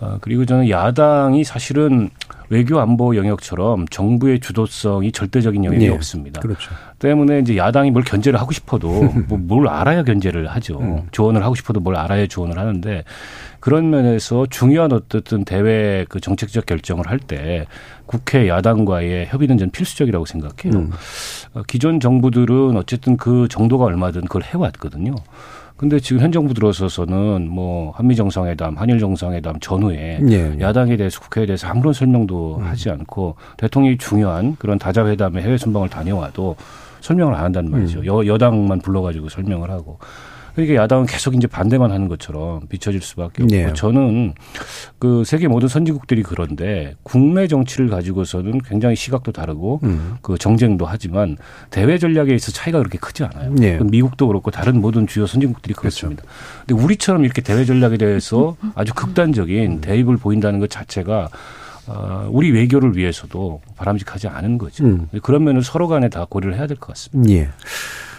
어, 0.00 0.18
그리고 0.20 0.44
저는 0.44 0.68
야당이 0.68 1.42
사실은 1.42 2.10
외교 2.50 2.78
안보 2.78 3.16
영역처럼 3.16 3.88
정부의 3.88 4.40
주도성이 4.40 5.10
절대적인 5.10 5.64
영역이 5.64 5.88
네. 5.88 5.92
없습니다. 5.92 6.40
그렇죠. 6.40 6.70
때문에 6.98 7.40
이제 7.40 7.56
야당이 7.56 7.90
뭘 7.90 8.04
견제를 8.04 8.40
하고 8.40 8.52
싶어도 8.52 8.88
뭐 9.28 9.38
뭘 9.38 9.68
알아야 9.68 10.04
견제를 10.04 10.46
하죠. 10.48 10.78
음. 10.80 11.02
조언을 11.10 11.42
하고 11.44 11.54
싶어도 11.54 11.80
뭘 11.80 11.96
알아야 11.96 12.26
조언을 12.26 12.58
하는데 12.58 13.04
그런 13.60 13.90
면에서 13.90 14.46
중요한 14.48 14.92
어쨌든 14.92 15.44
대외 15.44 16.04
그 16.08 16.20
정책적 16.20 16.66
결정을 16.66 17.08
할 17.08 17.18
때 17.18 17.66
국회 18.06 18.48
야당과의 18.48 19.26
협의는 19.26 19.58
전 19.58 19.70
필수적이라고 19.70 20.24
생각해요. 20.24 20.80
음. 20.80 20.90
어, 21.54 21.62
기존 21.66 22.00
정부들은 22.00 22.76
어쨌든 22.76 23.16
그 23.16 23.48
정도가 23.48 23.84
얼마든 23.84 24.22
그걸 24.22 24.44
해왔거든요. 24.44 25.14
근데 25.76 26.00
지금 26.00 26.22
현 26.22 26.32
정부 26.32 26.54
들어서서는 26.54 27.48
뭐 27.48 27.92
한미 27.92 28.16
정상회담, 28.16 28.76
한일 28.76 28.98
정상회담 28.98 29.60
전후에 29.60 30.20
예, 30.28 30.32
예. 30.32 30.56
야당에 30.60 30.96
대해서 30.96 31.20
국회에 31.20 31.46
대해서 31.46 31.68
아무런 31.68 31.92
설명도 31.92 32.58
음. 32.58 32.64
하지 32.64 32.90
않고 32.90 33.36
대통령이 33.58 33.98
중요한 33.98 34.56
그런 34.58 34.78
다자 34.78 35.06
회담에 35.06 35.42
해외 35.42 35.56
순방을 35.56 35.88
다녀와도 35.88 36.56
설명을 37.00 37.34
안 37.34 37.44
한다는 37.44 37.70
말이죠. 37.70 38.00
음. 38.00 38.06
여, 38.06 38.26
여당만 38.26 38.80
불러가지고 38.80 39.28
설명을 39.28 39.70
하고. 39.70 39.98
그러니까 40.64 40.82
야당은 40.82 41.06
계속 41.06 41.36
이제 41.36 41.46
반대만 41.46 41.92
하는 41.92 42.08
것처럼 42.08 42.66
비춰질 42.68 43.00
수밖에 43.00 43.44
없고 43.44 43.54
네. 43.54 43.72
저는 43.74 44.34
그 44.98 45.22
세계 45.24 45.46
모든 45.46 45.68
선진국들이 45.68 46.24
그런데 46.24 46.96
국내 47.04 47.46
정치를 47.46 47.88
가지고서는 47.88 48.60
굉장히 48.62 48.96
시각도 48.96 49.30
다르고 49.30 49.78
음. 49.84 50.16
그 50.20 50.36
정쟁도 50.36 50.84
하지만 50.84 51.36
대외 51.70 51.96
전략에 51.98 52.34
있어 52.34 52.50
차이가 52.50 52.78
그렇게 52.78 52.98
크지 52.98 53.22
않아요. 53.22 53.54
네. 53.54 53.78
미국도 53.80 54.26
그렇고 54.26 54.50
다른 54.50 54.80
모든 54.80 55.06
주요 55.06 55.28
선진국들이 55.28 55.74
그렇죠. 55.74 56.08
그렇습니다. 56.08 56.22
그렇죠. 56.24 56.64
근데 56.66 56.82
우리처럼 56.82 57.24
이렇게 57.24 57.40
대외 57.40 57.64
전략에 57.64 57.96
대해서 57.96 58.56
아주 58.74 58.92
극단적인 58.94 59.70
음. 59.70 59.80
대입을 59.80 60.16
보인다는 60.16 60.58
것 60.58 60.68
자체가 60.70 61.28
어, 61.86 62.28
우리 62.32 62.50
외교를 62.50 62.96
위해서도 62.96 63.60
바람직하지 63.76 64.26
않은 64.26 64.58
거죠. 64.58 64.84
음. 64.84 65.08
그런 65.22 65.44
면을 65.44 65.62
서로 65.62 65.86
간에 65.86 66.08
다 66.08 66.26
고려를 66.28 66.58
해야 66.58 66.66
될 66.66 66.76
것 66.78 66.88
같습니다. 66.88 67.32
예. 67.32 67.48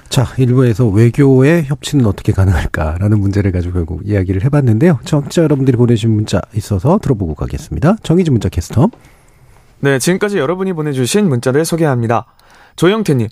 자, 0.10 0.26
일부에서 0.38 0.88
외교의 0.88 1.66
협치는 1.66 2.05
어떻게 2.07 2.32
가능할까라는 2.32 3.20
문제를 3.20 3.51
가지고 3.51 3.76
결국 3.76 4.01
이야기를 4.05 4.43
해봤는데요. 4.43 4.99
청취자 5.05 5.43
여러분들이 5.43 5.78
보내주신 5.78 6.10
문자 6.10 6.41
있어서 6.55 6.97
들어보고 6.97 7.36
가겠습니다. 7.36 7.97
정의진 8.01 8.34
문자 8.34 8.49
캐스터. 8.49 8.89
네, 9.82 9.99
지금까지 9.99 10.39
여러분이 10.39 10.74
보내주신 10.74 11.30
문자를 11.30 11.64
소개합니다. 11.64 12.26
조영태님. 12.76 13.28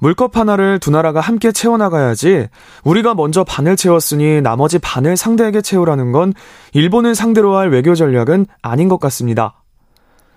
물컵 0.00 0.36
하나를 0.36 0.78
두 0.78 0.90
나라가 0.90 1.20
함께 1.20 1.52
채워나가야지 1.52 2.48
우리가 2.84 3.14
먼저 3.14 3.44
반을 3.44 3.76
채웠으니 3.76 4.40
나머지 4.40 4.78
반을 4.78 5.16
상대에게 5.16 5.60
채우라는 5.62 6.12
건 6.12 6.32
일본을 6.72 7.14
상대로 7.14 7.56
할 7.56 7.70
외교 7.70 7.94
전략은 7.94 8.46
아닌 8.62 8.88
것 8.88 8.98
같습니다. 9.00 9.62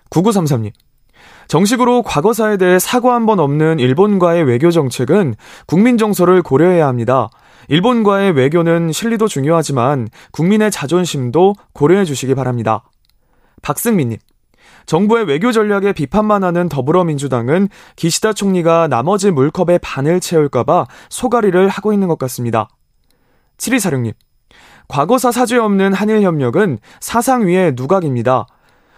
9933님. 0.09 0.71
정식으로 1.47 2.01
과거사에 2.03 2.57
대해 2.57 2.79
사과 2.79 3.13
한 3.13 3.25
번 3.25 3.39
없는 3.39 3.79
일본과의 3.79 4.43
외교 4.43 4.71
정책은 4.71 5.35
국민 5.65 5.97
정서를 5.97 6.41
고려해야 6.41 6.87
합니다. 6.87 7.29
일본과의 7.67 8.31
외교는 8.31 8.93
실리도 8.93 9.27
중요하지만 9.27 10.07
국민의 10.31 10.71
자존심도 10.71 11.55
고려해 11.73 12.05
주시기 12.05 12.35
바랍니다. 12.35 12.83
박승민님. 13.61 14.17
정부의 14.85 15.25
외교 15.25 15.51
전략에 15.51 15.91
비판만 15.91 16.45
하는 16.45 16.69
더불어민주당은 16.69 17.67
기시다 17.97 18.31
총리가 18.31 18.87
나머지 18.87 19.31
물컵의 19.31 19.79
반을 19.81 20.21
채울까봐 20.21 20.85
소가리를 21.09 21.67
하고 21.67 21.91
있는 21.91 22.07
것 22.07 22.17
같습니다. 22.19 22.69
7246님. 23.57 24.13
과거사 24.87 25.33
사죄 25.33 25.57
없는 25.57 25.93
한일 25.93 26.21
협력은 26.21 26.77
사상 27.01 27.45
위의 27.45 27.73
누각입니다. 27.75 28.45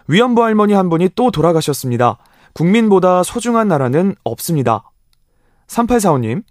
위안부 0.07 0.43
할머니 0.43 0.73
한 0.73 0.89
분이 0.89 1.09
또 1.15 1.31
돌아가셨습니다. 1.31 2.17
국민보다 2.59 3.23
소중한 3.23 3.69
나라는 3.69 4.15
없습니다. 4.25 4.91
3845님. 5.67 6.43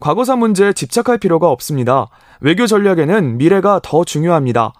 과거사 0.00 0.36
문제에 0.36 0.72
집착할 0.72 1.18
필요가 1.18 1.50
없습니다. 1.50 2.08
외교 2.40 2.66
전략에는 2.66 3.36
미래가 3.36 3.80
더 3.82 4.04
중요합니다. 4.04 4.72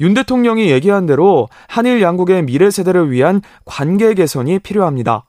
윤 0.00 0.14
대통령이 0.14 0.72
얘기한 0.72 1.06
대로 1.06 1.48
한일 1.68 2.02
양국의 2.02 2.46
미래 2.46 2.68
세대를 2.68 3.12
위한 3.12 3.42
관계 3.64 4.12
개선이 4.14 4.58
필요합니다. 4.58 5.24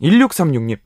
1636님. 0.00 0.78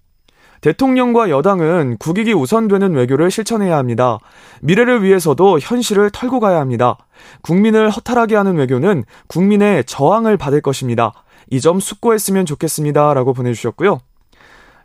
대통령과 0.60 1.30
여당은 1.30 1.98
국익이 1.98 2.32
우선되는 2.32 2.92
외교를 2.92 3.30
실천해야 3.30 3.76
합니다. 3.76 4.18
미래를 4.62 5.04
위해서도 5.04 5.60
현실을 5.60 6.10
털고 6.10 6.40
가야 6.40 6.58
합니다. 6.58 6.98
국민을 7.42 7.88
허탈하게 7.90 8.34
하는 8.34 8.56
외교는 8.56 9.04
국민의 9.28 9.84
저항을 9.84 10.36
받을 10.36 10.60
것입니다. 10.60 11.12
이 11.50 11.60
점 11.60 11.80
숙고했으면 11.80 12.46
좋겠습니다. 12.46 13.14
라고 13.14 13.32
보내주셨고요. 13.32 14.00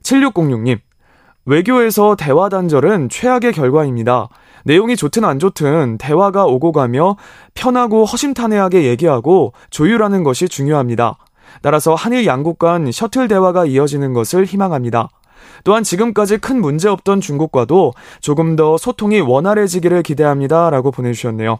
7606님. 0.03 0.79
외교에서 1.45 2.15
대화 2.15 2.49
단절은 2.49 3.09
최악의 3.09 3.53
결과입니다. 3.53 4.27
내용이 4.65 4.97
좋든 4.97 5.23
안 5.23 5.39
좋든 5.39 5.97
대화가 5.97 6.45
오고 6.45 6.73
가며 6.73 7.15
편하고 7.53 8.03
허심탄회하게 8.03 8.83
얘기하고 8.83 9.53
조율하는 9.69 10.23
것이 10.23 10.49
중요합니다. 10.49 11.15
따라서 11.61 11.95
한일 11.95 12.25
양국 12.25 12.59
간 12.59 12.91
셔틀 12.91 13.29
대화가 13.29 13.65
이어지는 13.65 14.11
것을 14.13 14.43
희망합니다. 14.43 15.07
또한 15.63 15.83
지금까지 15.83 16.37
큰 16.37 16.59
문제 16.59 16.89
없던 16.89 17.21
중국과도 17.21 17.93
조금 18.19 18.57
더 18.57 18.77
소통이 18.77 19.21
원활해지기를 19.21 20.03
기대합니다. 20.03 20.69
라고 20.69 20.91
보내주셨네요. 20.91 21.59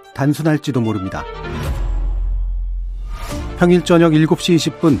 단순할지도 0.13 0.81
모릅니다. 0.81 1.23
평일 3.57 3.83
저녁 3.83 4.11
7시 4.13 4.55
20분 4.55 4.99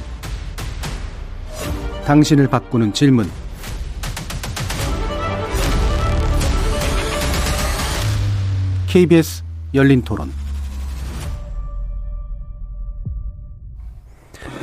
당신을 2.05 2.47
바꾸는 2.47 2.93
질문 2.93 3.27
KBS 8.87 9.43
열린 9.73 10.01
토론 10.01 10.31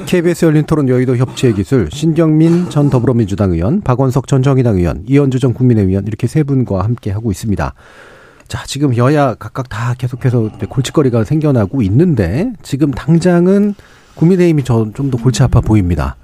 KBS 0.07 0.45
열린 0.45 0.65
토론 0.65 0.89
여의도 0.89 1.17
협치의 1.17 1.55
기술 1.55 1.89
신경민 1.91 2.71
전 2.71 2.89
더불어민주당 2.89 3.53
의원, 3.53 3.81
박원석 3.81 4.27
전 4.27 4.43
정의당 4.43 4.77
의원, 4.77 5.03
이현주 5.07 5.39
전 5.39 5.53
국민의위원 5.53 6.07
이렇게 6.07 6.27
세 6.27 6.43
분과 6.43 6.85
함께 6.85 7.11
하고 7.11 7.31
있습니다. 7.31 7.75
자, 8.49 8.65
지금 8.67 8.97
여야 8.97 9.35
각각 9.35 9.69
다 9.69 9.95
계속해서 9.97 10.51
골칫거리가 10.71 11.25
생겨나고 11.25 11.83
있는데 11.83 12.53
지금 12.63 12.91
당장은 12.91 13.75
국민의힘이 14.15 14.65
좀 14.65 14.93
더 14.93 15.19
골치 15.23 15.43
아파 15.43 15.61
보입니다. 15.61 16.17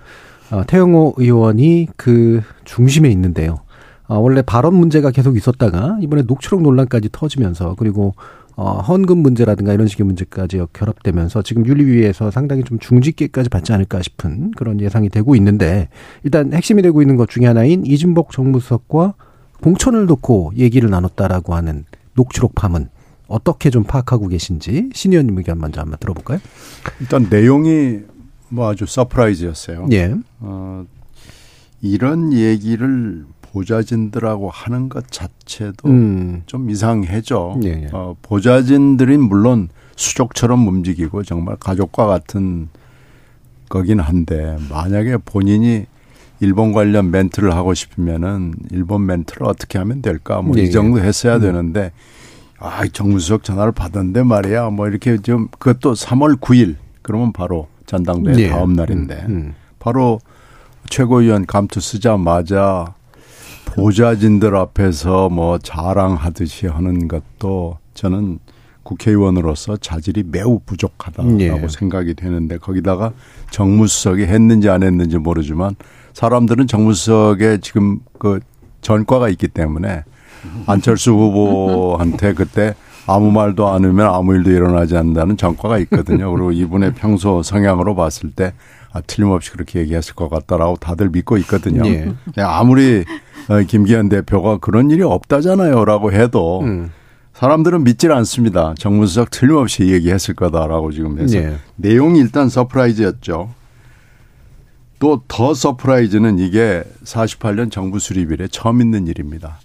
어, 0.50 0.62
태영호 0.66 1.14
의원이 1.18 1.88
그 1.96 2.42
중심에 2.64 3.10
있는데요. 3.10 3.60
어, 4.08 4.18
원래 4.18 4.40
발언 4.42 4.74
문제가 4.74 5.10
계속 5.10 5.36
있었다가 5.36 5.98
이번에 6.00 6.22
녹취록 6.22 6.62
논란까지 6.62 7.10
터지면서 7.12 7.76
그리고 7.78 8.14
어, 8.56 8.80
헌금 8.80 9.18
문제라든가 9.18 9.74
이런 9.74 9.86
식의 9.86 10.06
문제까지 10.06 10.62
결합되면서 10.72 11.42
지금 11.42 11.66
윤리위에서 11.66 12.30
상당히 12.30 12.64
좀 12.64 12.78
중직계까지 12.78 13.50
받지 13.50 13.72
않을까 13.72 14.00
싶은 14.00 14.52
그런 14.52 14.80
예상이 14.80 15.08
되고 15.10 15.36
있는데 15.36 15.88
일단 16.22 16.52
핵심이 16.54 16.80
되고 16.80 17.02
있는 17.02 17.16
것 17.16 17.28
중에 17.28 17.46
하나인 17.46 17.84
이진복 17.84 18.32
정무수석과 18.32 19.14
공천을 19.60 20.06
놓고 20.06 20.52
얘기를 20.56 20.88
나눴다라고 20.88 21.54
하는 21.54 21.84
녹취록 22.14 22.54
파문 22.54 22.88
어떻게 23.26 23.70
좀 23.70 23.84
파악하고 23.84 24.28
계신지 24.28 24.90
신 24.92 25.12
의원님 25.12 25.38
의견 25.38 25.58
먼저 25.58 25.80
한번 25.80 25.98
들어볼까요? 25.98 26.38
일단 27.00 27.26
내용이 27.30 28.00
뭐 28.48 28.70
아주 28.70 28.86
surprise였어요. 28.86 29.88
예. 29.92 30.14
어, 30.40 30.84
이런 31.80 32.32
얘기를 32.32 33.24
보좌진들하고 33.42 34.50
하는 34.50 34.88
것 34.88 35.10
자체도 35.10 35.88
음. 35.88 36.42
좀 36.46 36.70
이상하죠. 36.70 37.58
예, 37.64 37.68
예. 37.68 37.88
어, 37.92 38.16
보좌진들이 38.22 39.16
물론 39.16 39.68
수족처럼 39.96 40.66
움직이고 40.66 41.22
정말 41.22 41.56
가족과 41.56 42.06
같은 42.06 42.68
거긴 43.68 44.00
한데 44.00 44.56
만약에 44.70 45.18
본인이 45.18 45.86
일본 46.40 46.72
관련 46.72 47.10
멘트를 47.10 47.54
하고 47.54 47.74
싶으면은 47.74 48.54
일본 48.70 49.06
멘트를 49.06 49.46
어떻게 49.46 49.78
하면 49.78 50.02
될까 50.02 50.42
뭐이 50.42 50.58
예, 50.58 50.62
예. 50.64 50.70
정도 50.70 51.00
했어야 51.00 51.36
음. 51.36 51.40
되는데 51.40 51.92
아 52.58 52.86
정무수석 52.86 53.44
전화를 53.44 53.72
받았는데 53.72 54.22
말이야 54.22 54.70
뭐 54.70 54.88
이렇게 54.88 55.18
좀 55.18 55.48
그것도 55.58 55.94
3월 55.94 56.40
9일 56.40 56.76
그러면 57.02 57.32
바로 57.32 57.68
전당대회 57.86 58.44
예. 58.44 58.48
다음 58.48 58.72
날인데 58.72 59.26
음, 59.28 59.30
음. 59.30 59.54
바로 59.78 60.20
최고위원 60.88 61.46
감투 61.46 61.80
쓰자마자 61.80 62.94
보좌진들 63.66 64.54
앞에서 64.56 65.28
뭐 65.28 65.58
자랑하듯이 65.58 66.66
하는 66.66 67.08
것도 67.08 67.78
저는 67.94 68.38
국회의원으로서 68.82 69.76
자질이 69.78 70.24
매우 70.26 70.60
부족하다라고 70.64 71.40
예. 71.40 71.68
생각이 71.68 72.14
되는데 72.14 72.58
거기다가 72.58 73.12
정무수석이 73.50 74.24
했는지 74.24 74.68
안 74.68 74.82
했는지 74.82 75.18
모르지만 75.18 75.74
사람들은 76.14 76.66
정무수석에 76.66 77.58
지금 77.60 77.98
그 78.18 78.40
전과가 78.80 79.28
있기 79.30 79.48
때문에 79.48 80.04
안철수 80.66 81.12
후보한테 81.12 82.32
그때 82.34 82.74
아무 83.06 83.30
말도 83.30 83.68
안 83.68 83.84
하면 83.84 84.06
아무 84.06 84.34
일도 84.34 84.50
일어나지 84.50 84.96
않는다는 84.96 85.36
전과가 85.36 85.78
있거든요. 85.80 86.30
그리고 86.32 86.52
이분의 86.52 86.94
평소 86.94 87.42
성향으로 87.42 87.94
봤을 87.94 88.30
때 88.30 88.54
아, 88.92 89.00
틀림없이 89.00 89.50
그렇게 89.50 89.80
얘기했을 89.80 90.14
것 90.14 90.30
같다라고 90.30 90.76
다들 90.76 91.10
믿고 91.10 91.36
있거든요. 91.38 91.84
예. 91.86 92.12
네, 92.36 92.42
아무리 92.42 93.04
어, 93.48 93.60
김기현 93.66 94.08
대표가 94.08 94.58
그런 94.58 94.90
일이 94.90 95.02
없다잖아요라고 95.02 96.12
해도 96.12 96.60
음. 96.60 96.90
사람들은 97.34 97.82
믿질 97.82 98.12
않습니다. 98.12 98.74
정무수석 98.78 99.30
틀림없이 99.30 99.88
얘기했을 99.88 100.34
거다라고 100.34 100.92
지금 100.92 101.18
해서 101.18 101.36
예. 101.36 101.56
내용이 101.76 102.20
일단 102.20 102.48
surprise였죠. 102.48 103.50
또 105.04 105.20
더 105.28 105.52
surprise는 105.52 106.38
이게 106.38 106.82
48년 107.04 107.70
정부 107.70 107.98
수립 107.98 108.32
이래 108.32 108.48
처음 108.50 108.80
있는 108.80 109.06
일입니다. 109.06 109.58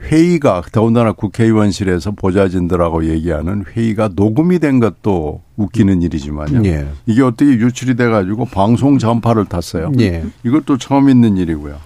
회의가 0.00 0.64
더군다나 0.72 1.12
국회의원실에서 1.12 2.10
보좌진들하고 2.10 3.04
얘기하는 3.08 3.64
회의가 3.68 4.10
녹음이 4.16 4.58
된 4.58 4.80
것도 4.80 5.42
웃기는 5.56 6.02
일이지만요. 6.02 6.64
예. 6.64 6.88
이게 7.06 7.22
어떻게 7.22 7.52
유출이 7.52 7.94
돼 7.94 8.08
가지고 8.08 8.46
방송 8.46 8.98
전파를 8.98 9.44
탔어요. 9.44 9.92
예. 10.00 10.24
이것도 10.44 10.78
처음 10.78 11.08
있는 11.08 11.36
일이고요. 11.36 11.76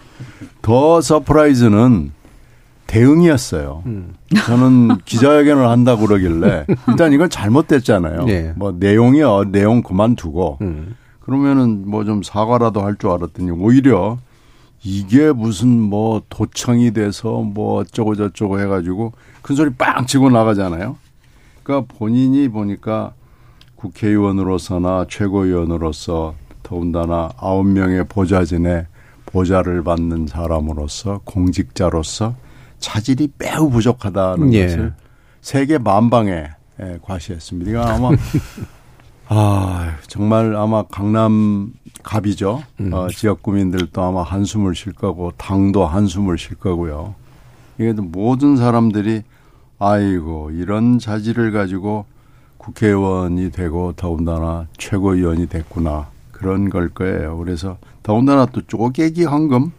더 0.63 1.03
surprise는 1.03 2.13
대응이었어요. 2.87 3.83
음. 3.85 4.15
저는 4.47 4.97
기자회견을 5.05 5.69
한다고 5.69 6.07
그러길래 6.07 6.65
일단 6.89 7.13
이건 7.13 7.29
잘못됐잖아요. 7.29 8.25
네. 8.25 8.55
뭐 8.57 8.73
내용이 8.73 9.21
어, 9.21 9.45
내용 9.47 9.83
그만두고 9.83 10.57
음. 10.63 10.97
그러면은 11.29 11.89
뭐 11.91 12.05
좀 12.05 12.23
사과라도 12.23 12.81
할 12.81 12.97
줄 12.97 13.11
알았더니 13.11 13.51
오히려 13.51 14.17
이게 14.83 15.31
무슨 15.33 15.69
뭐 15.81 16.23
도청이 16.31 16.93
돼서 16.93 17.43
뭐 17.43 17.81
어쩌고 17.81 18.15
저쩌고 18.17 18.59
해가지고 18.61 19.13
큰 19.43 19.55
소리 19.57 19.71
빵 19.75 20.07
치고 20.07 20.31
나가잖아요. 20.31 20.97
그러니까 21.63 21.95
본인이 21.99 22.49
보니까 22.49 23.13
국회의원으로서나 23.77 25.05
최고위원으로서 25.11 26.35
더군다나 26.63 27.31
아홉 27.37 27.67
명의 27.67 28.05
보좌진의 28.09 28.87
보좌를 29.27 29.83
받는 29.85 30.29
사람으로서 30.29 31.21
공직자로서 31.25 32.35
차질이 32.79 33.29
매우 33.37 33.69
부족하다는 33.69 34.55
예. 34.55 34.67
것을 34.67 34.95
세계 35.43 35.77
만방에 35.77 36.49
예, 36.81 36.99
과시했습니다. 37.03 37.71
이거 37.71 37.83
아마 37.83 38.11
아, 39.31 39.97
정말 40.07 40.57
아마 40.57 40.83
강남 40.85 41.73
갑이죠. 42.03 42.63
음. 42.81 42.93
어, 42.93 43.09
지역 43.09 43.43
구민들도 43.43 44.03
아마 44.03 44.23
한숨을 44.23 44.75
쉴 44.75 44.93
거고 44.93 45.33
당도 45.37 45.87
한숨을 45.87 46.39
쉴 46.39 46.57
거고요. 46.57 47.15
이게 47.79 47.93
모든 47.93 48.57
사람들이 48.57 49.23
아이고 49.79 50.51
이런 50.53 50.99
자질을 50.99 51.53
가지고 51.53 52.07
국회의원이 52.57 53.53
되고 53.53 53.93
더군다나 53.93 54.67
최고위원이 54.79 55.49
됐구나 55.49 56.09
그런 56.33 56.71
걸 56.71 56.89
거예요. 56.89 57.37
그래서 57.37 57.77
더군다나 58.03 58.47
또 58.47 58.63
쪼개기 58.63 59.25
황금 59.25 59.73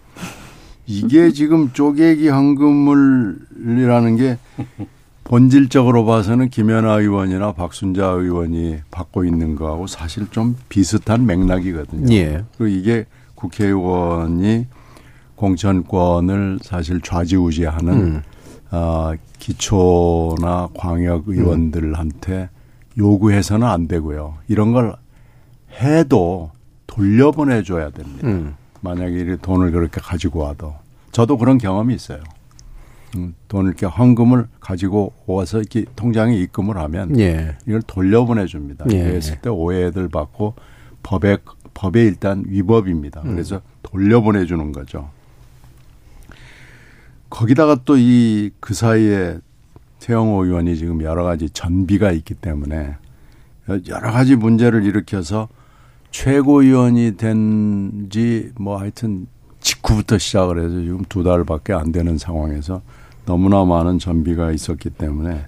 이게 0.85 1.31
지금 1.31 1.73
쪼개기 1.73 2.29
황금을이라는 2.29 4.15
게 4.15 4.37
본질적으로 5.30 6.05
봐서는 6.05 6.49
김연아 6.49 6.93
의원이나 7.01 7.51
박순자 7.51 8.03
의원이 8.03 8.80
받고 8.89 9.25
있는 9.25 9.55
거하고 9.55 9.86
사실 9.86 10.27
좀 10.32 10.57
비슷한 10.69 11.27
맥락이거든요. 11.27 12.11
예. 12.15 12.43
그리고 12.57 12.67
이게 12.75 13.05
국회의원이 13.36 14.65
공천권을 15.36 16.59
사실 16.63 16.99
좌지우지하는 17.01 17.93
음. 17.93 18.21
어, 18.71 19.11
기초나 19.38 20.69
광역 20.73 21.27
의원들한테 21.27 22.49
요구해서는 22.97 23.67
안 23.67 23.88
되고요. 23.88 24.39
이런 24.47 24.71
걸 24.73 24.95
해도 25.80 26.49
돌려보내줘야 26.88 27.91
됩니다. 27.91 28.27
음. 28.27 28.55
만약에 28.82 29.38
돈을 29.43 29.69
그렇게 29.69 30.01
가지고 30.01 30.39
와도 30.39 30.73
저도 31.11 31.38
그런 31.38 31.59
경험이 31.59 31.93
있어요. 31.93 32.19
음, 33.16 33.34
돈을 33.47 33.70
이렇게 33.70 33.86
황금을 33.86 34.47
가지고 34.60 35.14
와서 35.26 35.60
이렇게 35.60 35.86
통장에 35.95 36.36
입금을 36.38 36.78
하면 36.78 37.20
예. 37.20 37.55
이걸 37.68 37.82
돌려보내 37.82 38.45
줍니다. 38.45 38.86
예. 38.91 39.03
그랬을 39.03 39.41
때 39.41 39.49
오해들 39.49 40.10
받고 40.10 40.53
법에 41.03 41.38
법에 41.74 42.03
일단 42.03 42.43
위법입니다. 42.47 43.22
음. 43.22 43.32
그래서 43.32 43.62
돌려보내 43.84 44.45
주는 44.45 44.72
거죠. 44.72 45.10
거기다가 47.30 47.76
또 47.86 47.95
이 47.97 48.51
그 48.60 48.74
사이에 48.74 49.38
태영호 49.99 50.45
의원이 50.45 50.78
지금 50.78 51.01
여러 51.03 51.24
가지 51.24 51.49
전비가 51.49 52.12
있기 52.12 52.34
때문에 52.36 52.95
여러 53.88 54.12
가지 54.12 54.36
문제를 54.36 54.84
일으켜서 54.86 55.47
최고위원이 56.12 57.18
된 57.18 58.07
지 58.10 58.51
뭐 58.60 58.78
하여튼 58.80 59.28
직후부터 59.60 60.18
시작을 60.18 60.57
해서 60.60 60.70
지금 60.82 61.03
두 61.10 61.24
달밖에 61.24 61.74
안 61.74 61.91
되는 61.91 62.18
상황에서 62.18 62.82
너무나 63.30 63.63
많은 63.63 63.99
전비가 63.99 64.51
있었기 64.51 64.89
때문에 64.89 65.45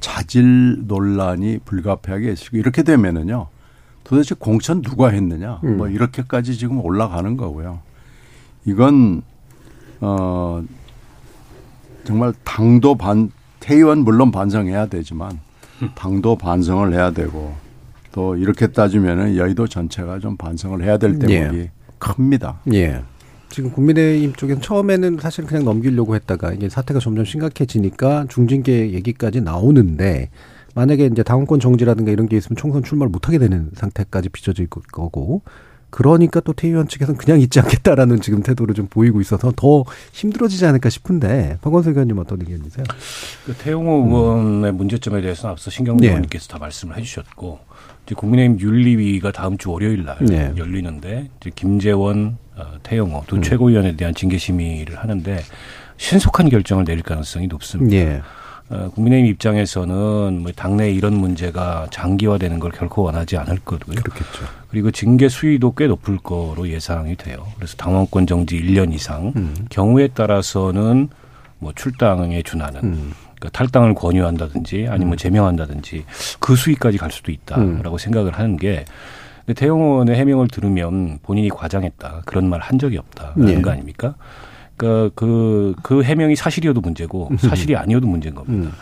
자질 0.00 0.86
논란이 0.86 1.60
불가피하게 1.64 2.32
있고 2.32 2.58
이렇게 2.58 2.82
되면은요 2.82 3.46
도대체 4.04 4.34
공천 4.38 4.82
누가 4.82 5.08
했느냐 5.08 5.60
음. 5.64 5.78
뭐 5.78 5.88
이렇게까지 5.88 6.58
지금 6.58 6.84
올라가는 6.84 7.34
거고요. 7.38 7.80
이건 8.66 9.22
어 10.02 10.62
정말 12.04 12.34
당도 12.44 12.96
반 12.96 13.32
태의원 13.60 14.00
물론 14.00 14.30
반성해야 14.30 14.84
되지만 14.86 15.40
당도 15.94 16.36
반성을 16.36 16.92
해야 16.92 17.12
되고 17.12 17.54
또 18.12 18.36
이렇게 18.36 18.66
따지면은 18.66 19.36
여의도 19.36 19.68
전체가 19.68 20.18
좀 20.18 20.36
반성을 20.36 20.82
해야 20.82 20.98
될 20.98 21.18
대목이 21.18 21.58
예. 21.58 21.70
큽니다. 21.98 22.60
예. 22.74 23.02
지금 23.48 23.70
국민의힘 23.70 24.34
쪽엔 24.34 24.60
처음에는 24.60 25.18
사실 25.20 25.44
그냥 25.46 25.64
넘기려고 25.64 26.14
했다가 26.14 26.52
이게 26.52 26.68
사태가 26.68 27.00
점점 27.00 27.24
심각해지니까 27.24 28.26
중징계 28.28 28.92
얘기까지 28.92 29.40
나오는데 29.40 30.30
만약에 30.74 31.06
이제 31.06 31.22
당원권 31.22 31.58
정지라든가 31.60 32.12
이런 32.12 32.28
게 32.28 32.36
있으면 32.36 32.56
총선 32.56 32.82
출마를 32.82 33.10
못하게 33.10 33.38
되는 33.38 33.70
상태까지 33.74 34.28
빚어질 34.28 34.68
거고 34.68 35.42
그러니까 35.90 36.40
또 36.40 36.52
태의원 36.52 36.88
측에서는 36.88 37.16
그냥 37.16 37.40
있지 37.40 37.60
않겠다라는 37.60 38.20
지금 38.20 38.42
태도를 38.42 38.74
좀 38.74 38.86
보이고 38.86 39.20
있어서 39.22 39.52
더 39.56 39.84
힘들어지지 40.12 40.66
않을까 40.66 40.90
싶은데 40.90 41.58
박원석 41.62 41.92
의원님 41.92 42.18
어떤 42.18 42.40
의견이세요? 42.40 42.84
그 43.46 43.54
태용호 43.54 44.02
음. 44.02 44.12
의원의 44.12 44.72
문제점에 44.74 45.22
대해서는 45.22 45.52
앞서 45.52 45.70
신경민 45.70 46.02
네. 46.02 46.08
의원님께서 46.08 46.48
다 46.48 46.58
말씀을 46.58 46.98
해주셨고 46.98 47.60
국민의힘 48.14 48.60
윤리위가 48.60 49.32
다음 49.32 49.58
주 49.58 49.70
월요일 49.70 50.04
날 50.04 50.16
네. 50.20 50.52
열리는데 50.56 51.28
이제 51.40 51.50
김재원, 51.54 52.38
어, 52.56 52.64
태영호 52.82 53.24
두 53.26 53.36
음. 53.36 53.42
최고위원에 53.42 53.96
대한 53.96 54.14
징계 54.14 54.38
심의를 54.38 54.98
하는데 54.98 55.40
신속한 55.96 56.48
결정을 56.48 56.84
내릴 56.84 57.02
가능성이 57.02 57.46
높습니다. 57.46 57.96
네. 57.96 58.22
어, 58.68 58.90
국민의힘 58.94 59.30
입장에서는 59.30 60.40
뭐 60.42 60.50
당내 60.54 60.90
이런 60.90 61.14
문제가 61.14 61.86
장기화되는 61.90 62.58
걸 62.58 62.72
결코 62.72 63.02
원하지 63.02 63.36
않을 63.36 63.60
거고요. 63.64 63.96
그렇겠죠. 63.96 64.44
그리고 64.68 64.90
징계 64.90 65.28
수위도 65.28 65.74
꽤 65.74 65.86
높을 65.86 66.18
거로 66.18 66.68
예상이 66.68 67.16
돼요. 67.16 67.46
그래서 67.56 67.76
당원권 67.76 68.26
정지 68.26 68.60
1년 68.60 68.92
이상, 68.92 69.32
음. 69.36 69.54
경우에 69.70 70.08
따라서는 70.08 71.08
뭐 71.58 71.72
출당에 71.74 72.42
준하는 72.42 72.80
음. 72.82 73.12
그러니까 73.38 73.50
탈당을 73.50 73.94
권유한다든지 73.94 74.86
아니면 74.90 75.14
음. 75.14 75.16
제명한다든지 75.16 76.04
그 76.40 76.56
수위까지 76.56 76.98
갈 76.98 77.10
수도 77.10 77.30
있다라고 77.32 77.92
음. 77.92 77.98
생각을 77.98 78.32
하는 78.32 78.56
게 78.56 78.84
대형원의 79.54 80.16
해명을 80.16 80.48
들으면 80.48 81.18
본인이 81.22 81.48
과장했다 81.48 82.22
그런 82.24 82.48
말 82.48 82.60
한 82.60 82.78
적이 82.78 82.98
없다라는 82.98 83.46
네. 83.46 83.60
거 83.62 83.70
아닙니까? 83.70 84.14
그러니까 84.76 85.14
그, 85.14 85.74
그 85.82 86.02
해명이 86.02 86.34
사실이어도 86.34 86.80
문제고 86.80 87.28
음. 87.30 87.36
사실이 87.36 87.76
아니어도 87.76 88.06
문제인 88.06 88.34
겁니다. 88.34 88.76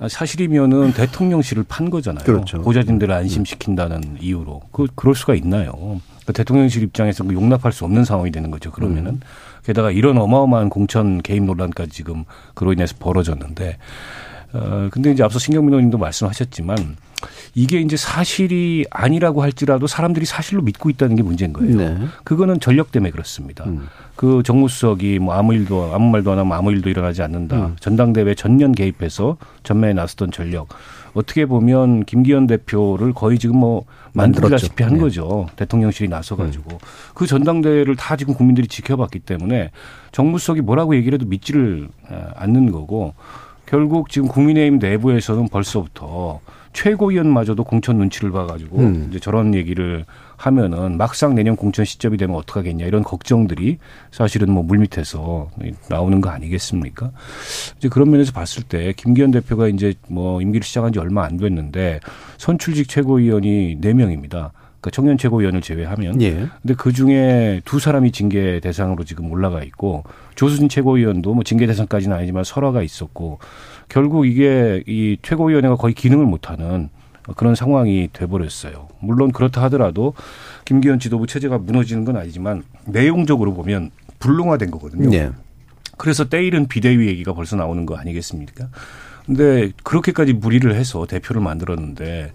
음. 0.00 0.08
사실이면은 0.08 0.92
대통령실을 0.94 1.64
판 1.68 1.90
거잖아요. 1.90 2.24
그렇죠. 2.24 2.62
보좌진들을 2.62 3.12
안심시킨다는 3.12 4.16
이유로. 4.20 4.62
그, 4.72 4.86
그럴 4.94 5.14
수가 5.14 5.34
있나요? 5.34 5.72
그러니까 5.72 6.32
대통령실 6.32 6.82
입장에서 6.84 7.22
그 7.24 7.34
용납할 7.34 7.70
수 7.72 7.84
없는 7.84 8.04
상황이 8.06 8.30
되는 8.30 8.50
거죠. 8.50 8.70
그러면은. 8.70 9.20
음. 9.60 9.64
게다가 9.64 9.90
이런 9.90 10.18
어마어마한 10.18 10.68
공천 10.70 11.22
개입 11.22 11.44
논란까지 11.44 11.90
지금 11.90 12.24
그로 12.54 12.72
인해서 12.72 12.94
벌어졌는데 12.98 13.78
어 14.52 14.88
근데 14.90 15.12
이제 15.12 15.22
앞서 15.22 15.38
신경민 15.38 15.72
의원님도 15.72 15.98
말씀하셨지만 15.98 16.96
이게 17.54 17.80
이제 17.80 17.96
사실이 17.96 18.86
아니라고 18.90 19.42
할지라도 19.42 19.86
사람들이 19.86 20.24
사실로 20.26 20.62
믿고 20.62 20.90
있다는 20.90 21.16
게 21.16 21.22
문제인 21.22 21.52
거예요. 21.52 21.76
네. 21.76 21.98
그거는 22.24 22.60
전력 22.60 22.92
때문에 22.92 23.10
그렇습니다. 23.10 23.64
음. 23.64 23.88
그 24.16 24.42
정무수석이 24.44 25.18
뭐 25.18 25.34
아무 25.34 25.54
일도 25.54 25.92
아무 25.94 26.10
말도 26.10 26.32
안 26.32 26.38
하면 26.38 26.52
아무 26.52 26.72
일도 26.72 26.90
일어나지 26.90 27.22
않는다. 27.22 27.56
음. 27.56 27.76
전당대회 27.80 28.34
전면 28.34 28.72
개입해서 28.72 29.36
전면에 29.62 29.92
나섰던 29.94 30.30
전력. 30.30 30.68
어떻게 31.14 31.46
보면 31.46 32.04
김기현 32.04 32.46
대표를 32.46 33.12
거의 33.12 33.38
지금 33.38 33.58
뭐 33.58 33.84
만들다시피 34.12 34.82
한 34.82 34.94
네. 34.94 35.00
거죠. 35.00 35.48
대통령실이 35.56 36.08
나서가지고 36.08 36.72
음. 36.72 36.78
그 37.14 37.26
전당대회를 37.26 37.96
다 37.96 38.16
지금 38.16 38.34
국민들이 38.34 38.66
지켜봤기 38.68 39.20
때문에 39.20 39.70
정무수석이 40.12 40.60
뭐라고 40.62 40.94
얘기를 40.96 41.18
해도 41.18 41.28
믿지를 41.28 41.88
않는 42.36 42.72
거고 42.72 43.14
결국 43.66 44.10
지금 44.10 44.28
국민의힘 44.28 44.78
내부에서는 44.78 45.48
벌써부터 45.48 46.40
최고위원마저도 46.72 47.64
공천 47.64 47.98
눈치를 47.98 48.30
봐가지고 48.30 48.78
음. 48.78 49.06
이제 49.10 49.18
저런 49.18 49.54
얘기를 49.54 50.04
하면은 50.40 50.96
막상 50.96 51.34
내년 51.34 51.54
공천 51.54 51.84
시점이 51.84 52.16
되면 52.16 52.34
어떡하겠냐 52.36 52.86
이런 52.86 53.02
걱정들이 53.02 53.76
사실은 54.10 54.50
뭐 54.50 54.62
물밑에서 54.62 55.50
나오는 55.90 56.20
거 56.22 56.30
아니겠습니까? 56.30 57.10
이제 57.76 57.88
그런 57.90 58.10
면에서 58.10 58.32
봤을 58.32 58.62
때 58.62 58.94
김기현 58.96 59.32
대표가 59.32 59.68
이제 59.68 59.92
뭐 60.08 60.40
임기를 60.40 60.64
시작한 60.64 60.94
지 60.94 60.98
얼마 60.98 61.24
안 61.24 61.36
됐는데 61.36 62.00
선출직 62.38 62.88
최고위원이 62.88 63.76
네명입니다 63.80 64.52
그러니까 64.80 64.90
청년 64.92 65.18
최고위원을 65.18 65.60
제외하면. 65.60 66.22
예. 66.22 66.48
근데 66.62 66.74
그 66.74 66.94
중에 66.94 67.60
두 67.66 67.78
사람이 67.78 68.12
징계 68.12 68.60
대상으로 68.60 69.04
지금 69.04 69.30
올라가 69.30 69.62
있고 69.62 70.04
조수진 70.36 70.70
최고위원도 70.70 71.34
뭐 71.34 71.44
징계 71.44 71.66
대상까지는 71.66 72.16
아니지만 72.16 72.44
설화가 72.44 72.82
있었고 72.82 73.40
결국 73.90 74.26
이게 74.26 74.82
이 74.86 75.18
최고위원회가 75.20 75.76
거의 75.76 75.92
기능을 75.92 76.24
못하는 76.24 76.88
그런 77.36 77.54
상황이 77.54 78.08
돼버렸어요. 78.12 78.88
물론 79.00 79.32
그렇다 79.32 79.62
하더라도 79.64 80.14
김기현 80.64 80.98
지도부 80.98 81.26
체제가 81.26 81.58
무너지는 81.58 82.04
건 82.04 82.16
아니지만 82.16 82.62
내용적으로 82.86 83.54
보면 83.54 83.90
불능화된 84.18 84.70
거거든요. 84.70 85.10
네. 85.10 85.30
그래서 85.96 86.28
때일은 86.28 86.66
비대위 86.66 87.06
얘기가 87.08 87.34
벌써 87.34 87.56
나오는 87.56 87.84
거 87.86 87.96
아니겠습니까? 87.96 88.68
근데 89.26 89.70
그렇게까지 89.82 90.32
무리를 90.32 90.74
해서 90.74 91.06
대표를 91.06 91.42
만들었는데 91.42 92.32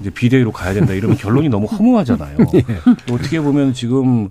이제 0.00 0.10
비대위로 0.10 0.52
가야 0.52 0.72
된다 0.72 0.92
이러면 0.94 1.16
결론이 1.16 1.48
너무 1.48 1.66
허무하잖아요. 1.66 2.36
네. 2.52 2.62
어떻게 3.10 3.40
보면 3.40 3.74
지금 3.74 4.28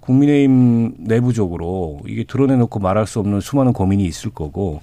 국민의힘 0.00 0.94
내부적으로 0.98 2.00
이게 2.06 2.24
드러내놓고 2.24 2.78
말할 2.78 3.06
수 3.06 3.18
없는 3.18 3.40
수많은 3.40 3.72
고민이 3.72 4.04
있을 4.04 4.30
거고 4.30 4.80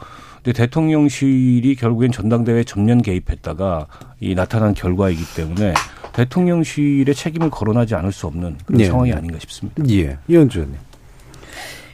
근데 0.48 0.64
대통령실이 0.64 1.76
결국엔 1.76 2.14
전당대회 2.14 2.64
전면 2.64 3.02
개입했다가 3.02 3.88
이 4.22 4.34
나타난 4.34 4.74
결과이기 4.74 5.22
때문에 5.36 5.74
대통령실의 6.14 7.14
책임을 7.14 7.50
거론하지 7.50 7.96
않을 7.96 8.14
수 8.14 8.28
없는 8.28 8.56
그런 8.66 8.80
예. 8.80 8.86
상황이 8.86 9.12
아닌가 9.12 9.38
싶습니다. 9.40 9.84
예. 9.90 10.18
이현주 10.30 10.60
의원님. 10.60 10.80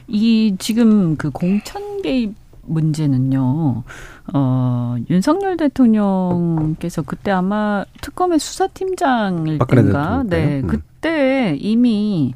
이 0.06 0.54
지금 0.60 1.16
그 1.16 1.30
공천 1.30 2.00
개입 2.02 2.36
문제는요. 2.62 3.82
어, 4.32 4.96
윤석열 5.10 5.56
대통령께서 5.56 7.02
그때 7.02 7.32
아마 7.32 7.84
특검의 8.02 8.38
수사팀장일 8.38 9.58
때인가, 9.68 10.22
네, 10.28 10.60
음. 10.60 10.68
그때 10.68 11.56
이미 11.58 12.34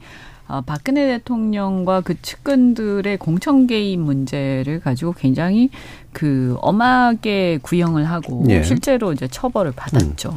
어, 0.49 0.63
박근혜 0.63 1.07
대통령과 1.07 2.01
그 2.01 2.21
측근들의 2.23 3.19
공천 3.19 3.67
개입 3.67 4.01
문제를 4.01 4.81
가지고 4.81 5.13
굉장히 5.13 5.69
그 6.13 6.57
엄하게 6.61 7.59
구형을 7.63 8.05
하고 8.05 8.45
예. 8.49 8.63
실제로 8.63 9.13
이제 9.13 9.29
처벌을 9.29 9.73
받았죠. 9.73 10.31
음. 10.31 10.37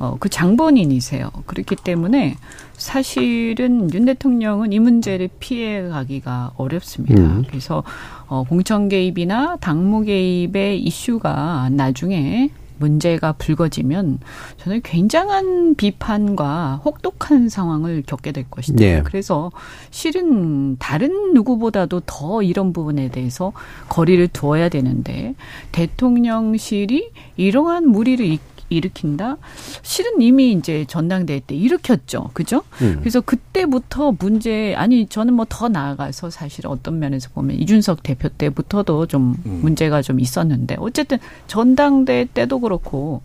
어, 0.00 0.16
그 0.18 0.28
장본인이세요. 0.28 1.30
그렇기 1.46 1.76
때문에 1.76 2.36
사실은 2.72 3.94
윤 3.94 4.04
대통령은 4.06 4.72
이 4.72 4.80
문제를 4.80 5.28
피해 5.38 5.82
가기가 5.82 6.52
어렵습니다. 6.56 7.22
음. 7.22 7.44
그래서 7.48 7.84
어, 8.26 8.42
공천 8.42 8.88
개입이나 8.88 9.56
당무 9.60 10.02
개입의 10.02 10.82
이슈가 10.82 11.68
나중에 11.70 12.50
문제가 12.78 13.32
불거지면 13.32 14.18
저는 14.58 14.80
굉장한 14.82 15.74
비판과 15.76 16.80
혹독한 16.84 17.48
상황을 17.48 18.02
겪게 18.06 18.32
될 18.32 18.44
것이다. 18.50 18.76
네. 18.76 19.02
그래서 19.02 19.52
실은 19.90 20.76
다른 20.78 21.34
누구보다도 21.34 22.02
더 22.06 22.42
이런 22.42 22.72
부분에 22.72 23.10
대해서 23.10 23.52
거리를 23.88 24.26
두어야 24.28 24.68
되는데 24.68 25.34
대통령실이 25.72 27.10
이러한 27.36 27.88
무리를 27.88 28.24
일으킨다? 28.68 29.36
실은 29.82 30.20
이미 30.20 30.52
이제 30.52 30.84
전당대회 30.88 31.40
때 31.46 31.54
일으켰죠. 31.54 32.30
그죠? 32.32 32.62
음. 32.82 32.96
그래서 33.00 33.20
그때부터 33.20 34.12
문제, 34.18 34.74
아니, 34.76 35.06
저는 35.06 35.34
뭐 35.34 35.44
더 35.48 35.68
나아가서 35.68 36.30
사실 36.30 36.66
어떤 36.66 36.98
면에서 36.98 37.28
보면 37.34 37.56
이준석 37.56 38.02
대표 38.02 38.28
때부터도 38.28 39.06
좀 39.06 39.36
음. 39.46 39.60
문제가 39.62 40.02
좀 40.02 40.18
있었는데, 40.20 40.76
어쨌든 40.80 41.18
전당대회 41.46 42.26
때도 42.32 42.60
그렇고, 42.60 43.22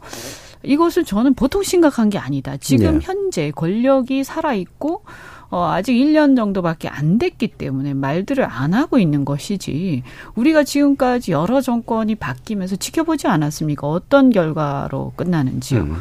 이것을 0.64 1.06
저는 1.06 1.34
보통 1.36 1.64
심각한 1.64 2.10
게 2.10 2.18
아니다. 2.18 2.58
지금 2.58 3.00
네. 3.00 3.06
현재 3.06 3.52
권력이 3.52 4.24
살아있고, 4.24 5.04
어, 5.50 5.66
아직 5.66 5.94
1년 5.94 6.36
정도밖에 6.36 6.88
안 6.88 7.18
됐기 7.18 7.50
때문에 7.50 7.94
말들을 7.94 8.44
안 8.44 8.74
하고 8.74 9.00
있는 9.00 9.26
것이지 9.26 10.04
우리가 10.36 10.64
지금까지 10.64 11.32
여러 11.32 11.62
정권이 11.62 12.16
바뀌면서 12.16 12.76
지켜보지 12.76 13.28
않았습니까? 13.28 13.88
어떤 13.88 14.30
결과로 14.30 15.14
끝나는지요. 15.16 15.82
음. 15.82 15.96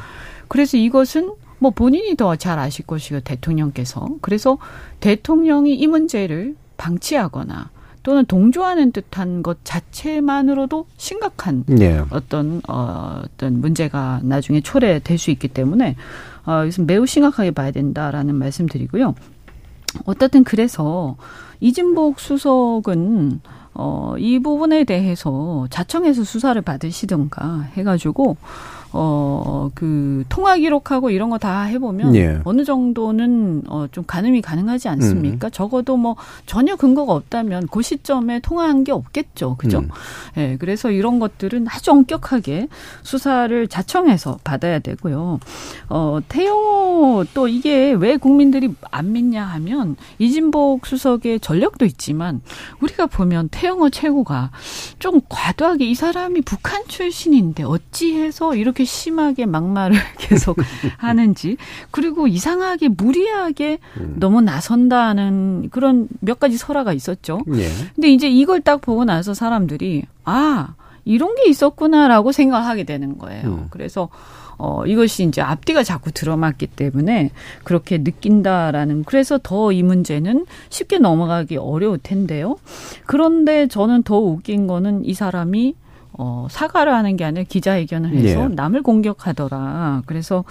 그래서 0.48 0.76
이것은 0.76 1.32
뭐 1.58 1.70
본인이 1.70 2.14
더 2.14 2.36
잘 2.36 2.58
아실 2.58 2.86
것이고 2.86 3.20
대통령께서 3.20 4.08
그래서 4.20 4.58
대통령이 5.00 5.74
이 5.74 5.86
문제를 5.86 6.54
방치하거나 6.76 7.70
또는 8.02 8.24
동조하는 8.26 8.92
듯한 8.92 9.42
것 9.42 9.58
자체만으로도 9.64 10.86
심각한 10.96 11.64
네. 11.66 12.00
어떤 12.10 12.62
어, 12.68 13.22
어떤 13.24 13.60
문제가 13.60 14.20
나중에 14.22 14.60
초래될 14.60 15.18
수 15.18 15.30
있기 15.30 15.48
때문에 15.48 15.96
어, 16.46 16.62
이것은 16.64 16.86
매우 16.86 17.06
심각하게 17.06 17.50
봐야 17.50 17.70
된다라는 17.70 18.34
말씀드리고요. 18.36 19.14
어쨌든 20.04 20.44
그래서 20.44 21.16
이진복 21.60 22.20
수석은 22.20 23.40
어, 23.74 24.14
이 24.18 24.40
부분에 24.40 24.84
대해서 24.84 25.66
자청해서 25.70 26.24
수사를 26.24 26.60
받으시든가 26.60 27.68
해가지고 27.74 28.36
어, 28.92 29.70
그, 29.74 30.24
통화 30.28 30.56
기록하고 30.56 31.10
이런 31.10 31.30
거 31.30 31.38
다 31.38 31.62
해보면 31.62 32.16
예. 32.16 32.40
어느 32.44 32.64
정도는 32.64 33.62
어, 33.68 33.86
좀 33.92 34.02
가늠이 34.04 34.42
가능하지 34.42 34.88
않습니까? 34.88 35.46
음. 35.46 35.50
적어도 35.52 35.96
뭐 35.96 36.16
전혀 36.46 36.74
근거가 36.74 37.12
없다면 37.12 37.68
그 37.70 37.80
시점에 37.80 38.40
통화한 38.40 38.82
게 38.82 38.90
없겠죠. 38.90 39.54
그죠? 39.56 39.78
음. 39.78 39.88
예, 40.36 40.56
그래서 40.58 40.90
이런 40.90 41.20
것들은 41.20 41.66
아주 41.68 41.92
엄격하게 41.92 42.68
수사를 43.02 43.68
자청해서 43.68 44.40
받아야 44.42 44.80
되고요. 44.80 45.38
어, 45.90 46.18
태영호 46.28 47.26
또 47.34 47.46
이게 47.46 47.92
왜 47.92 48.16
국민들이 48.16 48.74
안 48.90 49.12
믿냐 49.12 49.44
하면 49.44 49.96
이진복 50.18 50.86
수석의 50.86 51.40
전력도 51.40 51.84
있지만 51.84 52.40
우리가 52.80 53.06
보면 53.06 53.48
태영호 53.50 53.90
최고가 53.90 54.50
좀 54.98 55.20
과도하게 55.28 55.86
이 55.86 55.94
사람이 55.94 56.40
북한 56.42 56.82
출신인데 56.88 57.62
어찌해서 57.62 58.56
이렇게 58.56 58.77
그렇게 58.78 58.84
심하게 58.84 59.44
막말을 59.44 59.96
계속 60.18 60.56
하는지 60.98 61.56
그리고 61.90 62.28
이상하게 62.28 62.88
무리하게 62.88 63.78
음. 63.96 64.16
너무 64.20 64.40
나선다는 64.40 65.70
그런 65.70 66.08
몇 66.20 66.38
가지 66.38 66.56
설화가 66.56 66.92
있었죠. 66.92 67.40
예. 67.54 67.68
근데 67.96 68.08
이제 68.12 68.28
이걸 68.28 68.60
딱 68.60 68.80
보고 68.80 69.04
나서 69.04 69.34
사람들이 69.34 70.04
아 70.24 70.74
이런 71.04 71.34
게 71.34 71.48
있었구나라고 71.48 72.30
생각하게 72.30 72.84
되는 72.84 73.18
거예요. 73.18 73.48
음. 73.48 73.66
그래서 73.70 74.10
어, 74.58 74.84
이것이 74.86 75.24
이제 75.24 75.40
앞뒤가 75.40 75.82
자꾸 75.82 76.10
들어맞기 76.10 76.66
때문에 76.66 77.30
그렇게 77.62 77.98
느낀다라는, 77.98 79.04
그래서 79.04 79.38
더 79.40 79.70
이 79.70 79.84
문제는 79.84 80.46
쉽게 80.68 80.98
넘어가기 80.98 81.56
어려울 81.56 81.98
텐데요. 81.98 82.56
그런데 83.06 83.68
저는 83.68 84.02
더 84.02 84.18
웃긴 84.18 84.66
거는 84.66 85.04
이 85.04 85.14
사람이 85.14 85.74
어, 86.18 86.46
사과를 86.50 86.92
하는 86.92 87.16
게 87.16 87.24
아니라 87.24 87.44
기자회견을 87.48 88.10
해서 88.10 88.48
네. 88.48 88.54
남을 88.54 88.82
공격하더라. 88.82 90.02
그래서 90.06 90.44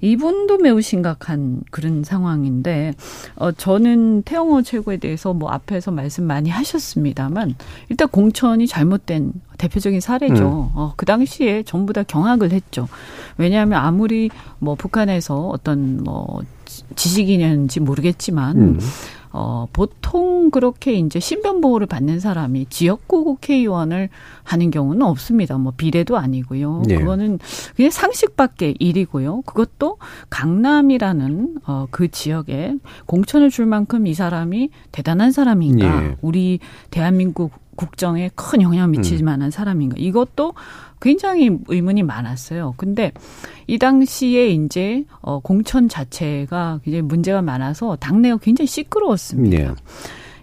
이분도 0.00 0.58
매우 0.58 0.82
심각한 0.82 1.62
그런 1.70 2.04
상황인데 2.04 2.92
어 3.36 3.52
저는 3.52 4.22
태영호 4.22 4.60
최고에 4.62 4.98
대해서 4.98 5.32
뭐 5.32 5.50
앞에서 5.50 5.92
말씀 5.92 6.24
많이 6.24 6.50
하셨습니다만 6.50 7.54
일단 7.88 8.08
공천이 8.08 8.66
잘못된 8.66 9.32
대표적인 9.56 10.00
사례죠. 10.00 10.44
음. 10.44 10.78
어, 10.78 10.92
그 10.96 11.06
당시에 11.06 11.62
전부 11.62 11.94
다 11.94 12.02
경악을 12.02 12.52
했죠. 12.52 12.86
왜냐하면 13.38 13.78
아무리 13.78 14.28
뭐 14.58 14.74
북한에서 14.74 15.48
어떤 15.48 16.02
뭐 16.04 16.42
지식인인지 16.96 17.80
모르겠지만 17.80 18.58
음. 18.58 18.80
어, 19.36 19.66
보통 19.72 20.52
그렇게 20.52 20.92
이제 20.92 21.18
신변 21.18 21.60
보호를 21.60 21.88
받는 21.88 22.20
사람이 22.20 22.66
지역구 22.70 23.24
국회의원을 23.24 24.08
하는 24.44 24.70
경우는 24.70 25.02
없습니다. 25.02 25.58
뭐 25.58 25.72
비례도 25.76 26.16
아니고요. 26.16 26.84
네. 26.86 26.98
그거는 27.00 27.40
그냥 27.74 27.90
상식 27.90 28.36
밖의 28.36 28.76
일이고요. 28.78 29.42
그것도 29.42 29.98
강남이라는 30.30 31.56
어, 31.66 31.86
그 31.90 32.12
지역에 32.12 32.76
공천을 33.06 33.50
줄 33.50 33.66
만큼 33.66 34.06
이 34.06 34.14
사람이 34.14 34.70
대단한 34.92 35.32
사람인가? 35.32 36.00
네. 36.00 36.16
우리 36.22 36.60
대한민국 36.90 37.50
국정에 37.74 38.30
큰 38.36 38.62
영향을 38.62 38.90
미칠 38.90 39.18
음. 39.20 39.24
만한 39.24 39.50
사람인가? 39.50 39.96
이것도 39.98 40.54
굉장히 41.04 41.50
의문이 41.68 42.02
많았어요. 42.02 42.72
근데 42.78 43.12
이 43.66 43.76
당시에 43.78 44.48
이제 44.48 45.04
어 45.20 45.38
공천 45.38 45.86
자체가 45.86 46.80
굉장히 46.82 47.02
문제가 47.02 47.42
많아서 47.42 47.96
당내가 47.96 48.38
굉장히 48.38 48.66
시끄러웠습니다. 48.66 49.56
네. 49.56 49.74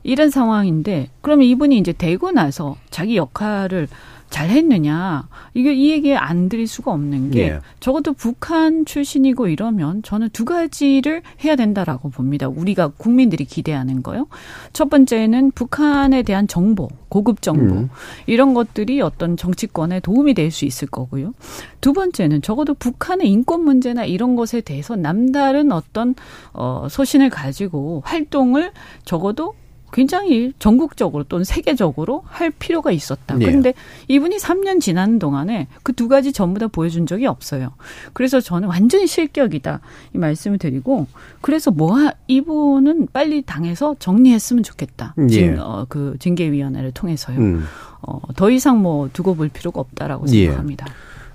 이런 0.03 0.29
상황인데 0.29 1.09
그러면 1.21 1.47
이분이 1.47 1.79
이제 1.79 1.93
되고 1.93 2.31
나서 2.31 2.75
자기 2.91 3.17
역할을 3.17 3.87
잘 4.31 4.49
했느냐. 4.49 5.27
이게 5.53 5.73
이 5.73 5.91
얘기 5.91 6.15
안 6.15 6.49
드릴 6.49 6.65
수가 6.65 6.91
없는 6.91 7.31
게 7.31 7.49
예. 7.49 7.59
적어도 7.81 8.13
북한 8.13 8.85
출신이고 8.85 9.47
이러면 9.49 10.01
저는 10.03 10.29
두 10.31 10.45
가지를 10.45 11.21
해야 11.43 11.55
된다라고 11.55 12.09
봅니다. 12.09 12.47
우리가 12.47 12.87
국민들이 12.97 13.45
기대하는 13.45 14.01
거요. 14.01 14.27
첫 14.73 14.89
번째는 14.89 15.51
북한에 15.51 16.23
대한 16.23 16.47
정보, 16.47 16.87
고급 17.09 17.41
정보 17.41 17.75
음. 17.75 17.89
이런 18.25 18.53
것들이 18.53 19.01
어떤 19.01 19.35
정치권에 19.37 19.99
도움이 19.99 20.33
될 20.33 20.51
수 20.51 20.65
있을 20.65 20.87
거고요. 20.87 21.33
두 21.81 21.93
번째는 21.93 22.41
적어도 22.41 22.73
북한의 22.73 23.29
인권 23.29 23.63
문제나 23.63 24.05
이런 24.05 24.35
것에 24.35 24.61
대해서 24.61 24.95
남다른 24.95 25.71
어떤 25.71 26.15
어 26.53 26.87
소신을 26.89 27.29
가지고 27.29 28.01
활동을 28.05 28.71
적어도 29.05 29.53
굉장히 29.93 30.53
전국적으로 30.59 31.23
또는 31.23 31.45
세계적으로 31.45 32.23
할 32.25 32.51
필요가 32.51 32.91
있었다. 32.91 33.35
네. 33.35 33.45
그런데 33.45 33.73
이분이 34.07 34.37
3년 34.37 34.81
지난 34.81 35.17
동안에 35.17 35.67
그 35.83 35.93
두 36.01 36.07
가지 36.07 36.33
전부 36.33 36.59
다 36.59 36.67
보여준 36.67 37.05
적이 37.05 37.27
없어요. 37.27 37.73
그래서 38.13 38.41
저는 38.41 38.67
완전히 38.67 39.05
실격이다. 39.05 39.81
이 40.15 40.17
말씀을 40.17 40.57
드리고 40.57 41.05
그래서 41.41 41.69
뭐 41.69 41.95
이분은 42.27 43.09
빨리 43.13 43.43
당해서 43.43 43.95
정리했으면 43.99 44.63
좋겠다. 44.63 45.13
네. 45.15 45.27
징, 45.27 45.59
어, 45.59 45.85
그 45.87 46.15
징계위원회를 46.17 46.91
통해서요. 46.93 47.37
음. 47.37 47.65
어, 48.01 48.19
더 48.35 48.49
이상 48.49 48.81
뭐 48.81 49.11
두고 49.13 49.35
볼 49.35 49.49
필요가 49.49 49.79
없다라고 49.79 50.25
예. 50.29 50.45
생각합니다. 50.45 50.87
예. 50.89 50.93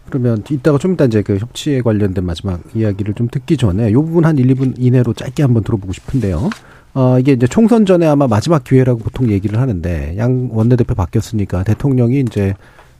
그러면 0.08 0.42
이따가 0.50 0.78
좀 0.78 0.94
이따 0.94 1.04
이제 1.04 1.22
그 1.22 1.36
협치에 1.36 1.82
관련된 1.82 2.24
마지막 2.24 2.60
이야기를 2.74 3.14
좀 3.14 3.28
듣기 3.28 3.56
전에 3.56 3.90
이 3.90 3.94
부분 3.94 4.24
한 4.24 4.36
1, 4.36 4.48
2분 4.48 4.74
이내로 4.78 5.12
짧게 5.12 5.44
한번 5.44 5.62
들어보고 5.62 5.92
싶은데요. 5.92 6.50
어, 6.96 7.18
이게 7.18 7.32
이제 7.32 7.46
총선 7.46 7.84
전에 7.84 8.06
아마 8.06 8.26
마지막 8.26 8.64
기회라고 8.64 9.00
보통 9.00 9.28
얘기를 9.30 9.60
하는데 9.60 10.16
양 10.16 10.48
원내대표 10.50 10.94
바뀌었으니까 10.94 11.62
대통령이 11.62 12.20
이제 12.20 12.54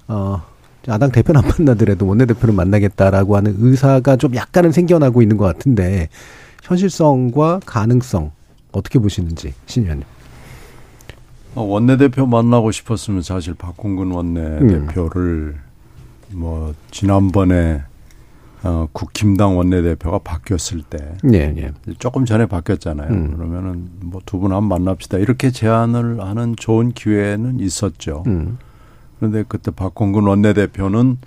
어 0.07 0.43
야당 0.87 1.11
대표는 1.11 1.43
안 1.43 1.49
만나더라도 1.49 2.07
원내대표를 2.07 2.55
만나겠다라고 2.55 3.37
하는 3.39 3.55
의사가 3.59 4.17
좀 4.17 4.35
약간은 4.35 4.73
생겨나고 4.73 5.23
있는 5.23 5.39
것 5.39 5.47
같은데 5.47 6.11
현실성과 6.63 7.61
가능성 7.65 8.33
어떻게 8.73 8.99
보시는지 8.99 9.55
신 9.65 9.85
의원님. 9.85 10.05
어, 11.55 11.63
원내대표 11.63 12.27
만나고 12.27 12.73
싶었으면 12.73 13.23
사실 13.23 13.55
박홍근 13.55 14.11
원내대표를 14.11 15.55
음. 15.57 15.61
뭐 16.33 16.75
지난번에 16.91 17.81
어, 18.67 18.89
국힘당 18.93 19.57
원내대표가 19.57 20.19
바뀌었을 20.19 20.83
때 20.83 20.99
네, 21.23 21.53
네. 21.53 21.73
조금 21.99 22.25
전에 22.25 22.47
바뀌었잖아요. 22.47 23.09
음. 23.11 23.37
그러면은 23.37 23.89
뭐 24.01 24.21
두 24.27 24.39
분 24.39 24.53
한번 24.53 24.83
만납시다 24.83 25.19
이렇게 25.19 25.51
제안을 25.51 26.21
하는 26.21 26.55
좋은 26.57 26.93
기회는 26.93 27.61
있었죠. 27.61 28.25
음. 28.27 28.59
그런데 29.19 29.45
그때 29.49 29.71
박홍근 29.71 30.25
원내대표는 30.27 31.19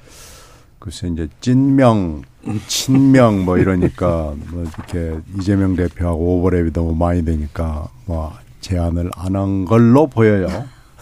글쎄 0.80 1.08
이제 1.08 1.28
찐명, 1.42 2.22
친명 2.68 3.44
뭐 3.46 3.58
이러니까 3.58 4.34
뭐 4.52 4.64
이렇게 4.64 5.18
이재명 5.38 5.76
대표하고 5.76 6.42
오버랩이 6.44 6.74
너무 6.74 6.96
많이 6.96 7.26
되니까 7.26 7.88
뭐 8.06 8.32
제안을 8.62 9.12
안 9.16 9.36
한 9.36 9.66
걸로 9.66 10.08
보여요. 10.08 10.48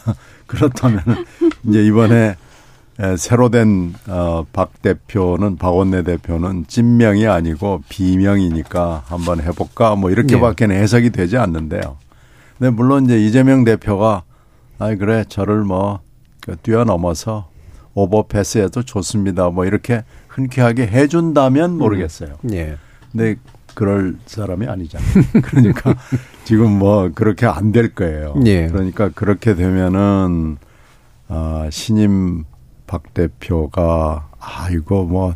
그렇다면 0.47 1.01
이제 1.63 1.83
이번에 1.85 2.35
새로 3.17 3.49
된, 3.49 3.93
어, 4.07 4.45
박 4.53 4.81
대표는, 4.81 5.57
박원내 5.57 6.03
대표는 6.03 6.65
찐명이 6.67 7.27
아니고 7.27 7.83
비명이니까 7.89 9.03
한번 9.05 9.39
해볼까? 9.41 9.95
뭐 9.95 10.09
이렇게밖에는 10.09 10.75
네. 10.75 10.81
해석이 10.81 11.11
되지 11.11 11.37
않는데요. 11.37 11.97
근데 12.57 12.71
물론 12.71 13.05
이제 13.05 13.19
이재명 13.23 13.63
대표가, 13.63 14.23
아이, 14.79 14.95
그래, 14.95 15.23
저를 15.29 15.63
뭐, 15.63 15.99
그 16.41 16.55
뛰어넘어서 16.57 17.49
오버패스해도 17.93 18.81
좋습니다. 18.83 19.49
뭐 19.49 19.65
이렇게 19.65 20.03
흔쾌하게 20.29 20.87
해준다면 20.87 21.71
음. 21.71 21.77
모르겠어요. 21.77 22.35
네. 22.41 22.77
근데 23.11 23.35
그럴 23.75 24.15
사람이 24.25 24.65
아니잖아요. 24.67 25.07
그러니까 25.43 25.93
지금 26.45 26.71
뭐 26.79 27.11
그렇게 27.13 27.45
안 27.45 27.71
될 27.71 27.93
거예요. 27.93 28.33
네. 28.43 28.67
그러니까 28.69 29.09
그렇게 29.09 29.53
되면은, 29.53 30.57
아, 31.27 31.67
신임 31.71 32.45
박 32.87 33.13
대표가 33.13 34.29
아 34.39 34.69
이거 34.71 35.03
뭐 35.03 35.35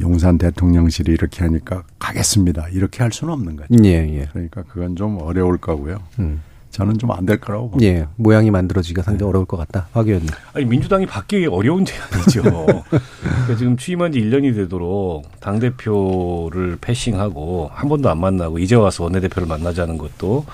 용산 0.00 0.36
대통령실이 0.38 1.12
이렇게 1.12 1.42
하니까 1.44 1.84
가겠습니다. 1.98 2.68
이렇게 2.72 3.02
할 3.02 3.12
수는 3.12 3.32
없는 3.32 3.56
거죠. 3.56 3.68
예, 3.84 3.90
예. 4.20 4.28
그러니까 4.32 4.62
그건 4.68 4.96
좀 4.96 5.18
어려울 5.22 5.58
거고요. 5.58 5.98
음. 6.18 6.42
저는 6.70 6.98
좀 6.98 7.10
안 7.10 7.24
될 7.24 7.40
거라고 7.40 7.70
봅니다. 7.70 7.90
예, 7.90 8.06
모양이 8.16 8.50
만들어지기가 8.50 9.02
상당히 9.02 9.20
네. 9.20 9.24
어려울 9.24 9.46
것 9.46 9.56
같다. 9.56 9.88
박 9.94 10.06
의원님. 10.06 10.28
아니 10.52 10.66
민주당이 10.66 11.06
바뀌기 11.06 11.46
어려운 11.46 11.86
제안이죠. 11.86 12.42
그러니까 12.42 13.56
지금 13.56 13.78
취임한 13.78 14.12
지 14.12 14.20
1년이 14.20 14.54
되도록 14.54 15.24
당 15.40 15.58
대표를 15.58 16.76
패싱하고 16.80 17.70
한 17.72 17.88
번도 17.88 18.10
안 18.10 18.18
만나고 18.18 18.58
이제 18.58 18.74
와서 18.74 19.04
원내대표를 19.04 19.48
만나자는 19.48 19.96
것도 19.96 20.44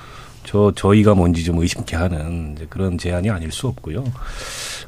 저 0.44 0.72
저희가 0.74 1.14
뭔지 1.14 1.44
좀 1.44 1.58
의심케 1.58 1.96
하는 1.96 2.56
그런 2.68 2.98
제안이 2.98 3.30
아닐 3.30 3.50
수 3.52 3.66
없고요. 3.68 4.04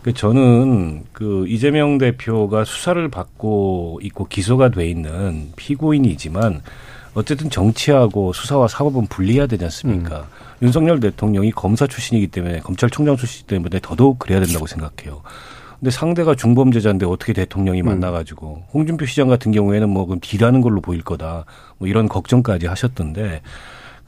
그 0.03 0.13
저는 0.13 1.05
그 1.13 1.47
이재명 1.49 1.99
대표가 1.99 2.65
수사를 2.65 3.09
받고 3.09 4.01
있고 4.03 4.27
기소가 4.27 4.71
돼 4.71 4.89
있는 4.89 5.53
피고인이지만 5.57 6.61
어쨌든 7.15 7.49
정치하고 7.49 8.33
수사와 8.33 8.69
사법은 8.69 9.07
분리해야 9.07 9.47
되지 9.47 9.65
않습니까? 9.65 10.19
음. 10.19 10.25
윤석열 10.63 11.01
대통령이 11.01 11.53
검사 11.53 11.87
출신이기 11.87 12.27
때문에 12.29 12.61
검찰총장 12.61 13.17
출신 13.17 13.47
때문에 13.47 13.79
더더욱 13.81 14.19
그래야 14.19 14.41
된다고 14.41 14.67
생각해요. 14.67 15.23
근데 15.79 15.91
상대가 15.91 16.35
중범죄자인데 16.35 17.07
어떻게 17.07 17.33
대통령이 17.33 17.83
음. 17.83 17.87
만나가지고 17.87 18.65
홍준표 18.73 19.07
시장 19.07 19.29
같은 19.29 19.53
경우에는 19.53 19.89
뭐 19.89 20.07
그럼 20.07 20.19
딜하는 20.21 20.61
걸로 20.61 20.81
보일 20.81 21.03
거다 21.03 21.45
뭐 21.79 21.89
이런 21.89 22.09
걱정까지 22.09 22.67
하셨던데 22.67 23.43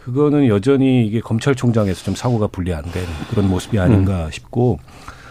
그거는 0.07 0.47
여전히 0.47 1.05
이게 1.05 1.19
검찰총장에서 1.19 2.05
좀 2.05 2.15
사고가 2.15 2.47
분리 2.47 2.73
안된 2.73 3.05
그런 3.29 3.51
모습이 3.51 3.77
아닌가 3.81 4.27
음. 4.27 4.31
싶고 4.31 4.79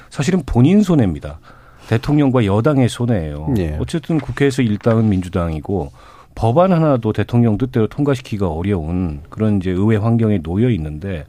사실은 0.10 0.44
본인 0.46 0.84
손해입니다. 0.84 1.40
대통령과 1.88 2.44
여당의 2.44 2.90
손해예요. 2.90 3.54
네. 3.56 3.78
어쨌든 3.80 4.20
국회에서 4.20 4.64
일당은 4.64 5.08
민주당이고 5.08 5.94
법안 6.36 6.74
하나도 6.74 7.14
대통령 7.14 7.58
뜻대로 7.58 7.88
통과시키기가 7.88 8.50
어려운 8.50 9.22
그런 9.30 9.58
이제 9.58 9.72
의회 9.72 9.96
환경에 9.96 10.40
놓여 10.40 10.70
있는데 10.72 11.24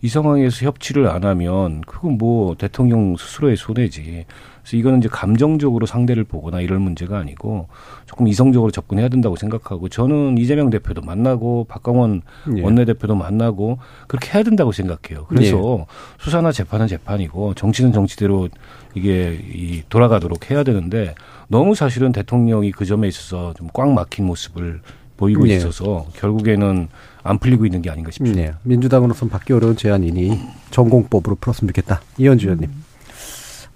이 0.00 0.08
상황에서 0.08 0.64
협치를 0.66 1.08
안 1.08 1.24
하면 1.24 1.80
그건 1.80 2.18
뭐 2.18 2.54
대통령 2.54 3.16
스스로의 3.16 3.56
손해지. 3.56 4.26
그래서 4.62 4.76
이거는 4.76 5.00
이제 5.00 5.08
감정적으로 5.08 5.86
상대를 5.86 6.22
보거나 6.24 6.60
이럴 6.60 6.78
문제가 6.78 7.18
아니고 7.18 7.66
조금 8.06 8.28
이성적으로 8.28 8.70
접근해야 8.70 9.08
된다고 9.08 9.34
생각하고 9.36 9.88
저는 9.88 10.38
이재명 10.38 10.70
대표도 10.70 11.02
만나고 11.02 11.64
박광원 11.68 12.22
예. 12.56 12.62
원내대표도 12.62 13.16
만나고 13.16 13.78
그렇게 14.06 14.30
해야 14.32 14.44
된다고 14.44 14.70
생각해요. 14.70 15.26
그래서 15.28 15.78
예. 15.80 15.86
수사나 16.20 16.52
재판은 16.52 16.86
재판이고 16.86 17.54
정치는 17.54 17.92
정치대로 17.92 18.48
이게 18.94 19.40
이 19.52 19.82
돌아가도록 19.88 20.50
해야 20.50 20.62
되는데 20.62 21.14
너무 21.48 21.74
사실은 21.74 22.12
대통령이 22.12 22.70
그 22.70 22.84
점에 22.84 23.08
있어서 23.08 23.52
좀 23.54 23.68
꽉 23.72 23.90
막힌 23.90 24.26
모습을 24.26 24.80
보이고 25.16 25.44
네. 25.44 25.56
있어서 25.56 26.06
결국에는 26.14 26.88
안 27.22 27.38
풀리고 27.38 27.64
있는 27.64 27.80
게 27.80 27.90
아닌가 27.90 28.10
싶습니다. 28.10 28.42
네. 28.42 28.52
민주당으로서는 28.64 29.30
받기 29.30 29.52
어려운 29.52 29.76
제안이니 29.76 30.38
전공법으로 30.70 31.36
풀었으면 31.36 31.68
좋겠다. 31.68 32.00
이현주 32.18 32.46
의원님. 32.46 32.70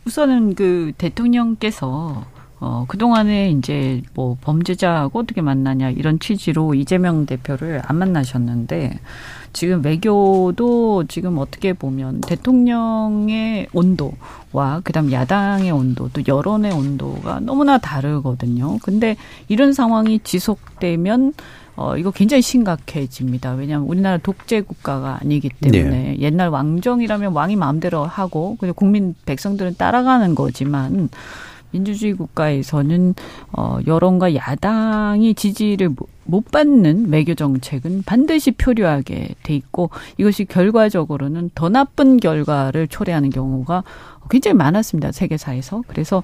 음. 0.06 0.08
우선은 0.08 0.54
그 0.54 0.92
대통령께서 0.98 2.24
어, 2.58 2.86
그동안에 2.88 3.50
이제 3.50 4.02
뭐 4.14 4.38
범죄자하고 4.40 5.18
어떻게 5.18 5.42
만나냐 5.42 5.90
이런 5.90 6.18
취지로 6.18 6.74
이재명 6.74 7.26
대표를 7.26 7.82
안 7.84 7.96
만나셨는데 7.96 8.98
지금 9.52 9.84
외교도 9.84 11.04
지금 11.08 11.38
어떻게 11.38 11.74
보면 11.74 12.22
대통령의 12.22 13.68
온도와 13.72 14.80
그다음 14.84 15.12
야당의 15.12 15.70
온도 15.70 16.08
또 16.12 16.22
여론의 16.26 16.72
온도가 16.72 17.40
너무나 17.40 17.78
다르거든요. 17.78 18.78
근데 18.82 19.16
이런 19.48 19.74
상황이 19.74 20.18
지속되면 20.20 21.34
어, 21.76 21.96
이거 21.96 22.10
굉장히 22.10 22.42
심각해집니다. 22.42 23.52
왜냐하면 23.52 23.86
우리나라 23.88 24.16
독재 24.16 24.62
국가가 24.62 25.18
아니기 25.20 25.50
때문에 25.60 26.14
네. 26.14 26.16
옛날 26.20 26.48
왕정이라면 26.48 27.32
왕이 27.32 27.56
마음대로 27.56 28.04
하고 28.04 28.56
그냥 28.58 28.74
국민 28.74 29.14
백성들은 29.26 29.76
따라가는 29.76 30.34
거지만 30.34 31.10
민주주의 31.72 32.14
국가에서는 32.14 33.14
어 33.52 33.78
여론과 33.86 34.34
야당이 34.34 35.34
지지를 35.34 35.90
못 36.26 36.50
받는 36.50 37.08
외교 37.10 37.34
정책은 37.34 38.02
반드시 38.04 38.50
표류하게 38.52 39.34
돼 39.42 39.54
있고 39.54 39.90
이것이 40.18 40.44
결과적으로는 40.44 41.50
더 41.54 41.68
나쁜 41.68 42.18
결과를 42.18 42.88
초래하는 42.88 43.30
경우가 43.30 43.84
굉장히 44.30 44.56
많았습니다. 44.56 45.12
세계사에서. 45.12 45.82
그래서 45.86 46.22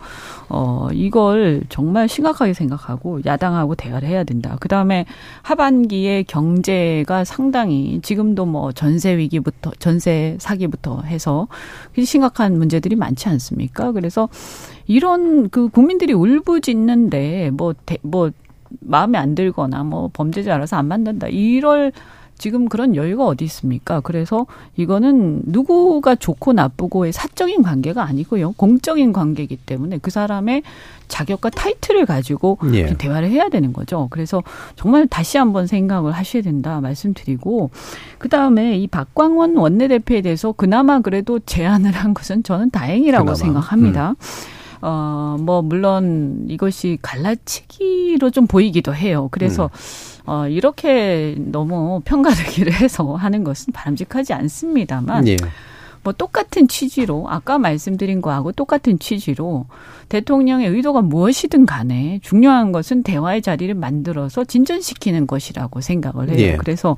어 0.49 0.89
이걸 0.93 1.63
정말 1.69 2.09
심각하게 2.09 2.53
생각하고 2.53 3.21
야당하고 3.25 3.75
대화를 3.75 4.09
해야 4.09 4.25
된다. 4.25 4.57
그다음에 4.61 5.07
하반기에 5.43 6.25
경제가 6.25 7.25
상당히 7.25 8.01
지금도 8.03 8.47
뭐 8.47 8.73
전세 8.73 9.17
위기부터 9.17 9.73
전세 9.79 10.37
사기부터 10.41 11.03
해서 11.03 11.49
심각한 12.03 12.59
문제들이 12.59 12.97
많지 12.97 13.29
않습니까? 13.29 13.93
그래서 13.93 14.29
이런 14.87 15.49
그 15.49 15.69
국민들이 15.69 16.13
울부짖는데 16.13 17.51
뭐뭐 17.53 17.75
뭐 18.03 18.31
마음에 18.81 19.19
안 19.19 19.35
들거나 19.35 19.83
뭐 19.85 20.11
범죄자라서 20.13 20.77
안 20.77 20.87
만든다. 20.87 21.29
이럴 21.29 21.93
지금 22.43 22.69
그런 22.69 22.97
여유가 22.97 23.25
어디 23.25 23.45
있습니까? 23.45 24.01
그래서 24.01 24.47
이거는 24.77 25.43
누구가 25.45 26.17
좋고 26.17 26.55
나쁘고의 26.55 27.13
사적인 27.13 27.63
관계가 27.63 28.03
아니고요. 28.03 28.53
공적인 28.57 29.13
관계이기 29.13 29.59
때문에 29.59 29.99
그 30.03 30.11
사람의 30.11 30.65
자격과 31.07 31.51
타이틀을 31.51 32.05
가지고 32.05 32.59
예. 32.73 32.97
대화를 32.97 33.31
해야 33.31 33.49
되는 33.49 33.73
거죠. 33.73 34.09
그래서 34.11 34.43
정말 34.75 35.07
다시 35.07 35.39
한번 35.39 35.69
생각을 35.69 36.11
하셔야 36.11 36.43
된다 36.43 36.81
말씀드리고 36.81 37.71
그다음에 38.19 38.77
이 38.77 38.89
박광원 38.89 39.57
원내대표에 39.57 40.23
대해서 40.23 40.51
그나마 40.51 40.99
그래도 40.99 41.39
제안을 41.39 41.93
한 41.93 42.13
것은 42.13 42.43
저는 42.43 42.71
다행이라고 42.71 43.25
그나마. 43.25 43.37
생각합니다. 43.37 44.11
음. 44.11 44.15
어, 44.83 45.37
뭐, 45.41 45.63
물론 45.63 46.45
이것이 46.49 46.99
갈라치기로 47.01 48.31
좀 48.31 48.47
보이기도 48.47 48.95
해요. 48.95 49.29
그래서, 49.31 49.71
음. 49.73 50.23
어, 50.27 50.49
이렇게 50.49 51.37
너무 51.39 52.03
편가르기를 52.05 52.73
해서 52.73 53.15
하는 53.15 53.45
것은 53.45 53.73
바람직하지 53.73 54.33
않습니다만, 54.35 55.29
예. 55.29 55.37
뭐 56.05 56.13
똑같은 56.13 56.67
취지로 56.67 57.27
아까 57.29 57.59
말씀드린 57.59 58.21
거하고 58.21 58.53
똑같은 58.53 58.99
취지로 58.99 59.67
대통령의 60.09 60.69
의도가 60.69 61.01
무엇이든 61.01 61.65
간에 61.65 62.19
중요한 62.23 62.73
것은 62.73 63.03
대화의 63.05 63.41
자리를 63.41 63.73
만들어서 63.75 64.45
진전시키는 64.45 65.27
것이라고 65.27 65.81
생각을 65.81 66.31
해요. 66.31 66.39
예. 66.39 66.57
그래서 66.57 66.97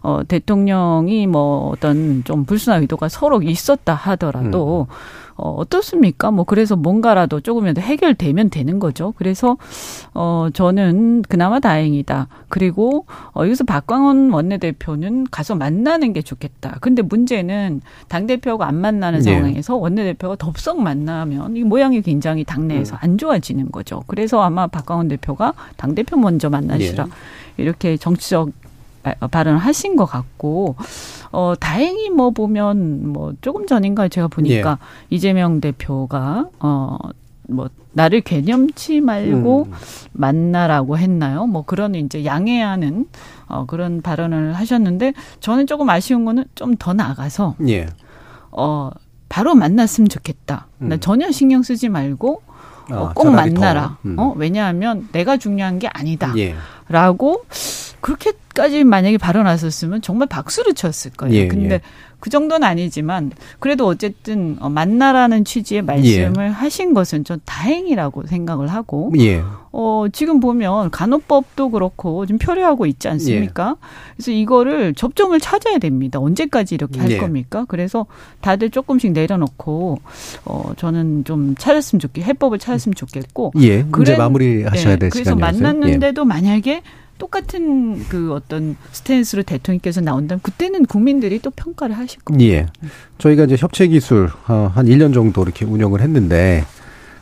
어 0.00 0.22
대통령이 0.26 1.26
뭐 1.26 1.70
어떤 1.70 2.22
좀 2.22 2.44
불순한 2.44 2.82
의도가 2.82 3.08
서로 3.08 3.42
있었다 3.42 3.94
하더라도 3.94 4.86
음. 4.88 4.94
어, 5.36 5.50
어떻습니까? 5.50 6.30
뭐 6.30 6.44
그래서 6.44 6.76
뭔가라도 6.76 7.40
조금이라도 7.40 7.80
해결되면 7.80 8.50
되는 8.50 8.78
거죠. 8.78 9.12
그래서 9.16 9.56
어 10.14 10.48
저는 10.52 11.22
그나마 11.28 11.60
다행이다. 11.60 12.28
그리고 12.48 13.06
어 13.34 13.42
여기서 13.44 13.64
박광원 13.64 14.30
원내대표는 14.30 15.26
가서 15.30 15.54
만나는 15.54 16.12
게 16.12 16.22
좋겠다. 16.22 16.78
근데 16.80 17.02
문제는 17.02 17.82
당 18.08 18.26
대표가 18.26 18.66
안 18.66 18.76
만나는 18.76 19.20
네. 19.20 19.34
상황에서 19.34 19.76
원내대표가 19.76 20.36
덥석 20.36 20.80
만나면 20.80 21.56
이 21.56 21.64
모양이 21.64 22.00
굉장히 22.00 22.44
당내에서 22.44 22.96
안 23.00 23.18
좋아지는 23.18 23.70
거죠. 23.70 24.02
그래서 24.06 24.42
아마 24.42 24.66
박광원 24.66 25.08
대표가 25.08 25.52
당 25.76 25.94
대표 25.94 26.16
먼저 26.16 26.48
만나시라 26.48 27.04
네. 27.04 27.10
이렇게 27.58 27.96
정치적 27.96 28.48
아, 28.48 28.65
발언을 29.30 29.58
하신 29.58 29.96
것 29.96 30.06
같고 30.06 30.76
어 31.32 31.54
다행히 31.58 32.10
뭐 32.10 32.30
보면 32.30 33.12
뭐 33.12 33.32
조금 33.40 33.66
전인가 33.66 34.08
제가 34.08 34.28
보니까 34.28 34.78
이재명 35.10 35.60
대표가 35.60 36.46
어뭐 36.58 37.68
나를 37.92 38.20
개념치 38.20 39.00
말고 39.00 39.64
음. 39.68 39.72
만나라고 40.12 40.98
했나요? 40.98 41.46
뭐 41.46 41.62
그런 41.62 41.94
이제 41.94 42.24
양해하는 42.24 43.06
어 43.48 43.64
그런 43.66 44.02
발언을 44.02 44.52
하셨는데 44.54 45.14
저는 45.40 45.66
조금 45.66 45.88
아쉬운 45.90 46.24
거는 46.24 46.44
좀 46.54 46.74
더 46.78 46.92
나가서 46.92 47.54
예. 47.68 47.86
어 48.52 48.90
바로 49.28 49.54
만났으면 49.54 50.08
좋겠다. 50.08 50.66
나 50.78 50.94
음. 50.96 51.00
전혀 51.00 51.30
신경 51.30 51.62
쓰지 51.62 51.88
말고 51.88 52.42
어, 52.92 53.06
아, 53.08 53.12
꼭 53.14 53.24
차라리 53.24 53.54
더. 53.54 53.60
만나라. 53.60 53.96
음. 54.04 54.18
어 54.18 54.32
왜냐하면 54.36 55.08
내가 55.12 55.36
중요한 55.36 55.78
게 55.78 55.88
아니다. 55.88 56.32
예. 56.36 56.54
라고 56.88 57.44
그렇게 58.00 58.32
까지 58.56 58.84
만약에 58.84 59.18
발언하셨으면 59.18 60.00
정말 60.00 60.28
박수를 60.28 60.72
쳤을 60.72 61.10
거예요. 61.12 61.34
예, 61.36 61.46
근데 61.46 61.74
예. 61.74 61.80
그 62.20 62.30
정도는 62.30 62.66
아니지만 62.66 63.30
그래도 63.58 63.86
어쨌든 63.86 64.56
어, 64.60 64.70
만나라는 64.70 65.44
취지의 65.44 65.82
말씀을 65.82 66.50
하신 66.52 66.94
것은 66.94 67.24
전 67.24 67.38
다행이라고 67.44 68.26
생각을 68.26 68.68
하고 68.68 69.12
예. 69.18 69.42
어 69.72 70.06
지금 70.10 70.40
보면 70.40 70.90
간호법도 70.90 71.68
그렇고 71.68 72.24
좀 72.24 72.38
표류하고 72.38 72.86
있지 72.86 73.08
않습니까? 73.08 73.76
그래서 74.16 74.30
이거를 74.30 74.94
접점을 74.94 75.38
찾아야 75.38 75.76
됩니다. 75.76 76.18
언제까지 76.18 76.74
이렇게 76.76 76.98
할 76.98 77.10
예. 77.10 77.18
겁니까? 77.18 77.66
그래서 77.68 78.06
다들 78.40 78.70
조금씩 78.70 79.12
내려놓고 79.12 79.98
어 80.46 80.72
저는 80.78 81.24
좀 81.24 81.54
찾았으면 81.56 82.00
좋겠 82.00 82.24
해법을 82.24 82.58
찾았으면 82.58 82.94
좋겠고 82.94 83.52
예. 83.60 83.84
그래- 83.92 84.16
마무리 84.16 84.62
하셔야 84.62 84.94
네, 84.94 84.98
될 85.00 85.10
그래서. 85.10 85.32
예. 85.32 85.34
만났는데도 85.34 86.24
만약에 86.24 86.80
똑같은 87.18 88.04
그 88.08 88.32
어떤 88.32 88.76
스탠스로 88.92 89.42
대통령께서 89.42 90.00
나온다면 90.00 90.40
그때는 90.42 90.86
국민들이 90.86 91.38
또 91.38 91.50
평가를 91.50 91.96
하실 91.96 92.20
겁니다. 92.20 92.52
예. 92.52 92.66
저희가 93.18 93.44
이제 93.44 93.56
협체 93.58 93.86
기술 93.86 94.30
어, 94.48 94.70
한 94.74 94.86
1년 94.86 95.14
정도 95.14 95.42
이렇게 95.42 95.64
운영을 95.64 96.00
했는데 96.00 96.64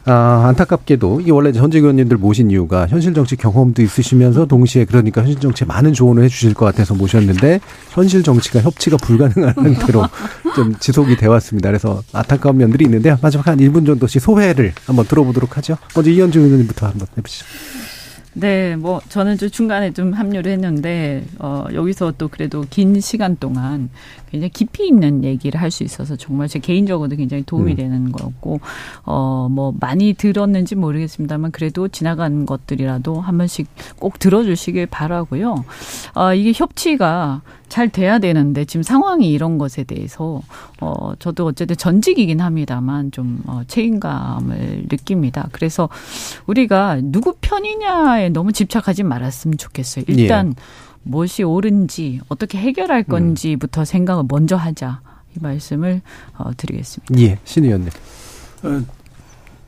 아, 0.07 0.45
안타깝게도 0.49 1.23
이 1.23 1.31
원래 1.31 1.51
전직 1.51 1.79
의원님들 1.79 2.19
모신 2.19 2.51
이유가 2.51 2.87
현실 2.87 3.15
정치 3.15 3.37
경험도 3.37 3.81
있으시면서 3.81 4.45
동시에 4.45 4.85
그러니까 4.85 5.23
현실 5.23 5.41
정치에 5.41 5.67
많은 5.67 5.95
조언을 5.95 6.25
해 6.25 6.29
주실 6.29 6.53
것 6.53 6.67
같아서 6.67 6.95
모셨는데 6.95 7.61
현실 7.91 8.23
정치가 8.23 8.61
협치가 8.61 8.99
불가능한 8.99 9.55
상태로 9.77 10.05
좀 10.55 10.75
지속이 10.79 11.17
되어 11.17 11.31
왔습니다. 11.31 11.71
그래서 11.71 12.03
안타까운 12.13 12.59
면들이 12.59 12.85
있는데요. 12.85 13.17
마지막 13.23 13.47
한 13.47 13.59
1분 13.59 13.87
정도씩 13.87 14.21
소회를 14.21 14.75
한번 14.85 15.07
들어보도록 15.07 15.57
하죠. 15.57 15.79
먼저 15.95 16.11
이현주 16.11 16.39
의원님부터 16.39 16.87
한번 16.87 17.09
해보시죠. 17.17 17.47
네, 18.37 18.75
뭐 18.75 19.01
저는 19.09 19.39
좀 19.39 19.49
중간에 19.49 19.93
좀 19.93 20.13
합류를 20.13 20.51
했는데 20.51 21.25
어 21.39 21.67
여기서 21.73 22.15
또 22.19 22.27
그래도 22.27 22.65
긴 22.69 23.01
시간 23.01 23.37
동안 23.37 23.91
굉장히 24.35 24.51
깊이 24.51 24.87
있는 24.89 25.23
얘기를 25.25 25.61
할 25.61 25.71
수 25.71 25.83
있어서 25.83 26.15
정말 26.17 26.47
제 26.49 26.59
개인적으로도 26.61 27.17
굉장히 27.17 27.43
도움이 27.45 27.73
음. 27.73 27.77
되는 27.77 28.13
거고 28.13 28.61
어 29.05 29.49
뭐 29.51 29.73
많이 29.79 30.15
들었는지 30.15 30.75
모르겠습니다만 30.75 31.53
그래도 31.53 31.87
지나간 31.89 32.47
것들이라도 32.47 33.21
한 33.21 33.39
번씩 33.39 33.67
꼭 33.99 34.19
들어주시길 34.19 34.87
바라고요. 34.87 35.65
아 36.15 36.35
이게 36.35 36.53
협치가 36.55 37.43
잘 37.69 37.89
돼야 37.89 38.19
되는데 38.19 38.65
지금 38.65 38.83
상황이 38.83 39.31
이런 39.31 39.59
것에 39.59 39.85
대해서 39.85 40.41
어 40.81 41.13
저도 41.19 41.47
어쨌든 41.47 41.77
전직이긴 41.77 42.41
합니다만 42.41 43.11
좀 43.11 43.43
어, 43.47 43.63
책임감을 43.67 44.87
느낍니다. 44.91 45.49
그래서 45.53 45.89
우리가 46.47 47.01
누구 47.03 47.35
편이냐에 47.41 48.31
너무 48.31 48.53
집착하지 48.53 49.03
말았으면 49.03 49.59
좋겠어요. 49.59 50.05
일단 50.09 50.55
무엇이 51.05 51.43
옳은지 51.43 52.21
어떻게 52.29 52.59
해결할 52.59 53.05
건지부터 53.05 53.85
생각을 53.85 54.25
먼저 54.29 54.57
하자 54.57 55.01
이 55.37 55.39
말씀을 55.41 56.01
어, 56.37 56.51
드리겠습니다. 56.57 57.19
예, 57.21 57.39
신 57.45 57.65
의원님. 57.65 57.91
어, 58.65 58.83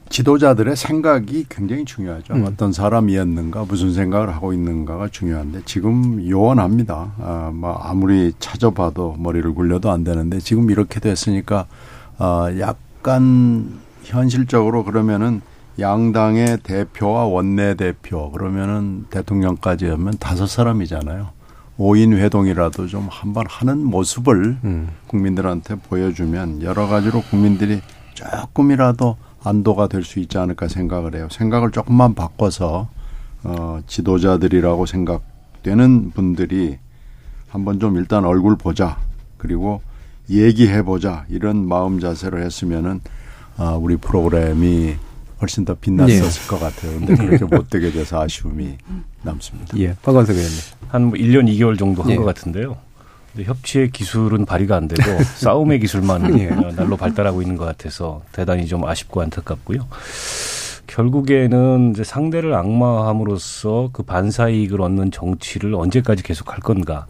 지도자들의 0.08 0.76
생각이 0.76 1.46
굉장히 1.48 1.84
중요하죠. 1.84 2.34
음. 2.34 2.44
어떤 2.46 2.72
사람이었는가, 2.72 3.64
무슨 3.64 3.92
생각을 3.92 4.34
하고 4.34 4.52
있는가가 4.52 5.08
중요한데 5.08 5.62
지금 5.64 6.26
요원합니다. 6.28 7.14
아, 7.18 7.50
뭐 7.52 7.72
아무리 7.74 8.32
찾아봐도 8.38 9.16
머리를 9.18 9.52
굴려도 9.52 9.90
안 9.90 10.04
되는데 10.04 10.38
지금 10.38 10.70
이렇게 10.70 11.00
됐으니까 11.00 11.66
아, 12.18 12.50
약간 12.60 13.80
현실적으로 14.04 14.84
그러면은 14.84 15.42
양당의 15.78 16.58
대표와 16.62 17.26
원내 17.26 17.74
대표 17.74 18.30
그러면은 18.30 19.04
대통령까지 19.10 19.86
하면 19.86 20.14
다섯 20.18 20.46
사람이잖아요. 20.46 21.28
5인 21.78 22.16
회동이라도 22.16 22.86
좀 22.86 23.06
한번 23.10 23.44
하는 23.48 23.84
모습을 23.84 24.56
음. 24.64 24.88
국민들한테 25.06 25.74
보여주면 25.74 26.62
여러 26.62 26.86
가지로 26.86 27.20
국민들이 27.22 27.82
조금이라도 28.14 29.16
안도가 29.44 29.86
될 29.88 30.02
수 30.02 30.18
있지 30.18 30.38
않을까 30.38 30.68
생각을 30.68 31.14
해요. 31.14 31.28
생각을 31.30 31.70
조금만 31.70 32.14
바꿔서 32.14 32.88
어 33.44 33.80
지도자들이라고 33.86 34.86
생각되는 34.86 36.12
분들이 36.12 36.78
한번 37.48 37.78
좀 37.78 37.96
일단 37.98 38.24
얼굴 38.24 38.56
보자. 38.56 38.96
그리고 39.36 39.82
얘기해 40.30 40.82
보자. 40.82 41.26
이런 41.28 41.68
마음 41.68 42.00
자세로 42.00 42.40
했으면은 42.40 43.02
아 43.58 43.72
우리 43.74 43.96
프로그램이 43.96 44.96
훨씬 45.40 45.64
더 45.64 45.74
빛났었을 45.74 46.48
것 46.48 46.58
같아요. 46.58 46.98
근데 46.98 47.14
그렇게 47.14 47.44
못 47.44 47.68
되게 47.68 47.90
돼서 47.90 48.20
아쉬움이 48.22 48.76
남습니다. 49.22 49.76
예, 49.78 49.94
박원석 50.02 50.36
의원님. 50.36 50.58
한뭐 50.88 51.12
1년 51.12 51.46
2개월 51.54 51.78
정도 51.78 52.02
한 52.02 52.12
예. 52.12 52.16
것 52.16 52.24
같은데요. 52.24 52.76
근데 53.32 53.48
협치의 53.48 53.90
기술은 53.90 54.46
발휘가 54.46 54.76
안 54.76 54.88
되고 54.88 55.02
싸움의 55.36 55.80
기술만 55.80 56.38
예. 56.38 56.46
날로 56.74 56.96
발달하고 56.96 57.42
있는 57.42 57.56
것 57.56 57.64
같아서 57.66 58.22
대단히 58.32 58.66
좀 58.66 58.86
아쉽고 58.86 59.20
안타깝고요. 59.20 59.86
결국에는 60.86 61.90
이제 61.90 62.04
상대를 62.04 62.54
악마함으로써 62.54 63.90
그 63.92 64.02
반사이익을 64.04 64.80
얻는 64.80 65.10
정치를 65.10 65.74
언제까지 65.74 66.22
계속할 66.22 66.60
건가? 66.60 67.06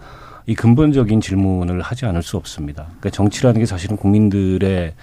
이 0.47 0.55
근본적인 0.55 1.20
질문을 1.20 1.81
하지 1.83 2.07
않을 2.07 2.22
수 2.22 2.37
없습니다. 2.37 2.85
그러니까 2.85 3.11
정치라는 3.11 3.61
게 3.61 3.66
사실은 3.66 3.97
국민들의 3.97 4.95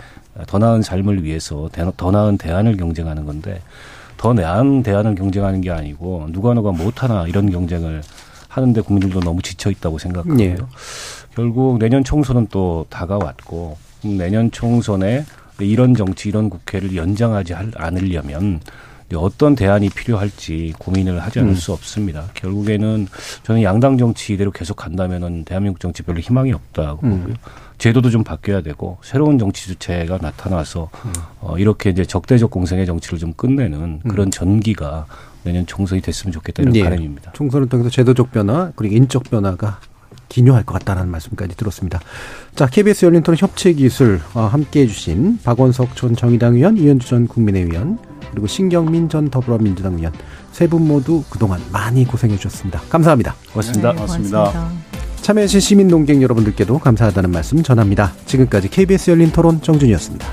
더 0.48 0.58
나은 0.58 0.82
삶을 0.82 1.24
위해서 1.24 1.70
대- 1.72 1.86
더 1.96 2.12
나은 2.12 2.38
대안을 2.38 2.78
경쟁하는 2.78 3.26
건데 3.26 3.62
더 4.18 4.34
나은 4.34 4.84
대안을 4.84 5.16
경쟁하는 5.16 5.62
게 5.62 5.70
아니고 5.72 6.28
누가 6.32 6.54
누가 6.54 6.72
못하나 6.72 7.28
이런 7.28 7.52
경쟁을 7.52 8.02
하는데 8.48 8.82
국민들도 8.82 9.20
너무 9.22 9.42
지쳐 9.42 9.70
있다고 9.72 9.98
생각하고요. 9.98 10.40
예. 10.44 10.56
결국 11.36 11.80
내년 11.80 12.04
총선은 12.04 12.48
또 12.52 12.86
다가왔고 12.90 13.78
음, 14.06 14.18
내년 14.18 14.52
총선에 14.52 15.26
이런 15.60 15.96
정치 15.96 16.30
이런 16.30 16.50
국회를 16.50 16.96
연장하지 16.96 17.54
할- 17.54 17.72
않으려면 17.76 18.60
어떤 19.16 19.54
대안이 19.56 19.90
필요할지 19.90 20.74
고민을 20.80 21.20
하지 21.22 21.40
않을 21.40 21.52
음. 21.52 21.56
수 21.56 21.72
없습니다. 21.74 22.26
결국에는 22.34 23.08
저는 23.44 23.62
양당 23.62 23.98
정치 23.98 24.34
이대로 24.34 24.50
계속 24.52 24.76
간다면은 24.76 25.46
대한민국 25.46 25.80
정치 25.80 26.02
별로 26.02 26.20
희망이 26.20 26.52
없다고 26.52 27.06
음. 27.06 27.20
보고요. 27.20 27.36
제도도 27.84 28.10
좀 28.12 28.24
바뀌어야 28.24 28.62
되고 28.62 28.98
새로운 29.02 29.38
정치 29.38 29.68
주체가 29.68 30.18
나타나서 30.22 30.90
음. 31.04 31.12
어, 31.42 31.58
이렇게 31.58 31.90
이제 31.90 32.06
적대적 32.06 32.50
공생의 32.50 32.86
정치를 32.86 33.20
좀 33.20 33.34
끝내는 33.34 34.00
그런 34.08 34.32
전기가 34.32 35.06
내년 35.44 35.66
총선이 35.66 36.02
됐으면 36.02 36.32
좋겠다 36.32 36.62
이런 36.64 36.74
예. 36.78 36.84
바람입니다. 36.86 37.34
총선을 37.34 37.68
통해서 37.68 37.90
제도적 37.90 38.32
변화 38.32 38.72
그리고 38.78 38.96
인적 38.96 39.24
변화가 39.24 39.82
기묘할 40.30 40.64
것 40.64 40.76
같다는 40.76 41.10
말씀까지 41.10 41.58
들었습니다. 41.58 42.00
자, 42.56 42.68
KBS 42.68 43.06
열린 43.06 43.22
토론 43.22 43.36
협치 43.38 43.74
기술 43.74 44.22
어, 44.34 44.44
함께 44.44 44.84
해 44.84 44.88
주신 44.88 45.40
박원석 45.44 45.98
전 45.98 46.16
정의당 46.16 46.56
의원, 46.56 46.78
이현주 46.78 47.06
전 47.06 47.28
국민의 47.28 47.64
의원, 47.64 48.00
그리고 48.32 48.48
신경민 48.48 49.10
전 49.10 49.30
더불어민주당 49.30 49.96
의원 49.96 50.14
세 50.54 50.68
분 50.68 50.88
모두 50.88 51.22
그동안 51.30 51.60
많이 51.74 52.06
고생해 52.06 52.38
주셨습니다. 52.38 52.80
감사합니다. 52.90 53.36
고맙습니다. 53.52 53.90
네, 53.92 53.96
고맙습니다. 53.96 54.72
참여해주신 55.24 55.62
시민 55.62 55.88
농객 55.88 56.22
여러분들께도 56.22 56.80
감사하다는 56.80 57.32
말씀 57.32 57.64
전합니다. 57.64 58.12
지금까지 58.26 58.68
KBS 58.68 59.12
열린 59.12 59.32
토론 59.32 59.62
정준이었습니다. 59.62 60.28